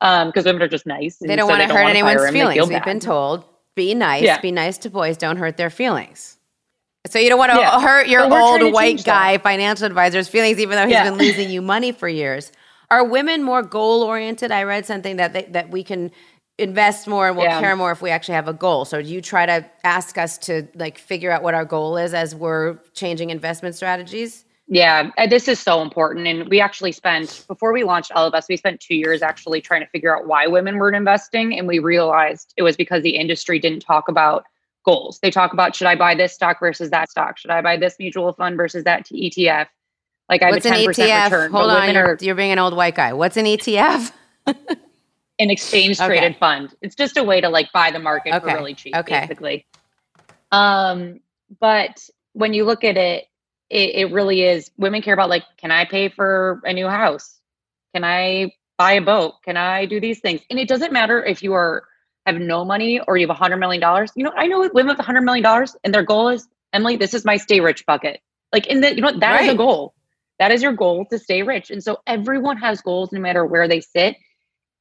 Um, 0.01 0.27
because 0.27 0.45
women 0.45 0.61
are 0.61 0.67
just 0.67 0.85
nice. 0.85 1.17
They 1.17 1.35
don't 1.35 1.47
so 1.47 1.57
want 1.57 1.67
to 1.67 1.73
hurt 1.73 1.85
anyone's 1.85 2.29
feelings. 2.29 2.55
Feel 2.55 2.67
We've 2.67 2.83
been 2.83 2.99
told 2.99 3.45
be 3.75 3.95
nice, 3.95 4.23
yeah. 4.23 4.39
be 4.39 4.51
nice 4.51 4.77
to 4.79 4.89
boys, 4.89 5.17
don't 5.17 5.37
hurt 5.37 5.57
their 5.57 5.69
feelings. 5.69 6.37
So 7.07 7.19
you 7.19 7.29
don't 7.29 7.39
want 7.39 7.51
to 7.51 7.59
yeah. 7.59 7.81
hurt 7.81 8.07
your 8.07 8.23
old 8.23 8.73
white 8.73 9.03
guy 9.03 9.33
that. 9.33 9.43
financial 9.43 9.85
advisor's 9.85 10.27
feelings, 10.27 10.59
even 10.59 10.77
though 10.77 10.85
he's 10.85 10.93
yeah. 10.93 11.09
been 11.09 11.17
losing 11.17 11.49
you 11.49 11.61
money 11.61 11.91
for 11.91 12.07
years. 12.07 12.51
Are 12.93 13.03
women 13.03 13.41
more 13.41 13.63
goal 13.63 14.03
oriented? 14.03 14.51
I 14.51 14.61
read 14.65 14.85
something 14.85 15.15
that 15.15 15.33
they, 15.33 15.45
that 15.45 15.71
we 15.71 15.83
can 15.83 16.11
invest 16.59 17.07
more 17.07 17.27
and 17.27 17.35
we'll 17.35 17.47
yeah. 17.47 17.59
care 17.59 17.75
more 17.75 17.91
if 17.91 18.03
we 18.03 18.11
actually 18.11 18.35
have 18.35 18.47
a 18.47 18.53
goal. 18.53 18.85
So 18.85 19.01
do 19.01 19.07
you 19.07 19.19
try 19.19 19.47
to 19.47 19.65
ask 19.83 20.19
us 20.19 20.37
to 20.39 20.67
like 20.75 20.99
figure 20.99 21.31
out 21.31 21.41
what 21.41 21.55
our 21.55 21.65
goal 21.65 21.97
is 21.97 22.13
as 22.13 22.35
we're 22.35 22.77
changing 22.93 23.31
investment 23.31 23.73
strategies? 23.73 24.45
Yeah, 24.67 25.09
this 25.27 25.47
is 25.47 25.59
so 25.59 25.81
important. 25.81 26.27
And 26.27 26.47
we 26.49 26.61
actually 26.61 26.91
spent, 26.91 27.45
before 27.47 27.73
we 27.73 27.83
launched 27.83 28.11
Ellevest, 28.11 28.47
we 28.47 28.57
spent 28.57 28.79
two 28.79 28.95
years 28.95 29.23
actually 29.23 29.59
trying 29.59 29.81
to 29.81 29.87
figure 29.87 30.15
out 30.15 30.27
why 30.27 30.45
women 30.45 30.77
weren't 30.77 30.95
investing. 30.95 31.57
And 31.57 31.67
we 31.67 31.79
realized 31.79 32.53
it 32.57 32.61
was 32.61 32.77
because 32.77 33.01
the 33.01 33.17
industry 33.17 33.57
didn't 33.57 33.79
talk 33.79 34.07
about 34.07 34.45
goals. 34.85 35.17
They 35.19 35.31
talk 35.31 35.51
about 35.51 35.75
should 35.75 35.87
I 35.87 35.95
buy 35.95 36.13
this 36.13 36.33
stock 36.33 36.59
versus 36.59 36.91
that 36.91 37.09
stock? 37.09 37.39
Should 37.39 37.49
I 37.49 37.61
buy 37.61 37.75
this 37.75 37.95
mutual 37.97 38.33
fund 38.33 38.55
versus 38.55 38.83
that 38.83 39.07
ETF? 39.07 39.65
Like 40.29 40.41
I 40.41 40.51
What's 40.51 40.65
have 40.65 40.75
a 40.75 40.85
10% 40.85 40.89
ETF? 40.89 41.25
return. 41.25 41.51
Hold 41.51 41.71
on, 41.71 41.93
you're, 41.93 42.05
are, 42.05 42.17
you're 42.21 42.35
being 42.35 42.51
an 42.51 42.59
old 42.59 42.75
white 42.75 42.95
guy. 42.95 43.13
What's 43.13 43.37
an 43.37 43.45
ETF? 43.45 44.11
an 44.47 45.49
exchange 45.51 45.97
traded 45.97 46.31
okay. 46.31 46.39
fund. 46.39 46.73
It's 46.81 46.95
just 46.95 47.17
a 47.17 47.23
way 47.23 47.41
to 47.41 47.49
like 47.49 47.71
buy 47.73 47.91
the 47.91 47.99
market 47.99 48.33
okay. 48.33 48.39
for 48.39 48.57
really 48.57 48.73
cheap, 48.73 48.95
okay. 48.95 49.21
basically. 49.21 49.65
Um, 50.51 51.19
but 51.59 52.07
when 52.33 52.53
you 52.53 52.65
look 52.65 52.83
at 52.83 52.97
it, 52.97 53.25
it, 53.69 53.95
it 53.95 54.11
really 54.11 54.43
is 54.43 54.71
women 54.77 55.01
care 55.01 55.13
about 55.13 55.29
like, 55.29 55.43
can 55.57 55.71
I 55.71 55.85
pay 55.85 56.09
for 56.09 56.61
a 56.63 56.73
new 56.73 56.87
house? 56.87 57.39
Can 57.93 58.03
I 58.03 58.53
buy 58.77 58.93
a 58.93 59.01
boat? 59.01 59.35
Can 59.43 59.57
I 59.57 59.85
do 59.85 59.99
these 59.99 60.19
things? 60.19 60.41
And 60.49 60.59
it 60.59 60.67
doesn't 60.67 60.93
matter 60.93 61.23
if 61.23 61.43
you 61.43 61.53
are 61.53 61.83
have 62.25 62.37
no 62.37 62.63
money 62.63 63.01
or 63.01 63.17
you 63.17 63.27
have 63.27 63.35
a 63.35 63.37
hundred 63.37 63.57
million 63.57 63.81
dollars. 63.81 64.11
You 64.15 64.23
know, 64.23 64.31
I 64.37 64.47
know 64.47 64.59
women 64.73 64.87
with 64.87 64.99
a 64.99 65.03
hundred 65.03 65.21
million 65.21 65.43
dollars 65.43 65.75
and 65.83 65.93
their 65.93 66.03
goal 66.03 66.29
is, 66.29 66.47
Emily, 66.71 66.95
this 66.95 67.13
is 67.13 67.25
my 67.25 67.37
stay 67.37 67.59
rich 67.59 67.85
bucket. 67.85 68.21
Like 68.51 68.67
in 68.67 68.81
the, 68.81 68.95
you 68.95 69.01
know, 69.01 69.11
that 69.19 69.31
right. 69.31 69.45
is 69.45 69.53
a 69.53 69.57
goal. 69.57 69.93
That 70.39 70.51
is 70.51 70.63
your 70.63 70.73
goal 70.73 71.05
to 71.11 71.19
stay 71.19 71.43
rich. 71.43 71.69
And 71.69 71.83
so 71.83 71.97
everyone 72.07 72.57
has 72.57 72.81
goals 72.81 73.11
no 73.11 73.19
matter 73.19 73.45
where 73.45 73.67
they 73.67 73.81
sit 73.81 74.15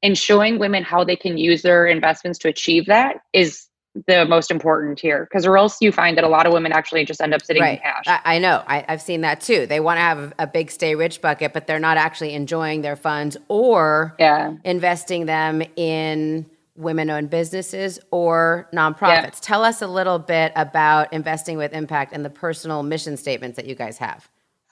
and 0.03 0.19
showing 0.19 0.59
women 0.59 0.83
how 0.83 1.05
they 1.05 1.17
can 1.17 1.39
use 1.39 1.63
their 1.63 1.87
investments 1.87 2.39
to 2.41 2.49
achieve 2.49 2.87
that 2.87 3.19
is 3.33 3.69
the 4.07 4.25
most 4.25 4.51
important 4.51 4.99
here 4.99 5.27
because 5.31 5.45
or 5.45 5.59
else 5.59 5.77
you 5.83 5.93
find 5.93 6.17
that 6.17 6.25
a 6.25 6.29
lot 6.29 6.47
of 6.47 6.53
women 6.53 6.73
actually 6.73 7.05
just 7.05 7.21
end 7.21 7.35
up 7.35 7.43
sitting 7.43 7.63
right. 7.63 7.79
in 7.79 7.79
cash 7.79 8.05
i, 8.07 8.37
I 8.37 8.39
know 8.39 8.65
I, 8.67 8.85
have 8.89 9.03
seen 9.03 9.21
that 9.21 9.43
too 9.43 9.67
they 9.67 9.81
want 9.81 9.99
to 9.99 10.01
have 10.01 10.33
a 10.39 10.47
big 10.47 10.71
stay 10.71 10.95
rich 10.95 11.21
bucket 11.21 11.53
but 11.53 11.67
they're 11.67 11.79
not 11.79 11.99
actually 11.99 12.33
enjoying 12.33 12.81
their 12.81 12.97
funds 12.97 13.37
or 13.49 14.17
yeah. 14.19 14.55
investing 14.65 15.27
them 15.27 15.63
in 15.77 16.49
women 16.75 17.11
owned 17.11 17.29
businesses 17.29 18.01
or 18.11 18.67
nonprofits 18.73 19.01
yeah. 19.01 19.31
tell 19.43 19.63
us 19.63 19.83
a 19.83 19.87
little 19.87 20.19
bit 20.19 20.53
about 20.57 21.13
investing 21.13 21.59
with 21.59 21.75
impact 21.75 22.15
and 22.15 22.25
the 22.25 22.31
personal 22.31 22.83
mission 22.83 23.19
statements 23.19 23.57
that 23.57 23.67
you 23.67 23.75
guys 23.75 23.99
have 23.99 24.27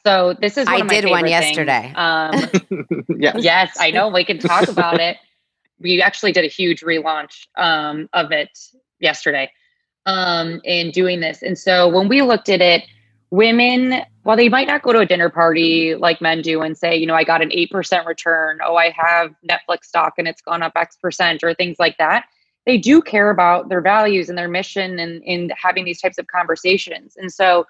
so 0.05 0.35
this 0.41 0.57
is 0.57 0.67
I 0.69 0.81
did 0.87 1.09
one 1.09 1.27
yesterday. 1.27 1.93
Um, 1.95 2.33
yes. 3.19 3.37
yes, 3.39 3.77
I 3.79 3.91
know. 3.91 4.09
We 4.09 4.25
can 4.25 4.39
talk 4.41 4.69
about 4.69 5.01
it. 5.01 5.17
We 5.79 6.01
actually 6.03 6.33
did 6.33 6.45
a 6.45 6.49
huge 6.49 6.81
relaunch 6.81 7.47
um, 7.57 8.09
of 8.13 8.33
it 8.33 8.51
yesterday 8.99 9.51
um, 10.07 10.61
in 10.65 10.91
doing 10.91 11.21
this. 11.21 11.43
And 11.43 11.59
so 11.59 11.89
when 11.89 12.09
we 12.09 12.23
looked 12.23 12.49
at 12.49 12.61
it, 12.61 12.85
women, 13.31 14.03
while 14.25 14.37
they 14.37 14.49
might 14.49 14.67
not 14.67 14.83
go 14.83 14.93
to 14.93 14.99
a 14.99 15.07
dinner 15.07 15.31
party 15.31 15.95
like 15.95 16.21
men 16.21 16.43
do 16.43 16.61
and 16.63 16.77
say, 16.77 16.97
you 16.97 17.07
know, 17.07 17.15
I 17.15 17.25
got 17.25 17.43
an 17.43 17.51
8% 17.51 18.05
return, 18.05 18.59
oh, 18.65 18.77
I 18.77 18.91
have 18.91 19.35
Netflix 19.49 19.85
stock 19.85 20.15
and 20.19 20.27
it's 20.27 20.43
gone 20.43 20.63
up 20.63 20.73
X 20.77 20.97
percent 20.97 21.43
or 21.43 21.55
things 21.55 21.77
like 21.79 21.97
that, 21.99 22.25
they 22.67 22.77
do 22.77 23.01
care 23.01 23.31
about 23.31 23.69
their 23.69 23.81
values 23.81 24.29
and 24.29 24.37
their 24.37 24.49
mission 24.49 24.99
and 24.99 25.23
in 25.25 25.51
having 25.57 25.85
these 25.85 26.01
types 26.01 26.19
of 26.19 26.27
conversations. 26.27 27.15
And 27.17 27.33
so 27.33 27.67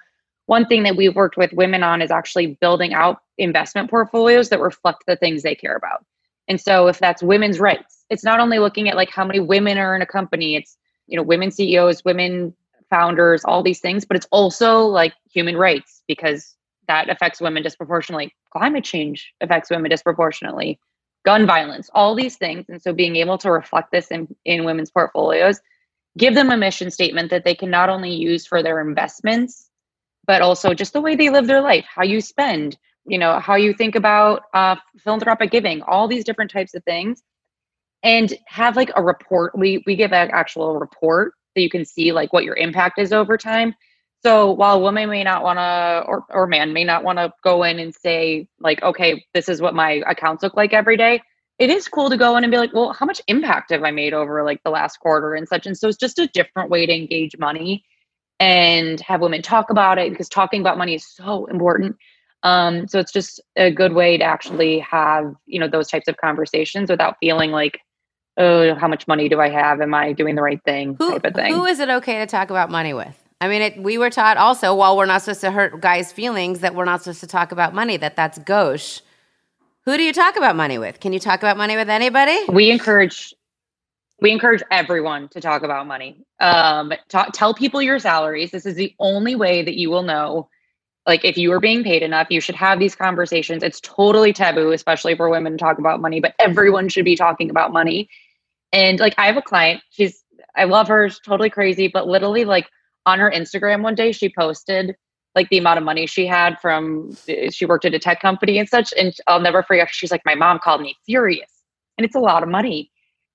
one 0.51 0.67
thing 0.67 0.83
that 0.83 0.97
we've 0.97 1.15
worked 1.15 1.37
with 1.37 1.53
women 1.53 1.85
on 1.85 2.03
is 2.03 2.11
actually 2.11 2.59
building 2.61 2.93
out 2.93 3.23
investment 3.39 3.89
portfolios 3.89 4.49
that 4.49 4.59
reflect 4.59 5.05
the 5.07 5.15
things 5.15 5.45
they 5.45 5.55
care 5.55 5.77
about. 5.77 6.05
And 6.49 6.61
so 6.61 6.89
if 6.89 6.99
that's 6.99 7.23
women's 7.23 7.61
rights, 7.61 8.05
it's 8.11 8.25
not 8.25 8.41
only 8.41 8.59
looking 8.59 8.89
at 8.89 8.97
like 8.97 9.11
how 9.11 9.25
many 9.25 9.39
women 9.39 9.79
are 9.79 9.95
in 9.95 10.03
a 10.03 10.07
company, 10.07 10.57
it's 10.57 10.77
you 11.07 11.17
know 11.17 11.23
women 11.23 11.53
CEOs, 11.53 12.05
women 12.05 12.53
founders, 12.91 13.45
all 13.45 13.63
these 13.63 13.79
things, 13.79 14.05
but 14.05 14.17
it's 14.17 14.27
also 14.33 14.81
like 14.81 15.15
human 15.33 15.57
rights 15.57 16.03
because 16.09 16.57
that 16.89 17.09
affects 17.09 17.41
women 17.41 17.63
disproportionately. 17.63 18.35
Climate 18.53 18.83
change 18.83 19.33
affects 19.41 19.71
women 19.71 19.89
disproportionately. 19.89 20.81
Gun 21.25 21.47
violence, 21.47 21.89
all 21.95 22.17
these 22.17 22.37
things. 22.37 22.65
And 22.69 22.83
so 22.83 22.93
being 22.93 23.15
able 23.15 23.39
to 23.39 23.53
reflect 23.53 23.93
this 23.93 24.09
in, 24.09 24.27
in 24.45 24.65
women's 24.65 24.91
portfolios, 24.91 25.61
give 26.19 26.35
them 26.35 26.51
a 26.51 26.57
mission 26.57 26.91
statement 26.91 27.31
that 27.31 27.45
they 27.45 27.55
can 27.55 27.71
not 27.71 27.89
only 27.89 28.13
use 28.13 28.45
for 28.45 28.65
their 28.65 28.81
investments, 28.81 29.70
but 30.27 30.43
also 30.43 30.75
just 30.75 30.93
the 30.93 31.01
way 31.01 31.17
they 31.17 31.31
live 31.31 31.47
their 31.47 31.61
life, 31.61 31.85
how 31.89 32.03
you 32.03 32.21
spend, 32.21 32.77
you 33.07 33.19
know, 33.19 33.39
how 33.41 33.55
you 33.55 33.73
think 33.73 33.95
about 33.95 34.43
uh, 34.55 34.77
philanthropic 34.99 35.51
giving, 35.51 35.83
all 35.83 36.09
these 36.09 36.25
different 36.25 36.51
types 36.51 36.75
of 36.75 36.85
things, 36.85 37.23
and 38.03 38.35
have 38.47 38.77
like 38.77 38.91
a 38.97 39.03
report. 39.03 39.57
We 39.57 39.83
we 39.87 39.97
give 39.97 40.13
an 40.13 40.31
actual 40.33 40.79
report 40.79 41.35
that 41.55 41.63
you 41.63 41.71
can 41.71 41.85
see 41.85 42.13
like 42.13 42.33
what 42.33 42.45
your 42.45 42.57
impact 42.57 42.99
is 42.99 43.13
over 43.13 43.37
time. 43.37 43.75
So 44.23 44.53
while 44.53 44.77
a 44.77 44.81
woman 44.81 45.09
may 45.09 45.25
not 45.25 45.43
want 45.43 45.59
to, 45.59 46.05
or 46.07 46.25
or 46.31 46.47
man 46.47 46.73
may 46.73 46.85
not 46.85 47.05
want 47.05 47.19
to 47.19 47.33
go 47.43 47.63
in 47.63 47.79
and 47.79 47.95
say 47.95 48.47
like, 48.61 48.83
okay, 48.83 49.25
this 49.35 49.49
is 49.49 49.63
what 49.63 49.75
my 49.75 50.03
accounts 50.07 50.43
look 50.43 50.57
like 50.57 50.73
every 50.73 50.97
day. 50.97 51.23
It 51.59 51.71
is 51.71 51.89
cool 51.89 52.09
to 52.09 52.17
go 52.17 52.37
in 52.37 52.45
and 52.45 52.51
be 52.51 52.57
like, 52.57 52.73
well, 52.73 52.93
how 52.93 53.05
much 53.05 53.21
impact 53.27 53.71
have 53.71 53.83
I 53.83 53.91
made 53.91 54.15
over 54.15 54.43
like 54.45 54.63
the 54.65 54.71
last 54.71 54.99
quarter 54.99 55.35
and 55.35 55.47
such? 55.47 55.67
And 55.67 55.77
so 55.77 55.89
it's 55.89 55.99
just 55.99 56.19
a 56.19 56.27
different 56.29 56.71
way 56.71 56.87
to 56.87 56.95
engage 56.95 57.37
money 57.39 57.85
and 58.41 58.99
have 59.01 59.21
women 59.21 59.43
talk 59.43 59.71
about 59.71 59.99
it 59.99 60.11
because 60.11 60.29
talking 60.29 60.61
about 60.63 60.79
money 60.79 60.95
is 60.95 61.07
so 61.07 61.45
important. 61.47 61.97
Um, 62.43 62.89
so 62.89 62.99
it's 62.99 63.13
just 63.13 63.39
a 63.57 63.71
good 63.71 63.93
way 63.93 64.17
to 64.17 64.25
actually 64.25 64.79
have 64.81 65.35
you 65.47 65.61
know 65.61 65.69
those 65.69 65.89
types 65.89 66.09
of 66.09 66.17
conversations 66.17 66.91
without 66.91 67.17
feeling 67.21 67.51
like, 67.51 67.79
oh, 68.39 68.75
how 68.75 68.89
much 68.89 69.07
money 69.07 69.29
do 69.29 69.41
I 69.41 69.51
have? 69.51 69.83
Am 69.83 69.93
I 69.93 70.15
doing 70.15 70.35
the 70.35 70.43
right 70.43 70.63
thing? 70.65 70.97
Who, 70.99 71.13
type 71.13 71.27
of 71.27 71.35
thing. 71.35 71.55
Who 71.55 71.67
is 71.67 71.79
it 71.79 71.91
okay 71.91 72.19
to 72.19 72.27
talk 72.27 72.49
about 72.49 72.71
money 72.71 72.95
with? 72.95 73.15
I 73.43 73.49
mean, 73.49 73.63
it, 73.63 73.83
we 73.83 73.97
were 73.99 74.11
taught 74.11 74.37
also 74.37 74.75
while 74.75 74.97
we're 74.97 75.07
not 75.07 75.23
supposed 75.23 75.41
to 75.43 75.51
hurt 75.51 75.81
guys' 75.81 76.13
feelings 76.13 76.61
that 76.61 76.75
we're 76.75 76.85
not 76.85 77.03
supposed 77.03 77.21
to 77.21 77.27
talk 77.27 77.53
about 77.53 77.75
money. 77.75 77.99
That 77.99 78.17
that's 78.17 78.39
gauche. 78.39 79.01
Who 79.85 79.97
do 79.97 80.03
you 80.03 80.13
talk 80.13 80.37
about 80.37 80.57
money 80.57 80.79
with? 80.79 81.01
Can 81.01 81.13
you 81.13 81.19
talk 81.19 81.41
about 81.41 81.57
money 81.57 81.77
with 81.77 81.89
anybody? 81.91 82.39
We 82.49 82.71
encourage 82.71 83.35
we 84.21 84.31
encourage 84.31 84.63
everyone 84.71 85.29
to 85.31 85.41
talk 85.41 85.63
about 85.63 85.87
money. 85.87 86.25
Um, 86.41 86.93
ta- 87.09 87.31
tell 87.33 87.55
people 87.55 87.81
your 87.81 87.99
salaries. 87.99 88.51
This 88.51 88.67
is 88.67 88.75
the 88.75 88.95
only 88.99 89.35
way 89.35 89.63
that 89.63 89.77
you 89.77 89.91
will 89.91 90.03
know. 90.03 90.49
Like, 91.07 91.25
if 91.25 91.39
you 91.39 91.53
are 91.53 91.61
being 91.61 91.83
paid 91.83 92.03
enough, 92.03 92.29
you 92.31 92.41
should 92.41 92.55
have 92.55 92.79
these 92.79 92.95
conversations. 92.95 93.63
It's 93.63 93.81
totally 93.81 94.33
taboo, 94.33 94.73
especially 94.73 95.15
for 95.17 95.31
women 95.31 95.53
to 95.53 95.59
talk 95.59 95.79
about 95.79 96.01
money, 96.01 96.21
but 96.21 96.35
everyone 96.39 96.89
should 96.89 97.05
be 97.05 97.17
talking 97.17 97.51
about 97.51 97.73
money. 97.73 98.09
And 98.73 99.01
like, 99.01 99.15
I 99.17 99.27
have 99.27 99.37
a 99.37 99.43
client, 99.43 99.83
she's, 99.91 100.23
I 100.57 100.65
love 100.65 100.89
her, 100.89 101.09
she's 101.09 101.21
totally 101.21 101.51
crazy, 101.51 101.89
but 101.89 102.07
literally, 102.07 102.45
like, 102.45 102.69
on 103.07 103.19
her 103.19 103.31
Instagram 103.31 103.83
one 103.83 103.95
day, 103.95 104.13
she 104.13 104.29
posted 104.29 104.95
like 105.35 105.49
the 105.49 105.59
amount 105.59 105.79
of 105.79 105.85
money 105.85 106.07
she 106.07 106.27
had 106.27 106.61
from 106.61 107.17
she 107.51 107.65
worked 107.65 107.85
at 107.85 107.95
a 107.95 107.99
tech 107.99 108.21
company 108.21 108.59
and 108.59 108.69
such. 108.69 108.93
And 108.99 109.15
I'll 109.27 109.41
never 109.41 109.63
forget. 109.63 109.89
She's 109.91 110.11
like, 110.11 110.23
my 110.27 110.35
mom 110.35 110.59
called 110.59 110.81
me 110.83 110.97
furious, 111.07 111.51
and 111.97 112.05
it's 112.05 112.15
a 112.15 112.21
lot 112.21 112.43
of 112.43 112.49
money. 112.49 112.91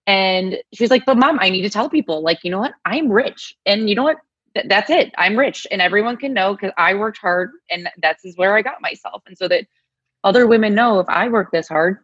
And 0.07 0.57
she's 0.73 0.91
like, 0.91 1.05
but 1.05 1.17
mom, 1.17 1.39
I 1.41 1.49
need 1.49 1.63
to 1.63 1.69
tell 1.69 1.89
people, 1.89 2.21
like, 2.21 2.43
you 2.43 2.51
know 2.51 2.59
what? 2.59 2.73
I'm 2.85 3.11
rich, 3.11 3.55
and 3.65 3.89
you 3.89 3.95
know 3.95 4.03
what? 4.03 4.17
Th- 4.53 4.67
that's 4.69 4.89
it. 4.89 5.13
I'm 5.17 5.37
rich, 5.37 5.65
and 5.71 5.81
everyone 5.81 6.17
can 6.17 6.33
know 6.33 6.53
because 6.53 6.71
I 6.77 6.93
worked 6.93 7.17
hard, 7.17 7.51
and 7.71 7.89
that's 8.01 8.23
is 8.23 8.37
where 8.37 8.55
I 8.55 8.61
got 8.61 8.81
myself, 8.81 9.23
and 9.25 9.37
so 9.37 9.47
that 9.47 9.65
other 10.23 10.47
women 10.47 10.75
know 10.75 10.99
if 10.99 11.09
I 11.09 11.27
work 11.29 11.51
this 11.51 11.67
hard, 11.67 11.99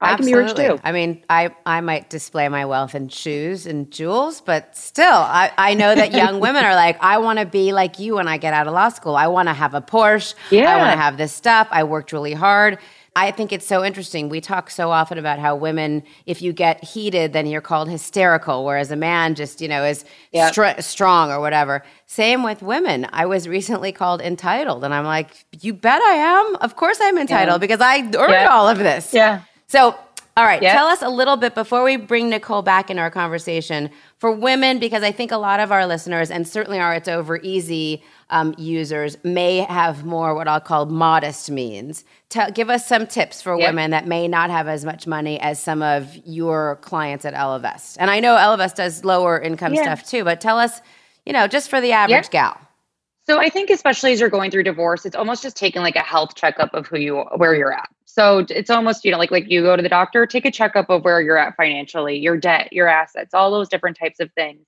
I 0.00 0.12
Absolutely. 0.12 0.44
can 0.44 0.56
be 0.56 0.62
rich 0.62 0.76
too. 0.76 0.80
I 0.84 0.92
mean, 0.92 1.24
I, 1.28 1.54
I 1.66 1.80
might 1.80 2.08
display 2.08 2.48
my 2.48 2.66
wealth 2.66 2.94
in 2.94 3.08
shoes 3.08 3.66
and 3.66 3.90
jewels, 3.90 4.40
but 4.40 4.76
still, 4.76 5.06
I, 5.06 5.50
I 5.58 5.74
know 5.74 5.92
that 5.92 6.12
young 6.12 6.38
women 6.40 6.64
are 6.64 6.76
like, 6.76 7.02
I 7.02 7.18
want 7.18 7.40
to 7.40 7.46
be 7.46 7.72
like 7.72 7.98
you 7.98 8.14
when 8.14 8.28
I 8.28 8.38
get 8.38 8.54
out 8.54 8.68
of 8.68 8.74
law 8.74 8.90
school. 8.90 9.16
I 9.16 9.26
want 9.26 9.48
to 9.48 9.52
have 9.52 9.74
a 9.74 9.82
Porsche. 9.82 10.34
Yeah. 10.52 10.72
I 10.72 10.76
want 10.76 10.92
to 10.92 10.96
have 10.96 11.16
this 11.16 11.32
stuff. 11.32 11.66
I 11.72 11.82
worked 11.82 12.12
really 12.12 12.32
hard. 12.32 12.78
I 13.16 13.30
think 13.30 13.52
it's 13.52 13.66
so 13.66 13.84
interesting. 13.84 14.28
We 14.28 14.40
talk 14.40 14.70
so 14.70 14.90
often 14.90 15.18
about 15.18 15.38
how 15.38 15.56
women, 15.56 16.02
if 16.26 16.40
you 16.40 16.52
get 16.52 16.82
heated, 16.84 17.32
then 17.32 17.46
you're 17.46 17.60
called 17.60 17.88
hysterical, 17.88 18.64
whereas 18.64 18.90
a 18.90 18.96
man 18.96 19.34
just, 19.34 19.60
you 19.60 19.68
know, 19.68 19.84
is 19.84 20.04
yep. 20.32 20.52
str- 20.52 20.80
strong 20.80 21.30
or 21.30 21.40
whatever. 21.40 21.82
Same 22.06 22.42
with 22.42 22.62
women. 22.62 23.06
I 23.12 23.26
was 23.26 23.48
recently 23.48 23.92
called 23.92 24.20
entitled, 24.20 24.84
and 24.84 24.94
I'm 24.94 25.04
like, 25.04 25.46
you 25.60 25.74
bet 25.74 26.00
I 26.00 26.14
am. 26.14 26.56
Of 26.56 26.76
course 26.76 26.98
I'm 27.02 27.18
entitled 27.18 27.60
yeah. 27.60 27.66
because 27.66 27.80
I 27.80 27.98
earned 27.98 28.32
yeah. 28.32 28.48
all 28.48 28.68
of 28.68 28.78
this. 28.78 29.12
Yeah. 29.12 29.42
So, 29.66 29.98
all 30.38 30.44
right, 30.44 30.62
yep. 30.62 30.72
tell 30.72 30.86
us 30.86 31.02
a 31.02 31.08
little 31.08 31.36
bit 31.36 31.56
before 31.56 31.82
we 31.82 31.96
bring 31.96 32.30
Nicole 32.30 32.62
back 32.62 32.90
in 32.90 32.98
our 32.98 33.10
conversation 33.10 33.90
for 34.18 34.30
women, 34.30 34.78
because 34.78 35.02
I 35.02 35.10
think 35.10 35.32
a 35.32 35.36
lot 35.36 35.58
of 35.58 35.72
our 35.72 35.84
listeners, 35.84 36.30
and 36.30 36.46
certainly 36.46 36.78
our 36.78 36.94
It's 36.94 37.08
Over 37.08 37.38
Easy 37.42 38.04
um, 38.30 38.54
users, 38.56 39.16
may 39.24 39.58
have 39.58 40.04
more 40.04 40.36
what 40.36 40.46
I'll 40.46 40.60
call 40.60 40.86
modest 40.86 41.50
means. 41.50 42.04
Tell, 42.28 42.52
give 42.52 42.70
us 42.70 42.86
some 42.86 43.08
tips 43.08 43.42
for 43.42 43.58
yep. 43.58 43.70
women 43.70 43.90
that 43.90 44.06
may 44.06 44.28
not 44.28 44.48
have 44.50 44.68
as 44.68 44.84
much 44.84 45.08
money 45.08 45.40
as 45.40 45.60
some 45.60 45.82
of 45.82 46.16
your 46.24 46.76
clients 46.82 47.24
at 47.24 47.34
Ellevest. 47.34 47.96
And 47.98 48.08
I 48.08 48.20
know 48.20 48.36
Ellevest 48.36 48.76
does 48.76 49.04
lower 49.04 49.40
income 49.40 49.74
yeah. 49.74 49.82
stuff 49.82 50.08
too, 50.08 50.22
but 50.22 50.40
tell 50.40 50.58
us, 50.58 50.80
you 51.26 51.32
know, 51.32 51.48
just 51.48 51.68
for 51.68 51.80
the 51.80 51.90
average 51.90 52.26
yep. 52.26 52.30
gal. 52.30 52.60
So 53.26 53.40
I 53.40 53.48
think 53.48 53.70
especially 53.70 54.12
as 54.12 54.20
you're 54.20 54.30
going 54.30 54.52
through 54.52 54.62
divorce, 54.62 55.04
it's 55.04 55.16
almost 55.16 55.42
just 55.42 55.56
taking 55.56 55.82
like 55.82 55.96
a 55.96 56.00
health 56.00 56.36
checkup 56.36 56.72
of 56.74 56.86
who 56.86 56.98
you 56.98 57.16
where 57.36 57.54
you're 57.56 57.72
at. 57.72 57.90
So 58.18 58.44
it's 58.50 58.68
almost, 58.68 59.04
you 59.04 59.12
know, 59.12 59.18
like 59.18 59.30
like 59.30 59.48
you 59.48 59.62
go 59.62 59.76
to 59.76 59.82
the 59.82 59.88
doctor, 59.88 60.26
take 60.26 60.44
a 60.44 60.50
checkup 60.50 60.90
of 60.90 61.04
where 61.04 61.20
you're 61.20 61.38
at 61.38 61.54
financially, 61.54 62.18
your 62.18 62.36
debt, 62.36 62.72
your 62.72 62.88
assets, 62.88 63.32
all 63.32 63.52
those 63.52 63.68
different 63.68 63.96
types 63.96 64.18
of 64.18 64.32
things. 64.32 64.66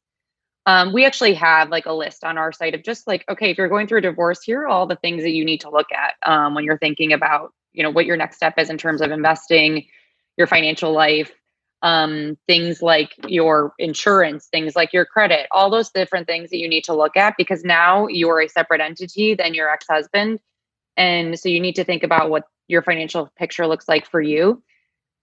Um, 0.66 0.92
we 0.92 1.04
actually 1.04 1.34
have 1.34 1.68
like 1.68 1.86
a 1.86 1.92
list 1.92 2.22
on 2.22 2.38
our 2.38 2.52
site 2.52 2.76
of 2.76 2.84
just 2.84 3.08
like, 3.08 3.24
okay, 3.28 3.50
if 3.50 3.58
you're 3.58 3.66
going 3.66 3.88
through 3.88 3.98
a 3.98 4.02
divorce, 4.02 4.40
here 4.40 4.60
are 4.60 4.68
all 4.68 4.86
the 4.86 4.94
things 4.94 5.24
that 5.24 5.32
you 5.32 5.44
need 5.44 5.62
to 5.62 5.68
look 5.68 5.88
at 5.90 6.14
um, 6.24 6.54
when 6.54 6.62
you're 6.62 6.78
thinking 6.78 7.12
about, 7.12 7.52
you 7.72 7.82
know, 7.82 7.90
what 7.90 8.06
your 8.06 8.16
next 8.16 8.36
step 8.36 8.54
is 8.56 8.70
in 8.70 8.78
terms 8.78 9.00
of 9.00 9.10
investing, 9.10 9.84
your 10.36 10.46
financial 10.46 10.92
life, 10.92 11.32
um, 11.82 12.38
things 12.46 12.80
like 12.80 13.16
your 13.26 13.72
insurance, 13.80 14.46
things 14.46 14.76
like 14.76 14.92
your 14.92 15.06
credit, 15.06 15.48
all 15.50 15.70
those 15.70 15.90
different 15.90 16.28
things 16.28 16.50
that 16.50 16.58
you 16.58 16.68
need 16.68 16.84
to 16.84 16.94
look 16.94 17.16
at 17.16 17.34
because 17.36 17.64
now 17.64 18.06
you're 18.06 18.42
a 18.42 18.48
separate 18.48 18.80
entity 18.80 19.34
than 19.34 19.54
your 19.54 19.68
ex 19.68 19.86
husband. 19.90 20.38
And 20.96 21.36
so 21.36 21.48
you 21.48 21.58
need 21.58 21.74
to 21.76 21.84
think 21.84 22.04
about 22.04 22.30
what 22.30 22.44
your 22.70 22.82
financial 22.82 23.30
picture 23.36 23.66
looks 23.66 23.88
like 23.88 24.08
for 24.10 24.20
you. 24.20 24.62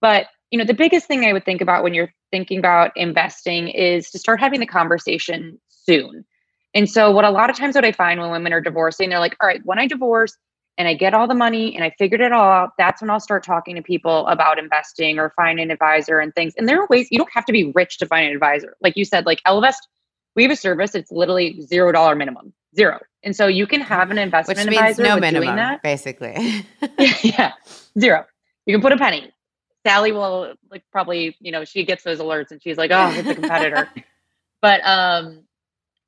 But, 0.00 0.26
you 0.50 0.58
know, 0.58 0.64
the 0.64 0.74
biggest 0.74 1.06
thing 1.06 1.24
I 1.24 1.32
would 1.32 1.44
think 1.44 1.60
about 1.60 1.82
when 1.82 1.94
you're 1.94 2.12
thinking 2.30 2.58
about 2.58 2.92
investing 2.96 3.68
is 3.68 4.10
to 4.10 4.18
start 4.18 4.40
having 4.40 4.60
the 4.60 4.66
conversation 4.66 5.58
soon. 5.68 6.24
And 6.74 6.88
so, 6.88 7.10
what 7.10 7.24
a 7.24 7.30
lot 7.30 7.50
of 7.50 7.56
times 7.56 7.74
what 7.74 7.84
I 7.84 7.92
find 7.92 8.20
when 8.20 8.30
women 8.30 8.52
are 8.52 8.60
divorcing, 8.60 9.08
they're 9.08 9.18
like, 9.18 9.36
all 9.40 9.48
right, 9.48 9.60
when 9.64 9.78
I 9.78 9.86
divorce, 9.86 10.36
and 10.78 10.86
I 10.86 10.94
get 10.94 11.12
all 11.12 11.26
the 11.26 11.34
money 11.34 11.74
and 11.74 11.84
I 11.84 11.92
figured 11.98 12.20
it 12.20 12.32
all 12.32 12.48
out, 12.48 12.70
that's 12.78 13.02
when 13.02 13.10
I'll 13.10 13.20
start 13.20 13.42
talking 13.42 13.74
to 13.74 13.82
people 13.82 14.26
about 14.28 14.60
investing 14.60 15.18
or 15.18 15.30
find 15.30 15.58
an 15.58 15.72
advisor 15.72 16.20
and 16.20 16.32
things. 16.34 16.54
And 16.56 16.68
there 16.68 16.80
are 16.80 16.86
ways 16.86 17.08
you 17.10 17.18
don't 17.18 17.32
have 17.32 17.44
to 17.46 17.52
be 17.52 17.72
rich 17.74 17.98
to 17.98 18.06
find 18.06 18.28
an 18.28 18.32
advisor. 18.32 18.76
Like 18.80 18.96
you 18.96 19.04
said, 19.04 19.26
like 19.26 19.42
Ellevest, 19.46 19.88
we 20.36 20.44
have 20.44 20.52
a 20.52 20.56
service, 20.56 20.94
it's 20.94 21.10
literally 21.10 21.60
zero 21.62 21.90
dollar 21.90 22.14
minimum. 22.14 22.52
Zero. 22.76 23.00
And 23.22 23.34
so 23.34 23.46
you 23.46 23.66
can 23.66 23.80
have 23.80 24.10
an 24.10 24.18
investment 24.18 24.58
Which 24.58 24.68
advisor 24.68 25.02
no 25.02 25.16
minimum, 25.18 25.42
doing 25.42 25.56
that. 25.56 25.82
Basically. 25.82 26.64
yeah. 27.22 27.52
Zero. 27.98 28.24
You 28.66 28.74
can 28.74 28.82
put 28.82 28.92
a 28.92 28.96
penny. 28.96 29.32
Sally 29.86 30.12
will 30.12 30.54
like 30.70 30.84
probably, 30.92 31.36
you 31.40 31.50
know, 31.50 31.64
she 31.64 31.84
gets 31.84 32.04
those 32.04 32.18
alerts 32.18 32.50
and 32.50 32.62
she's 32.62 32.76
like, 32.76 32.90
oh, 32.92 33.10
it's 33.12 33.28
a 33.28 33.34
competitor. 33.34 33.88
but 34.62 34.80
um 34.84 35.42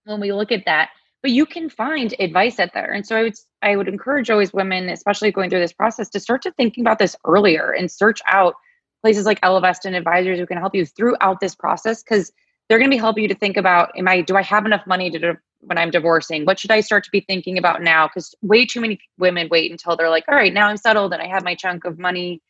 when 0.05 0.21
we 0.21 0.33
look 0.33 0.53
at 0.53 0.65
that, 0.67 0.91
but 1.23 1.31
you 1.31 1.47
can 1.47 1.69
find 1.69 2.15
advice 2.19 2.59
out 2.59 2.71
there. 2.75 2.93
And 2.93 3.07
so 3.07 3.17
I 3.17 3.23
would 3.23 3.35
I 3.63 3.77
would 3.77 3.89
encourage 3.89 4.31
always 4.31 4.53
women, 4.53 4.89
especially 4.89 5.33
going 5.33 5.51
through 5.51 5.61
this 5.61 5.73
process, 5.73 6.09
to 6.11 6.21
start 6.21 6.43
to 6.43 6.53
thinking 6.53 6.83
about 6.83 6.99
this 6.99 7.17
earlier 7.25 7.73
and 7.73 7.91
search 7.91 8.21
out 8.27 8.55
places 9.03 9.27
like 9.27 9.41
Ellevest 9.41 9.85
and 9.85 9.97
advisors 9.97 10.39
who 10.39 10.47
can 10.47 10.59
help 10.59 10.75
you 10.75 10.85
throughout 10.85 11.41
this 11.41 11.55
process 11.55 12.03
because 12.03 12.33
they're 12.69 12.79
going 12.79 12.91
to 12.91 12.95
be 12.95 12.99
helping 12.99 13.23
you 13.23 13.29
to 13.29 13.35
think 13.35 13.57
about 13.57 13.91
am 13.97 14.09
I 14.09 14.21
do 14.21 14.37
I 14.37 14.43
have 14.43 14.67
enough 14.67 14.87
money 14.87 15.11
to 15.11 15.39
when 15.61 15.79
I'm 15.79 15.91
divorcing? 15.91 16.45
What 16.45 16.59
should 16.59 16.71
I 16.71 16.81
start 16.81 17.05
to 17.05 17.11
be 17.11 17.21
thinking 17.21 17.59
about 17.59 17.83
now? 17.83 18.09
Because 18.09 18.35
way 18.43 18.67
too 18.67 18.81
many 18.81 19.01
women 19.19 19.49
wait 19.51 19.71
until 19.71 19.97
they're 19.97 20.11
like, 20.11 20.25
all 20.29 20.35
right, 20.35 20.53
now 20.53 20.69
I'm 20.69 20.77
settled 20.77 21.13
and 21.13 21.23
I 21.23 21.27
have 21.27 21.45
my 21.45 21.55
chunk 21.55 21.85
of 21.85 21.99
money 21.99 22.41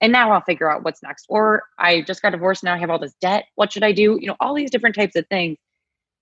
and 0.00 0.12
now 0.12 0.32
I'll 0.32 0.40
figure 0.40 0.70
out 0.70 0.82
what's 0.82 1.02
next. 1.02 1.26
Or 1.28 1.64
I 1.78 2.02
just 2.02 2.22
got 2.22 2.30
divorced, 2.30 2.64
now 2.64 2.74
I 2.74 2.78
have 2.78 2.90
all 2.90 2.98
this 2.98 3.14
debt. 3.20 3.44
What 3.56 3.72
should 3.72 3.82
I 3.82 3.92
do? 3.92 4.18
You 4.20 4.28
know, 4.28 4.36
all 4.40 4.54
these 4.54 4.70
different 4.70 4.94
types 4.94 5.16
of 5.16 5.26
things. 5.28 5.58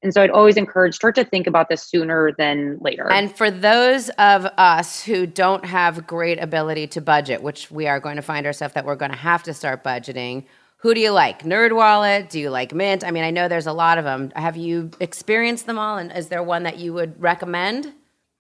And 0.03 0.15
so 0.15 0.23
I'd 0.23 0.31
always 0.31 0.57
encourage 0.57 0.95
start 0.95 1.17
to 1.17 1.25
think 1.25 1.49
about 1.49 1.69
this 1.69 1.83
sooner 1.83 2.33
than 2.39 2.79
later. 2.81 3.11
And 3.11 3.35
for 3.37 3.51
those 3.51 4.11
of 4.11 4.47
us 4.57 5.03
who 5.03 5.27
don't 5.27 5.65
have 5.65 6.07
great 6.07 6.41
ability 6.41 6.87
to 6.89 7.01
budget, 7.01 7.43
which 7.43 7.71
we 7.71 7.89
are 7.89 7.99
going 7.99 8.15
to 8.15 8.23
find 8.23 8.47
ourselves 8.47 8.75
that 8.75 8.85
we're 8.85 8.95
going 8.95 9.11
to 9.11 9.17
have 9.17 9.43
to 9.45 9.55
start 9.55 9.83
budgeting, 9.83 10.45
who 10.81 10.95
do 10.95 11.01
you 11.01 11.11
like? 11.11 11.43
Nerd 11.43 11.75
Wallet? 11.75 12.31
Do 12.31 12.39
you 12.39 12.51
like 12.51 12.73
Mint? 12.73 13.05
I 13.05 13.11
mean, 13.11 13.25
I 13.25 13.31
know 13.31 13.49
there's 13.49 13.67
a 13.67 13.73
lot 13.73 13.99
of 13.99 14.05
them. 14.05 14.31
Have 14.37 14.57
you 14.57 14.91
experienced 15.01 15.67
them 15.67 15.79
all? 15.79 15.99
And 15.99 16.13
is 16.13 16.29
there 16.29 16.43
one 16.43 16.63
that 16.63 16.79
you 16.79 16.93
would 16.95 17.21
recommend? 17.21 17.93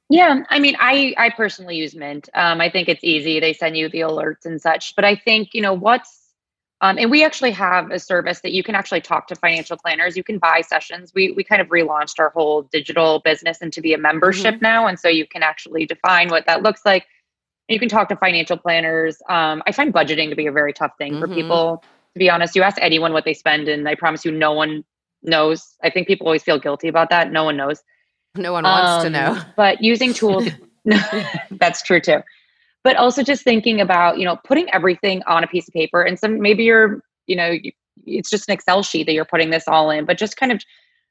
Yeah, 0.08 0.42
I 0.48 0.58
mean, 0.58 0.76
I 0.78 1.14
I 1.18 1.30
personally 1.30 1.76
use 1.76 1.94
Mint. 1.94 2.28
Um, 2.34 2.60
I 2.60 2.70
think 2.70 2.88
it's 2.88 3.04
easy. 3.04 3.40
They 3.40 3.52
send 3.52 3.76
you 3.76 3.88
the 3.88 4.00
alerts 4.00 4.46
and 4.46 4.60
such. 4.60 4.94
But 4.96 5.04
I 5.04 5.16
think 5.16 5.52
you 5.52 5.60
know 5.60 5.74
what's 5.74 6.18
um, 6.80 6.96
and 6.96 7.10
we 7.10 7.24
actually 7.24 7.50
have 7.52 7.90
a 7.90 7.98
service 7.98 8.40
that 8.40 8.52
you 8.52 8.62
can 8.62 8.76
actually 8.76 9.00
talk 9.00 9.26
to 9.28 9.34
financial 9.34 9.76
planners. 9.76 10.16
You 10.16 10.22
can 10.22 10.38
buy 10.38 10.60
sessions. 10.60 11.12
We 11.14 11.32
we 11.32 11.42
kind 11.42 11.60
of 11.60 11.68
relaunched 11.68 12.20
our 12.20 12.30
whole 12.30 12.62
digital 12.62 13.20
business 13.20 13.58
into 13.58 13.80
be 13.80 13.94
a 13.94 13.98
membership 13.98 14.54
mm-hmm. 14.54 14.64
now, 14.64 14.86
and 14.86 14.98
so 14.98 15.08
you 15.08 15.26
can 15.26 15.42
actually 15.42 15.86
define 15.86 16.28
what 16.28 16.46
that 16.46 16.62
looks 16.62 16.82
like. 16.86 17.06
You 17.68 17.80
can 17.80 17.88
talk 17.88 18.08
to 18.10 18.16
financial 18.16 18.56
planners. 18.56 19.20
Um, 19.28 19.62
I 19.66 19.72
find 19.72 19.92
budgeting 19.92 20.30
to 20.30 20.36
be 20.36 20.46
a 20.46 20.52
very 20.52 20.72
tough 20.72 20.92
thing 20.98 21.14
mm-hmm. 21.14 21.20
for 21.20 21.28
people. 21.28 21.84
To 22.14 22.18
be 22.18 22.30
honest, 22.30 22.56
you 22.56 22.62
ask 22.62 22.78
anyone 22.80 23.12
what 23.12 23.24
they 23.24 23.34
spend, 23.34 23.68
and 23.68 23.88
I 23.88 23.94
promise 23.94 24.24
you, 24.24 24.32
no 24.32 24.52
one 24.52 24.84
knows. 25.22 25.76
I 25.82 25.90
think 25.90 26.06
people 26.06 26.26
always 26.26 26.42
feel 26.42 26.58
guilty 26.58 26.88
about 26.88 27.10
that. 27.10 27.30
No 27.32 27.44
one 27.44 27.56
knows. 27.56 27.82
No 28.34 28.52
one 28.52 28.64
wants 28.64 29.04
um, 29.04 29.04
to 29.04 29.10
know. 29.10 29.40
But 29.56 29.82
using 29.82 30.14
tools, 30.14 30.48
that's 31.50 31.82
true 31.82 32.00
too 32.00 32.22
but 32.84 32.96
also 32.96 33.22
just 33.22 33.44
thinking 33.44 33.80
about 33.80 34.18
you 34.18 34.24
know 34.24 34.38
putting 34.44 34.70
everything 34.72 35.22
on 35.26 35.44
a 35.44 35.46
piece 35.46 35.68
of 35.68 35.74
paper 35.74 36.02
and 36.02 36.18
some 36.18 36.40
maybe 36.40 36.64
you're 36.64 37.02
you 37.26 37.36
know 37.36 37.54
it's 38.06 38.30
just 38.30 38.48
an 38.48 38.54
excel 38.54 38.82
sheet 38.82 39.04
that 39.04 39.12
you're 39.12 39.24
putting 39.24 39.50
this 39.50 39.68
all 39.68 39.90
in 39.90 40.04
but 40.04 40.16
just 40.16 40.36
kind 40.36 40.52
of 40.52 40.62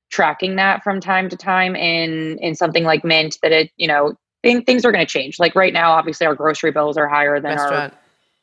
tracking 0.10 0.56
that 0.56 0.84
from 0.84 1.00
time 1.00 1.30
to 1.30 1.36
time 1.36 1.76
in 1.76 2.38
in 2.40 2.56
something 2.56 2.84
like 2.84 3.04
mint 3.04 3.38
that 3.44 3.52
it 3.52 3.70
you 3.78 3.88
know 3.88 4.14
things 4.44 4.86
are 4.86 4.92
going 4.92 5.06
to 5.06 5.12
change 5.12 5.38
like 5.40 5.54
right 5.56 5.74
now 5.74 5.92
obviously 5.92 6.26
our 6.26 6.36
grocery 6.36 6.72
bills 6.72 6.98
are 6.98 7.08
higher 7.08 7.40
than 7.40 7.58
Restaurant. 7.58 7.94
our 7.94 8.00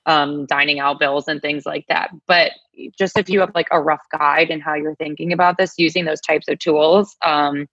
um, 0.07 0.47
dining 0.47 0.81
out 0.81 0.99
bills 0.99 1.29
and 1.29 1.41
things 1.41 1.65
like 1.65 1.87
that 1.89 2.11
but 2.27 2.53
just 2.99 3.17
if 3.19 3.29
you 3.29 3.41
have 3.41 3.55
like 3.55 3.69
a 3.71 3.81
rough 3.81 4.05
guide 4.13 4.51
and 4.51 4.63
how 4.63 4.75
you're 4.75 4.97
thinking 4.97 5.33
about 5.33 5.57
this 5.57 5.75
using 5.79 6.05
those 6.05 6.21
types 6.21 6.49
of 6.49 6.59
tools 6.59 7.17
um, 7.23 7.67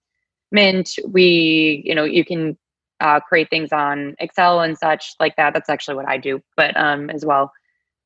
mint 0.50 0.90
we 1.08 1.82
you 1.84 1.94
know 1.94 2.04
you 2.04 2.24
can 2.24 2.56
uh, 3.02 3.20
create 3.20 3.50
things 3.50 3.72
on 3.72 4.14
Excel 4.20 4.60
and 4.60 4.78
such 4.78 5.14
like 5.20 5.36
that. 5.36 5.52
That's 5.52 5.68
actually 5.68 5.96
what 5.96 6.08
I 6.08 6.16
do, 6.16 6.40
but 6.56 6.74
um, 6.76 7.10
as 7.10 7.26
well. 7.26 7.52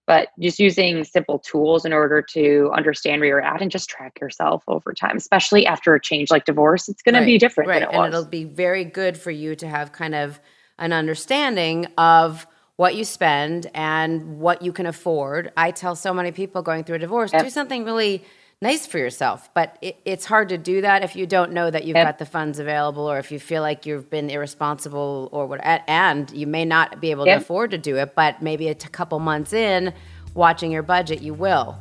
But 0.07 0.29
just 0.41 0.59
using 0.59 1.05
simple 1.05 1.39
tools 1.41 1.85
in 1.85 1.93
order 1.93 2.23
to 2.33 2.71
understand 2.75 3.21
where 3.21 3.29
you're 3.29 3.43
at 3.43 3.61
and 3.61 3.71
just 3.71 3.91
track 3.91 4.21
yourself 4.21 4.63
over 4.69 4.95
time, 4.95 5.17
especially 5.17 5.67
after 5.67 5.95
a 5.95 6.01
change 6.01 6.31
like 6.31 6.45
divorce, 6.45 6.89
it's 6.89 7.03
going 7.03 7.15
right. 7.15 7.21
to 7.21 7.27
be 7.27 7.39
different. 7.39 7.69
Right, 7.69 7.83
it 7.83 7.89
and 7.89 7.99
was. 7.99 8.09
it'll 8.09 8.25
be 8.25 8.45
very 8.45 8.85
good 8.85 9.19
for 9.19 9.31
you 9.31 9.55
to 9.57 9.69
have 9.69 9.93
kind 9.93 10.15
of 10.15 10.41
an 10.79 10.93
understanding 10.93 11.87
of 11.99 12.47
what 12.77 12.95
you 12.95 13.05
spend 13.05 13.71
and 13.75 14.39
what 14.39 14.63
you 14.63 14.73
can 14.73 14.87
afford. 14.87 15.53
I 15.57 15.71
tell 15.71 15.97
so 15.97 16.13
many 16.13 16.33
people 16.33 16.63
going 16.63 16.85
through 16.85 16.97
a 16.97 17.01
divorce, 17.01 17.33
yep. 17.33 17.43
do 17.43 17.51
something 17.51 17.85
really 17.85 18.25
nice 18.61 18.87
for 18.87 18.99
yourself. 18.99 19.49
But 19.55 19.79
it, 19.81 19.97
it's 20.05 20.27
hard 20.27 20.51
to 20.51 20.59
do 20.59 20.83
that 20.83 21.03
if 21.03 21.17
you 21.17 21.27
don't 21.27 21.53
know 21.53 21.71
that 21.71 21.85
you've 21.85 21.97
yep. 21.97 22.07
got 22.07 22.19
the 22.19 22.27
funds 22.27 22.59
available 22.59 23.11
or 23.11 23.19
if 23.19 23.33
you 23.33 23.41
feel 23.41 23.63
like 23.63 23.87
you've 23.87 24.11
been 24.11 24.29
irresponsible 24.29 25.29
or 25.33 25.47
what. 25.47 25.61
And 25.65 26.31
you 26.31 26.47
may 26.47 26.65
not 26.65 27.01
be 27.01 27.11
able 27.11 27.27
yep. 27.27 27.39
to 27.39 27.45
afford 27.45 27.71
to 27.71 27.79
do 27.79 27.97
it, 27.97 28.15
but 28.15 28.43
maybe 28.43 28.69
a 28.69 28.75
couple 28.75 29.19
months 29.21 29.53
in, 29.53 29.95
watching 30.35 30.71
your 30.71 30.83
budget, 30.83 31.23
you 31.23 31.33
will. 31.33 31.79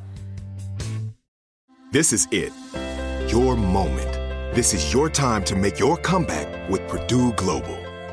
This 1.92 2.14
is 2.14 2.28
it. 2.32 2.54
Your 3.30 3.56
moment. 3.56 4.12
This 4.56 4.74
is 4.74 4.94
your 4.94 5.10
time 5.10 5.44
to 5.46 5.56
make 5.56 5.80
your 5.80 5.98
comeback 5.98 6.70
with 6.70 6.88
Purdue 6.88 7.34
Global. 7.34 7.85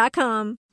Indeed.com 0.00 0.56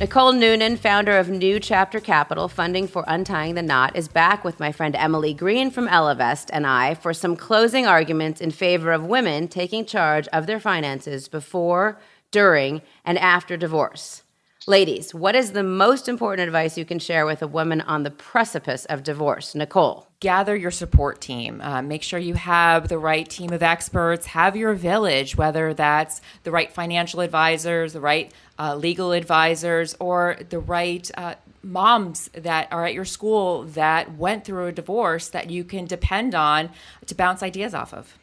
Nicole 0.00 0.32
Noonan, 0.32 0.78
founder 0.78 1.18
of 1.18 1.28
New 1.28 1.60
Chapter 1.60 2.00
Capital, 2.00 2.48
funding 2.48 2.88
for 2.88 3.04
Untying 3.06 3.54
the 3.54 3.60
Knot, 3.60 3.94
is 3.94 4.08
back 4.08 4.44
with 4.44 4.58
my 4.58 4.72
friend 4.72 4.96
Emily 4.96 5.34
Green 5.34 5.70
from 5.70 5.88
Ellevest 5.88 6.48
and 6.54 6.66
I 6.66 6.94
for 6.94 7.12
some 7.12 7.36
closing 7.36 7.86
arguments 7.86 8.40
in 8.40 8.50
favor 8.50 8.92
of 8.92 9.04
women 9.04 9.46
taking 9.46 9.84
charge 9.84 10.26
of 10.28 10.46
their 10.46 10.58
finances 10.58 11.28
before, 11.28 12.00
during, 12.30 12.80
and 13.04 13.18
after 13.18 13.58
divorce. 13.58 14.22
Ladies, 14.66 15.14
what 15.14 15.36
is 15.36 15.52
the 15.52 15.62
most 15.62 16.08
important 16.08 16.46
advice 16.46 16.78
you 16.78 16.86
can 16.86 16.98
share 16.98 17.26
with 17.26 17.42
a 17.42 17.46
woman 17.46 17.82
on 17.82 18.02
the 18.02 18.10
precipice 18.10 18.86
of 18.86 19.02
divorce? 19.02 19.54
Nicole. 19.54 20.09
Gather 20.20 20.54
your 20.54 20.70
support 20.70 21.22
team. 21.22 21.62
Uh, 21.62 21.80
make 21.80 22.02
sure 22.02 22.18
you 22.18 22.34
have 22.34 22.88
the 22.88 22.98
right 22.98 23.26
team 23.26 23.54
of 23.54 23.62
experts. 23.62 24.26
Have 24.26 24.54
your 24.54 24.74
village, 24.74 25.34
whether 25.34 25.72
that's 25.72 26.20
the 26.42 26.50
right 26.50 26.70
financial 26.70 27.20
advisors, 27.20 27.94
the 27.94 28.00
right 28.00 28.30
uh, 28.58 28.76
legal 28.76 29.12
advisors, 29.12 29.96
or 29.98 30.36
the 30.50 30.58
right 30.58 31.10
uh, 31.16 31.36
moms 31.62 32.28
that 32.34 32.68
are 32.70 32.84
at 32.84 32.92
your 32.92 33.06
school 33.06 33.64
that 33.64 34.16
went 34.16 34.44
through 34.44 34.66
a 34.66 34.72
divorce 34.72 35.28
that 35.28 35.48
you 35.48 35.64
can 35.64 35.86
depend 35.86 36.34
on 36.34 36.68
to 37.06 37.14
bounce 37.14 37.42
ideas 37.42 37.72
off 37.72 37.94
of. 37.94 38.18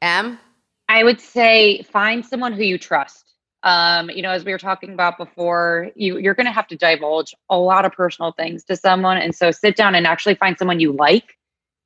M? 0.00 0.38
I 0.88 1.04
would 1.04 1.20
say 1.20 1.82
find 1.82 2.24
someone 2.24 2.54
who 2.54 2.62
you 2.62 2.78
trust 2.78 3.29
um, 3.62 4.10
you 4.10 4.22
know, 4.22 4.30
as 4.30 4.44
we 4.44 4.52
were 4.52 4.58
talking 4.58 4.92
about 4.92 5.18
before, 5.18 5.90
you 5.94 6.18
you're 6.18 6.34
going 6.34 6.46
to 6.46 6.52
have 6.52 6.66
to 6.68 6.76
divulge 6.76 7.34
a 7.48 7.58
lot 7.58 7.84
of 7.84 7.92
personal 7.92 8.32
things 8.32 8.64
to 8.64 8.76
someone, 8.76 9.18
and 9.18 9.34
so 9.34 9.50
sit 9.50 9.76
down 9.76 9.94
and 9.94 10.06
actually 10.06 10.34
find 10.34 10.58
someone 10.58 10.80
you 10.80 10.92
like 10.92 11.36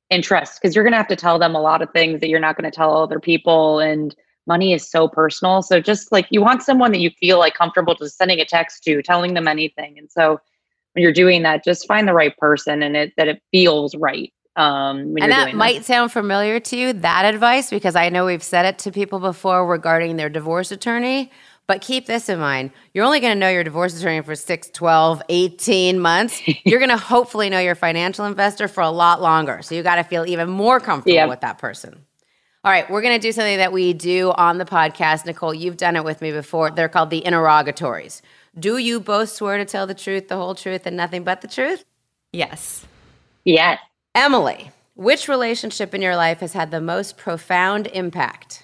and 0.09 0.23
trust, 0.23 0.61
because 0.61 0.75
you're 0.75 0.83
going 0.83 0.93
to 0.93 0.97
have 0.97 1.07
to 1.07 1.15
tell 1.15 1.39
them 1.39 1.55
a 1.55 1.61
lot 1.61 1.81
of 1.81 1.89
things 1.91 2.21
that 2.21 2.29
you're 2.29 2.39
not 2.39 2.55
going 2.55 2.69
to 2.69 2.75
tell 2.75 2.95
other 2.95 3.19
people, 3.19 3.79
and 3.79 4.15
money 4.47 4.73
is 4.73 4.89
so 4.89 5.07
personal. 5.07 5.61
So 5.61 5.79
just 5.79 6.11
like 6.11 6.27
you 6.29 6.41
want 6.41 6.63
someone 6.63 6.91
that 6.91 6.99
you 6.99 7.09
feel 7.19 7.39
like 7.39 7.55
comfortable 7.55 7.95
just 7.95 8.17
sending 8.17 8.39
a 8.39 8.45
text 8.45 8.83
to, 8.83 9.01
telling 9.01 9.33
them 9.33 9.47
anything, 9.47 9.97
and 9.97 10.09
so 10.11 10.39
when 10.93 11.03
you're 11.03 11.11
doing 11.11 11.43
that, 11.43 11.63
just 11.63 11.87
find 11.87 12.07
the 12.07 12.13
right 12.13 12.37
person 12.37 12.81
and 12.81 12.95
it 12.95 13.13
that 13.17 13.27
it 13.27 13.41
feels 13.51 13.95
right. 13.95 14.31
Um, 14.55 15.17
and 15.19 15.29
that 15.33 15.53
might 15.53 15.79
that. 15.79 15.85
sound 15.85 16.13
familiar 16.13 16.61
to 16.61 16.77
you, 16.77 16.93
that 16.93 17.25
advice, 17.25 17.69
because 17.69 17.97
I 17.97 18.07
know 18.07 18.25
we've 18.25 18.41
said 18.41 18.65
it 18.65 18.79
to 18.79 18.91
people 18.93 19.19
before 19.19 19.67
regarding 19.67 20.15
their 20.15 20.29
divorce 20.29 20.71
attorney. 20.71 21.29
But 21.67 21.81
keep 21.81 22.05
this 22.05 22.29
in 22.29 22.39
mind. 22.39 22.71
You're 22.93 23.05
only 23.05 23.19
going 23.19 23.33
to 23.33 23.39
know 23.39 23.49
your 23.49 23.63
divorce 23.63 23.97
attorney 23.97 24.21
for 24.21 24.35
6, 24.35 24.69
12, 24.69 25.23
18 25.29 25.99
months. 25.99 26.41
You're 26.65 26.79
going 26.79 26.91
to 26.91 26.97
hopefully 26.97 27.49
know 27.49 27.59
your 27.59 27.73
financial 27.73 28.25
investor 28.25 28.67
for 28.67 28.81
a 28.81 28.91
lot 28.91 29.19
longer. 29.19 29.61
So 29.63 29.73
you 29.73 29.81
got 29.81 29.95
to 29.95 30.03
feel 30.03 30.25
even 30.27 30.47
more 30.49 30.79
comfortable 30.79 31.15
yep. 31.15 31.29
with 31.29 31.41
that 31.41 31.57
person. 31.57 32.05
All 32.63 32.71
right, 32.71 32.89
we're 32.89 33.01
going 33.01 33.19
to 33.19 33.21
do 33.21 33.31
something 33.31 33.57
that 33.57 33.71
we 33.71 33.93
do 33.93 34.31
on 34.31 34.57
the 34.57 34.65
podcast. 34.65 35.25
Nicole, 35.25 35.53
you've 35.53 35.77
done 35.77 35.95
it 35.95 36.03
with 36.03 36.21
me 36.21 36.31
before. 36.31 36.71
They're 36.71 36.89
called 36.89 37.11
the 37.11 37.23
interrogatories. 37.23 38.21
Do 38.57 38.77
you 38.77 38.99
both 38.99 39.29
swear 39.29 39.57
to 39.57 39.65
tell 39.65 39.85
the 39.85 39.93
truth, 39.93 40.29
the 40.29 40.35
whole 40.35 40.55
truth, 40.55 40.85
and 40.85 40.97
nothing 40.97 41.23
but 41.23 41.41
the 41.41 41.47
truth? 41.47 41.83
Yes. 42.31 42.85
Yes. 43.43 43.79
Emily, 44.15 44.71
which 44.95 45.27
relationship 45.27 45.93
in 45.93 46.01
your 46.01 46.15
life 46.15 46.39
has 46.39 46.53
had 46.53 46.71
the 46.71 46.81
most 46.81 47.17
profound 47.17 47.87
impact? 47.87 48.63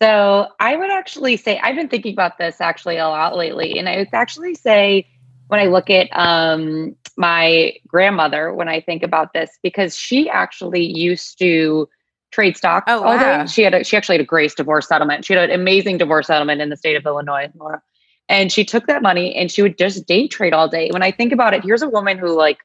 So 0.00 0.48
I 0.60 0.76
would 0.76 0.90
actually 0.90 1.36
say 1.36 1.58
I've 1.58 1.76
been 1.76 1.88
thinking 1.88 2.12
about 2.12 2.38
this 2.38 2.60
actually 2.60 2.98
a 2.98 3.08
lot 3.08 3.36
lately, 3.36 3.78
and 3.78 3.88
I 3.88 3.98
would 3.98 4.08
actually 4.12 4.54
say 4.54 5.06
when 5.48 5.60
I 5.60 5.64
look 5.64 5.90
at 5.90 6.08
um, 6.12 6.94
my 7.16 7.74
grandmother, 7.86 8.54
when 8.54 8.68
I 8.68 8.80
think 8.80 9.02
about 9.02 9.32
this, 9.32 9.50
because 9.62 9.96
she 9.96 10.28
actually 10.28 10.84
used 10.84 11.38
to 11.40 11.88
trade 12.30 12.56
stocks 12.56 12.84
oh, 12.88 13.02
wow. 13.02 13.46
She 13.46 13.62
had 13.62 13.74
a, 13.74 13.84
she 13.84 13.96
actually 13.96 14.16
had 14.16 14.20
a 14.20 14.26
great 14.26 14.54
divorce 14.54 14.86
settlement. 14.86 15.24
She 15.24 15.32
had 15.32 15.50
an 15.50 15.58
amazing 15.58 15.98
divorce 15.98 16.26
settlement 16.26 16.60
in 16.60 16.68
the 16.68 16.76
state 16.76 16.96
of 16.96 17.04
Illinois, 17.06 17.50
Laura. 17.54 17.82
And 18.28 18.52
she 18.52 18.64
took 18.64 18.86
that 18.86 19.00
money 19.00 19.34
and 19.34 19.50
she 19.50 19.62
would 19.62 19.78
just 19.78 20.06
day 20.06 20.28
trade 20.28 20.52
all 20.52 20.68
day. 20.68 20.90
When 20.92 21.02
I 21.02 21.10
think 21.10 21.32
about 21.32 21.54
it, 21.54 21.64
here's 21.64 21.80
a 21.80 21.88
woman 21.88 22.18
who 22.18 22.36
like 22.36 22.58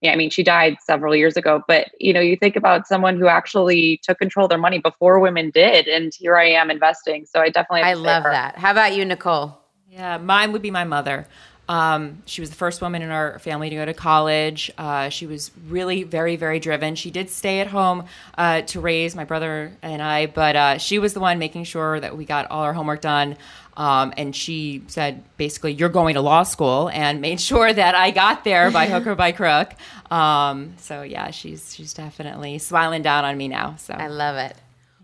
yeah, 0.00 0.12
I 0.12 0.16
mean, 0.16 0.30
she 0.30 0.42
died 0.42 0.78
several 0.82 1.14
years 1.14 1.36
ago, 1.36 1.62
but 1.68 1.88
you 1.98 2.12
know, 2.12 2.20
you 2.20 2.36
think 2.36 2.56
about 2.56 2.86
someone 2.86 3.18
who 3.18 3.28
actually 3.28 4.00
took 4.02 4.18
control 4.18 4.46
of 4.46 4.50
their 4.50 4.58
money 4.58 4.78
before 4.78 5.18
women 5.18 5.50
did, 5.50 5.86
and 5.86 6.14
here 6.14 6.36
I 6.36 6.50
am 6.50 6.70
investing. 6.70 7.26
So 7.26 7.40
I 7.40 7.50
definitely, 7.50 7.82
I 7.82 7.94
love 7.94 8.24
that. 8.24 8.56
How 8.56 8.70
about 8.70 8.94
you, 8.94 9.04
Nicole? 9.04 9.58
Yeah, 9.90 10.18
mine 10.18 10.52
would 10.52 10.62
be 10.62 10.70
my 10.70 10.84
mother. 10.84 11.26
Um, 11.68 12.22
she 12.26 12.40
was 12.40 12.50
the 12.50 12.56
first 12.56 12.82
woman 12.82 13.00
in 13.00 13.10
our 13.10 13.38
family 13.38 13.70
to 13.70 13.76
go 13.76 13.84
to 13.84 13.94
college. 13.94 14.72
Uh, 14.76 15.08
she 15.08 15.26
was 15.26 15.52
really 15.68 16.02
very, 16.02 16.34
very 16.34 16.58
driven. 16.58 16.96
She 16.96 17.12
did 17.12 17.30
stay 17.30 17.60
at 17.60 17.68
home 17.68 18.06
uh, 18.36 18.62
to 18.62 18.80
raise 18.80 19.14
my 19.14 19.22
brother 19.22 19.76
and 19.80 20.02
I, 20.02 20.26
but 20.26 20.56
uh, 20.56 20.78
she 20.78 20.98
was 20.98 21.14
the 21.14 21.20
one 21.20 21.38
making 21.38 21.62
sure 21.62 22.00
that 22.00 22.16
we 22.16 22.24
got 22.24 22.50
all 22.50 22.64
our 22.64 22.72
homework 22.72 23.02
done. 23.02 23.36
Um, 23.80 24.12
and 24.18 24.36
she 24.36 24.82
said, 24.88 25.24
basically, 25.38 25.72
you're 25.72 25.88
going 25.88 26.12
to 26.12 26.20
law 26.20 26.42
school, 26.42 26.90
and 26.92 27.20
made 27.22 27.40
sure 27.40 27.72
that 27.72 27.94
I 27.94 28.10
got 28.10 28.44
there 28.44 28.70
by 28.70 28.86
hook 28.86 29.06
or 29.06 29.14
by 29.14 29.32
crook. 29.32 29.72
Um, 30.12 30.74
so 30.76 31.00
yeah, 31.00 31.30
she's 31.30 31.74
she's 31.74 31.94
definitely 31.94 32.58
smiling 32.58 33.00
down 33.00 33.24
on 33.24 33.38
me 33.38 33.48
now. 33.48 33.76
So 33.78 33.94
I 33.94 34.08
love 34.08 34.36
it. 34.36 34.54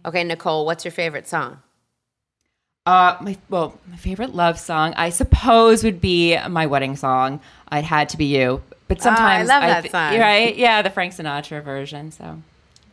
Okay, 0.05 0.22
Nicole, 0.24 0.66
what's 0.66 0.85
your 0.85 0.93
favorite 0.93 1.27
song? 1.27 1.61
Uh, 2.85 3.16
my 3.22 3.39
well, 3.49 3.81
my 3.89 3.97
favorite 3.97 4.35
love 4.35 4.59
song, 4.59 4.93
I 4.95 5.09
suppose, 5.09 5.83
would 5.83 6.03
be 6.03 6.39
my 6.47 6.66
wedding 6.66 6.97
song. 6.97 7.41
It 7.72 7.83
had 7.83 8.11
to 8.11 8.18
be 8.18 8.27
you, 8.27 8.62
but 8.89 9.01
sometimes 9.01 9.49
oh, 9.49 9.55
I 9.55 9.59
love 9.59 9.83
that 9.85 9.91
song. 9.91 10.20
Right? 10.20 10.55
Yeah, 10.55 10.83
the 10.83 10.91
Frank 10.91 11.14
Sinatra 11.14 11.64
version. 11.64 12.12
So, 12.12 12.43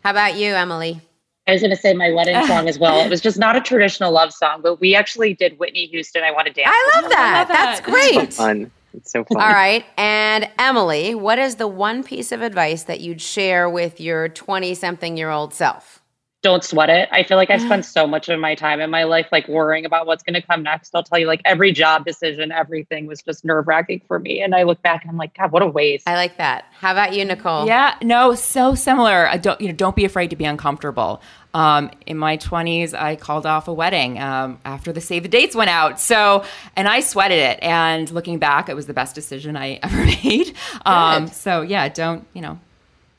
how 0.02 0.12
about 0.12 0.38
you, 0.38 0.56
Emily? 0.56 1.02
I 1.48 1.54
was 1.54 1.62
going 1.62 1.72
to 1.72 1.78
say 1.78 1.94
my 1.94 2.12
wedding 2.12 2.36
song 2.48 2.68
as 2.68 2.80
well. 2.80 3.06
It 3.06 3.10
was 3.10 3.22
just 3.22 3.38
not 3.38 3.56
a 3.56 3.62
traditional 3.62 4.12
love 4.12 4.34
song, 4.34 4.62
but 4.62 4.80
we 4.80 4.96
actually 4.96 5.34
did 5.34 5.60
Whitney 5.60 5.88
Houston. 5.88 6.24
I 6.24 6.32
want 6.32 6.48
to 6.48 6.54
dance. 6.54 6.70
I 6.72 6.91
love 6.96 7.10
that. 7.10 7.36
I 7.36 7.39
love 7.39 7.48
that. 7.50 7.66
That's 7.66 7.82
great. 7.82 8.34
So 8.34 8.44
fun. 8.44 8.72
It's 8.94 9.12
so 9.12 9.24
fun. 9.24 9.41
All 9.41 9.50
right. 9.50 9.86
And 9.98 10.50
Emily, 10.60 11.16
what 11.16 11.39
is 11.39 11.56
the 11.56 11.68
one 11.68 12.04
piece 12.04 12.32
of 12.32 12.41
advice 12.41 12.84
that 12.84 13.02
you'd 13.02 13.22
share 13.22 13.70
with 13.70 14.00
your 14.00 14.30
20 14.30 14.74
something 14.76 15.18
year 15.18 15.32
old 15.32 15.54
self? 15.54 16.03
Don't 16.44 16.64
sweat 16.64 16.89
it. 16.89 17.08
I 17.10 17.24
feel 17.24 17.38
like 17.38 17.50
I 17.50 17.58
spent 17.58 17.86
so 17.86 18.06
much 18.06 18.28
of 18.28 18.38
my 18.38 18.54
time 18.54 18.82
in 18.82 18.89
my 18.89 19.06
life 19.06 19.28
like 19.32 19.48
worrying 19.48 19.86
about 19.86 20.06
what's 20.06 20.24
going 20.24 20.34
to 20.34 20.41
come 20.41 20.62
next. 20.62 20.94
I'll 20.94 21.02
tell 21.02 21.18
you, 21.18 21.26
like 21.26 21.41
every 21.46 21.72
job 21.72 22.06
decision, 22.06 22.52
everything 22.52 23.08
was 23.08 23.22
just 23.22 23.46
nerve 23.46 23.66
wracking 23.66 24.02
for 24.08 24.20
me. 24.20 24.41
And 24.41 24.54
I 24.54 24.64
look 24.64 24.82
back 24.82 25.04
and 25.04 25.10
I'm 25.10 25.18
like, 25.18 25.36
God, 25.36 25.54
what 25.54 25.64
a 25.64 25.68
waste. 25.68 26.08
I 26.08 26.16
like 26.16 26.38
that. 26.38 26.66
How 26.74 26.91
about 26.91 27.14
you, 27.14 27.24
Nicole? 27.24 27.66
Yeah, 27.66 27.96
no, 28.02 28.36
so 28.36 28.76
similar. 28.76 29.26
I 29.28 29.38
don't, 29.38 29.60
you 29.62 29.70
know, 29.70 29.74
don't 29.74 29.96
be 29.96 30.04
afraid 30.04 30.32
to 30.32 30.36
be 30.36 30.44
uncomfortable. 30.44 31.22
Um, 31.54 31.91
in 32.06 32.18
my 32.18 32.36
20s, 32.36 32.94
I 32.94 33.16
called 33.16 33.46
off 33.46 33.70
a 33.70 33.74
wedding 33.74 34.20
um, 34.20 34.60
after 34.66 34.91
the 34.91 35.00
save 35.00 35.24
the 35.24 35.30
dates 35.30 35.56
went 35.56 35.70
out. 35.70 35.98
So, 35.98 36.44
and 36.76 36.89
I 36.89 37.00
sweated 37.00 37.39
it. 37.39 37.60
And 37.64 38.12
looking 38.12 38.38
back, 38.38 38.68
it 38.68 38.76
was 38.76 38.86
the 38.86 38.94
best 38.94 39.16
decision 39.16 39.56
I 39.56 39.76
ever 39.84 40.04
made. 40.04 40.54
Um, 40.86 41.28
so, 41.28 41.62
yeah, 41.62 41.88
don't, 41.88 42.28
you 42.34 42.41
know, 42.41 42.60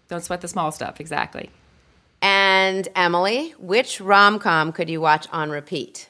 don't 0.08 0.22
sweat 0.22 0.42
the 0.42 0.48
small 0.48 0.70
stuff. 0.72 1.00
Exactly. 1.00 1.48
And 2.24 2.88
Emily, 2.96 3.50
which 3.58 4.00
rom 4.00 4.38
com 4.38 4.72
could 4.72 4.88
you 4.88 4.98
watch 4.98 5.26
on 5.30 5.50
repeat? 5.50 6.08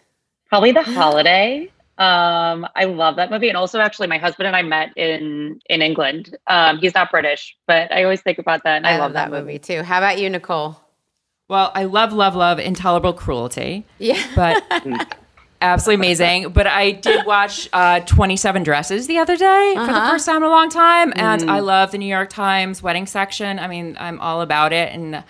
Probably 0.49 0.71
The 0.71 0.85
Holiday. 0.85 1.73
Um, 1.99 2.69
I 2.77 2.85
love 2.85 3.17
that 3.17 3.33
movie, 3.33 3.49
and 3.49 3.57
also 3.57 3.81
actually, 3.81 4.07
my 4.07 4.19
husband 4.19 4.47
and 4.47 4.55
I 4.55 4.63
met 4.63 4.97
in 4.97 5.61
in 5.69 5.83
England. 5.83 6.37
Um, 6.47 6.79
he's 6.79 6.95
not 6.95 7.11
British, 7.11 7.57
but 7.67 7.91
I 7.91 8.05
always 8.05 8.23
think 8.23 8.39
about 8.39 8.63
that. 8.63 8.77
And 8.77 8.87
I, 8.87 8.93
I 8.93 8.99
love 8.99 9.15
that, 9.15 9.33
that 9.33 9.41
movie 9.41 9.59
too. 9.59 9.83
How 9.83 9.99
about 9.99 10.21
you, 10.21 10.31
Nicole? 10.31 10.81
Well, 11.49 11.73
I 11.75 11.83
love, 11.85 12.13
love, 12.13 12.37
love 12.37 12.61
Intolerable 12.61 13.13
Cruelty. 13.13 13.85
Yeah, 13.99 14.23
but 14.37 14.63
absolutely 15.61 16.07
amazing. 16.07 16.51
But 16.51 16.69
I 16.69 16.93
did 16.93 17.27
watch 17.27 17.69
uh, 17.73 18.01
Twenty 18.01 18.37
Seven 18.37 18.63
Dresses 18.63 19.09
the 19.09 19.19
other 19.19 19.37
day 19.37 19.75
uh-huh. 19.77 19.87
for 19.87 19.93
the 19.93 19.99
uh-huh. 19.99 20.11
first 20.13 20.27
time 20.27 20.37
in 20.37 20.45
a 20.45 20.49
long 20.49 20.71
time, 20.71 21.13
and 21.17 21.43
mm. 21.43 21.49
I 21.49 21.59
love 21.59 21.91
the 21.91 21.99
New 21.99 22.07
York 22.07 22.31
Times 22.31 22.85
wedding 22.85 23.07
section. 23.07 23.59
I 23.59 23.67
mean, 23.67 23.97
I'm 23.99 24.21
all 24.21 24.43
about 24.43 24.73
it, 24.73 24.93
and 24.93 25.25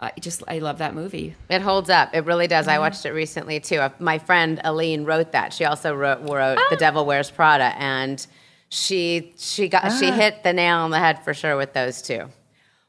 I 0.00 0.12
just 0.18 0.42
I 0.48 0.58
love 0.60 0.78
that 0.78 0.94
movie. 0.94 1.36
It 1.50 1.60
holds 1.60 1.90
up. 1.90 2.14
It 2.14 2.24
really 2.24 2.46
does. 2.46 2.68
I 2.68 2.78
watched 2.78 3.04
it 3.04 3.10
recently 3.10 3.60
too. 3.60 3.76
Uh, 3.76 3.90
my 3.98 4.18
friend 4.18 4.60
Aline 4.64 5.04
wrote 5.04 5.32
that. 5.32 5.52
She 5.52 5.66
also 5.66 5.94
wrote, 5.94 6.22
wrote 6.22 6.58
The 6.70 6.76
Devil 6.76 7.04
Wears 7.04 7.30
Prada, 7.30 7.74
and 7.76 8.26
she 8.70 9.34
she 9.36 9.68
got 9.68 9.84
ah. 9.84 9.90
she 9.90 10.10
hit 10.10 10.42
the 10.42 10.54
nail 10.54 10.78
on 10.78 10.90
the 10.90 10.98
head 10.98 11.22
for 11.22 11.34
sure 11.34 11.56
with 11.56 11.74
those 11.74 12.00
two. 12.00 12.30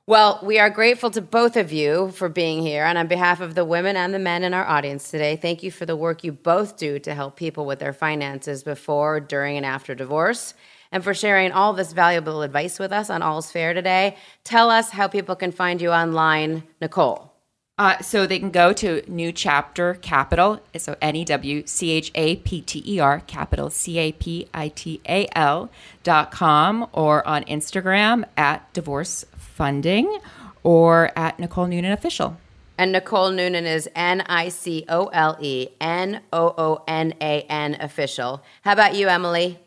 Well, 0.07 0.39
we 0.41 0.57
are 0.57 0.69
grateful 0.69 1.11
to 1.11 1.21
both 1.21 1.55
of 1.55 1.71
you 1.71 2.11
for 2.11 2.27
being 2.27 2.61
here, 2.61 2.85
and 2.85 2.97
on 2.97 3.07
behalf 3.07 3.39
of 3.39 3.55
the 3.55 3.65
women 3.65 3.95
and 3.95 4.13
the 4.13 4.19
men 4.19 4.43
in 4.43 4.53
our 4.53 4.65
audience 4.65 5.11
today, 5.11 5.35
thank 5.35 5.63
you 5.63 5.71
for 5.71 5.85
the 5.85 5.95
work 5.95 6.23
you 6.23 6.31
both 6.31 6.77
do 6.77 6.97
to 6.99 7.13
help 7.13 7.35
people 7.35 7.65
with 7.65 7.79
their 7.79 7.93
finances 7.93 8.63
before, 8.63 9.19
during, 9.19 9.57
and 9.57 9.65
after 9.65 9.93
divorce 9.93 10.53
and 10.91 11.03
for 11.03 11.13
sharing 11.13 11.51
all 11.51 11.73
this 11.73 11.93
valuable 11.93 12.41
advice 12.41 12.79
with 12.79 12.91
us 12.91 13.09
on 13.09 13.21
All's 13.21 13.51
Fair 13.51 13.73
today. 13.73 14.17
Tell 14.43 14.69
us 14.69 14.91
how 14.91 15.07
people 15.07 15.35
can 15.35 15.51
find 15.51 15.81
you 15.81 15.91
online, 15.91 16.63
Nicole. 16.81 17.31
Uh, 17.77 17.99
so 17.99 18.27
they 18.27 18.37
can 18.37 18.51
go 18.51 18.73
to 18.73 19.01
New 19.07 19.31
Chapter 19.31 19.95
Capital, 19.95 20.59
so 20.77 20.95
N 21.01 21.15
E 21.15 21.25
W 21.25 21.65
C 21.65 21.89
H 21.91 22.11
A 22.13 22.35
P 22.35 22.61
T 22.61 22.83
E 22.85 22.99
R 22.99 23.21
Capital 23.21 23.71
C 23.71 23.97
A 23.97 24.11
P 24.11 24.47
I 24.53 24.67
T 24.67 25.01
A 25.07 25.27
L 25.35 25.71
dot 26.03 26.31
com 26.31 26.87
or 26.91 27.25
on 27.27 27.43
Instagram 27.45 28.25
at 28.37 28.71
Divorce 28.73 29.25
Funding 29.35 30.19
or 30.61 31.11
at 31.15 31.39
Nicole 31.39 31.65
Noonan 31.65 31.91
Official. 31.91 32.37
And 32.77 32.91
Nicole 32.91 33.31
Noonan 33.31 33.65
is 33.65 33.89
N 33.95 34.21
I 34.27 34.49
C 34.49 34.85
O 34.87 35.05
L 35.07 35.37
E 35.39 35.69
N 35.79 36.21
O 36.31 36.53
O 36.55 36.83
N 36.87 37.15
A 37.19 37.41
N 37.43 37.77
official. 37.79 38.43
How 38.61 38.73
about 38.73 38.93
you, 38.93 39.07
Emily? 39.07 39.57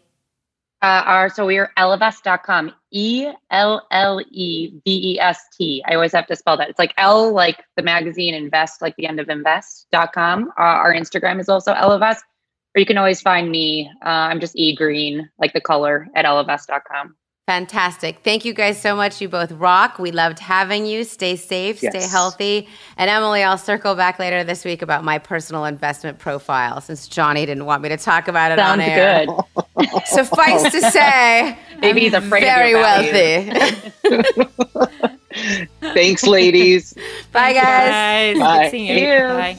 Uh, 0.85 1.03
are 1.07 1.31
so 1.31 1.47
we 1.47 1.57
are 1.57 1.71
ellevest.com 1.79 2.71
e 2.91 3.33
l 3.51 3.83
l 3.91 4.21
e 4.31 4.81
v 4.85 4.91
e 5.15 5.19
s 5.19 5.39
t. 5.57 5.83
I 5.89 5.95
always 5.95 6.13
have 6.13 6.27
to 6.27 6.37
spell 6.37 6.59
that. 6.59 6.69
It's 6.69 6.79
like 6.79 6.93
l 6.99 7.33
like 7.33 7.65
the 7.77 7.83
magazine 7.83 8.35
invest 8.35 8.83
like 8.83 8.95
the 8.97 9.07
end 9.07 9.19
of 9.19 9.31
invest.com 9.31 10.53
uh, 10.59 10.77
our 10.85 10.93
instagram 10.93 11.41
is 11.41 11.49
also 11.49 11.73
ellevest 11.73 12.21
or 12.77 12.81
you 12.81 12.87
can 12.87 12.99
always 12.99 13.23
find 13.23 13.51
me. 13.51 13.91
Uh, 14.05 14.29
i'm 14.29 14.41
just 14.41 14.55
e 14.57 14.77
green 14.77 15.31
like 15.39 15.55
the 15.55 15.61
color 15.61 16.07
at 16.15 16.27
ellevest.com 16.27 17.17
Fantastic. 17.47 18.21
Thank 18.25 18.47
you 18.47 18.55
guys 18.55 18.81
so 18.81 18.97
much. 18.97 19.21
You 19.21 19.29
both 19.29 19.53
rock. 19.53 19.99
We 19.99 20.13
loved 20.13 20.39
having 20.39 20.87
you. 20.87 21.05
Stay 21.05 21.37
safe, 21.37 21.83
yes. 21.83 21.93
stay 21.95 22.09
healthy. 22.09 22.67
And 22.97 23.11
Emily, 23.11 23.43
I'll 23.43 23.59
circle 23.59 23.95
back 23.95 24.19
later 24.19 24.43
this 24.45 24.65
week 24.65 24.81
about 24.81 25.05
my 25.05 25.19
personal 25.19 25.67
investment 25.67 26.19
profile 26.19 26.81
since 26.81 27.07
Johnny 27.07 27.45
didn't 27.45 27.67
want 27.67 27.83
me 27.83 27.91
to 27.91 27.99
talk 27.99 28.29
about 28.29 28.51
it 28.53 28.59
Sounds 28.59 28.73
on 28.73 28.81
air. 28.81 29.27
good. 29.27 29.89
Suffice 30.07 30.73
to 30.73 30.91
say, 30.91 31.59
maybe 31.81 32.01
he's 32.01 32.15
afraid 32.15 32.45
very 32.45 32.75
wealthy. 32.75 33.53
Thanks, 35.83 36.27
ladies. 36.27 36.95
Bye, 37.31 37.53
guys. 37.53 38.39
Bye. 38.39 38.41
Bye. 38.41 38.63
Good 38.63 38.71
seeing 38.71 38.99
you. 38.99 39.19
Bye. 39.19 39.59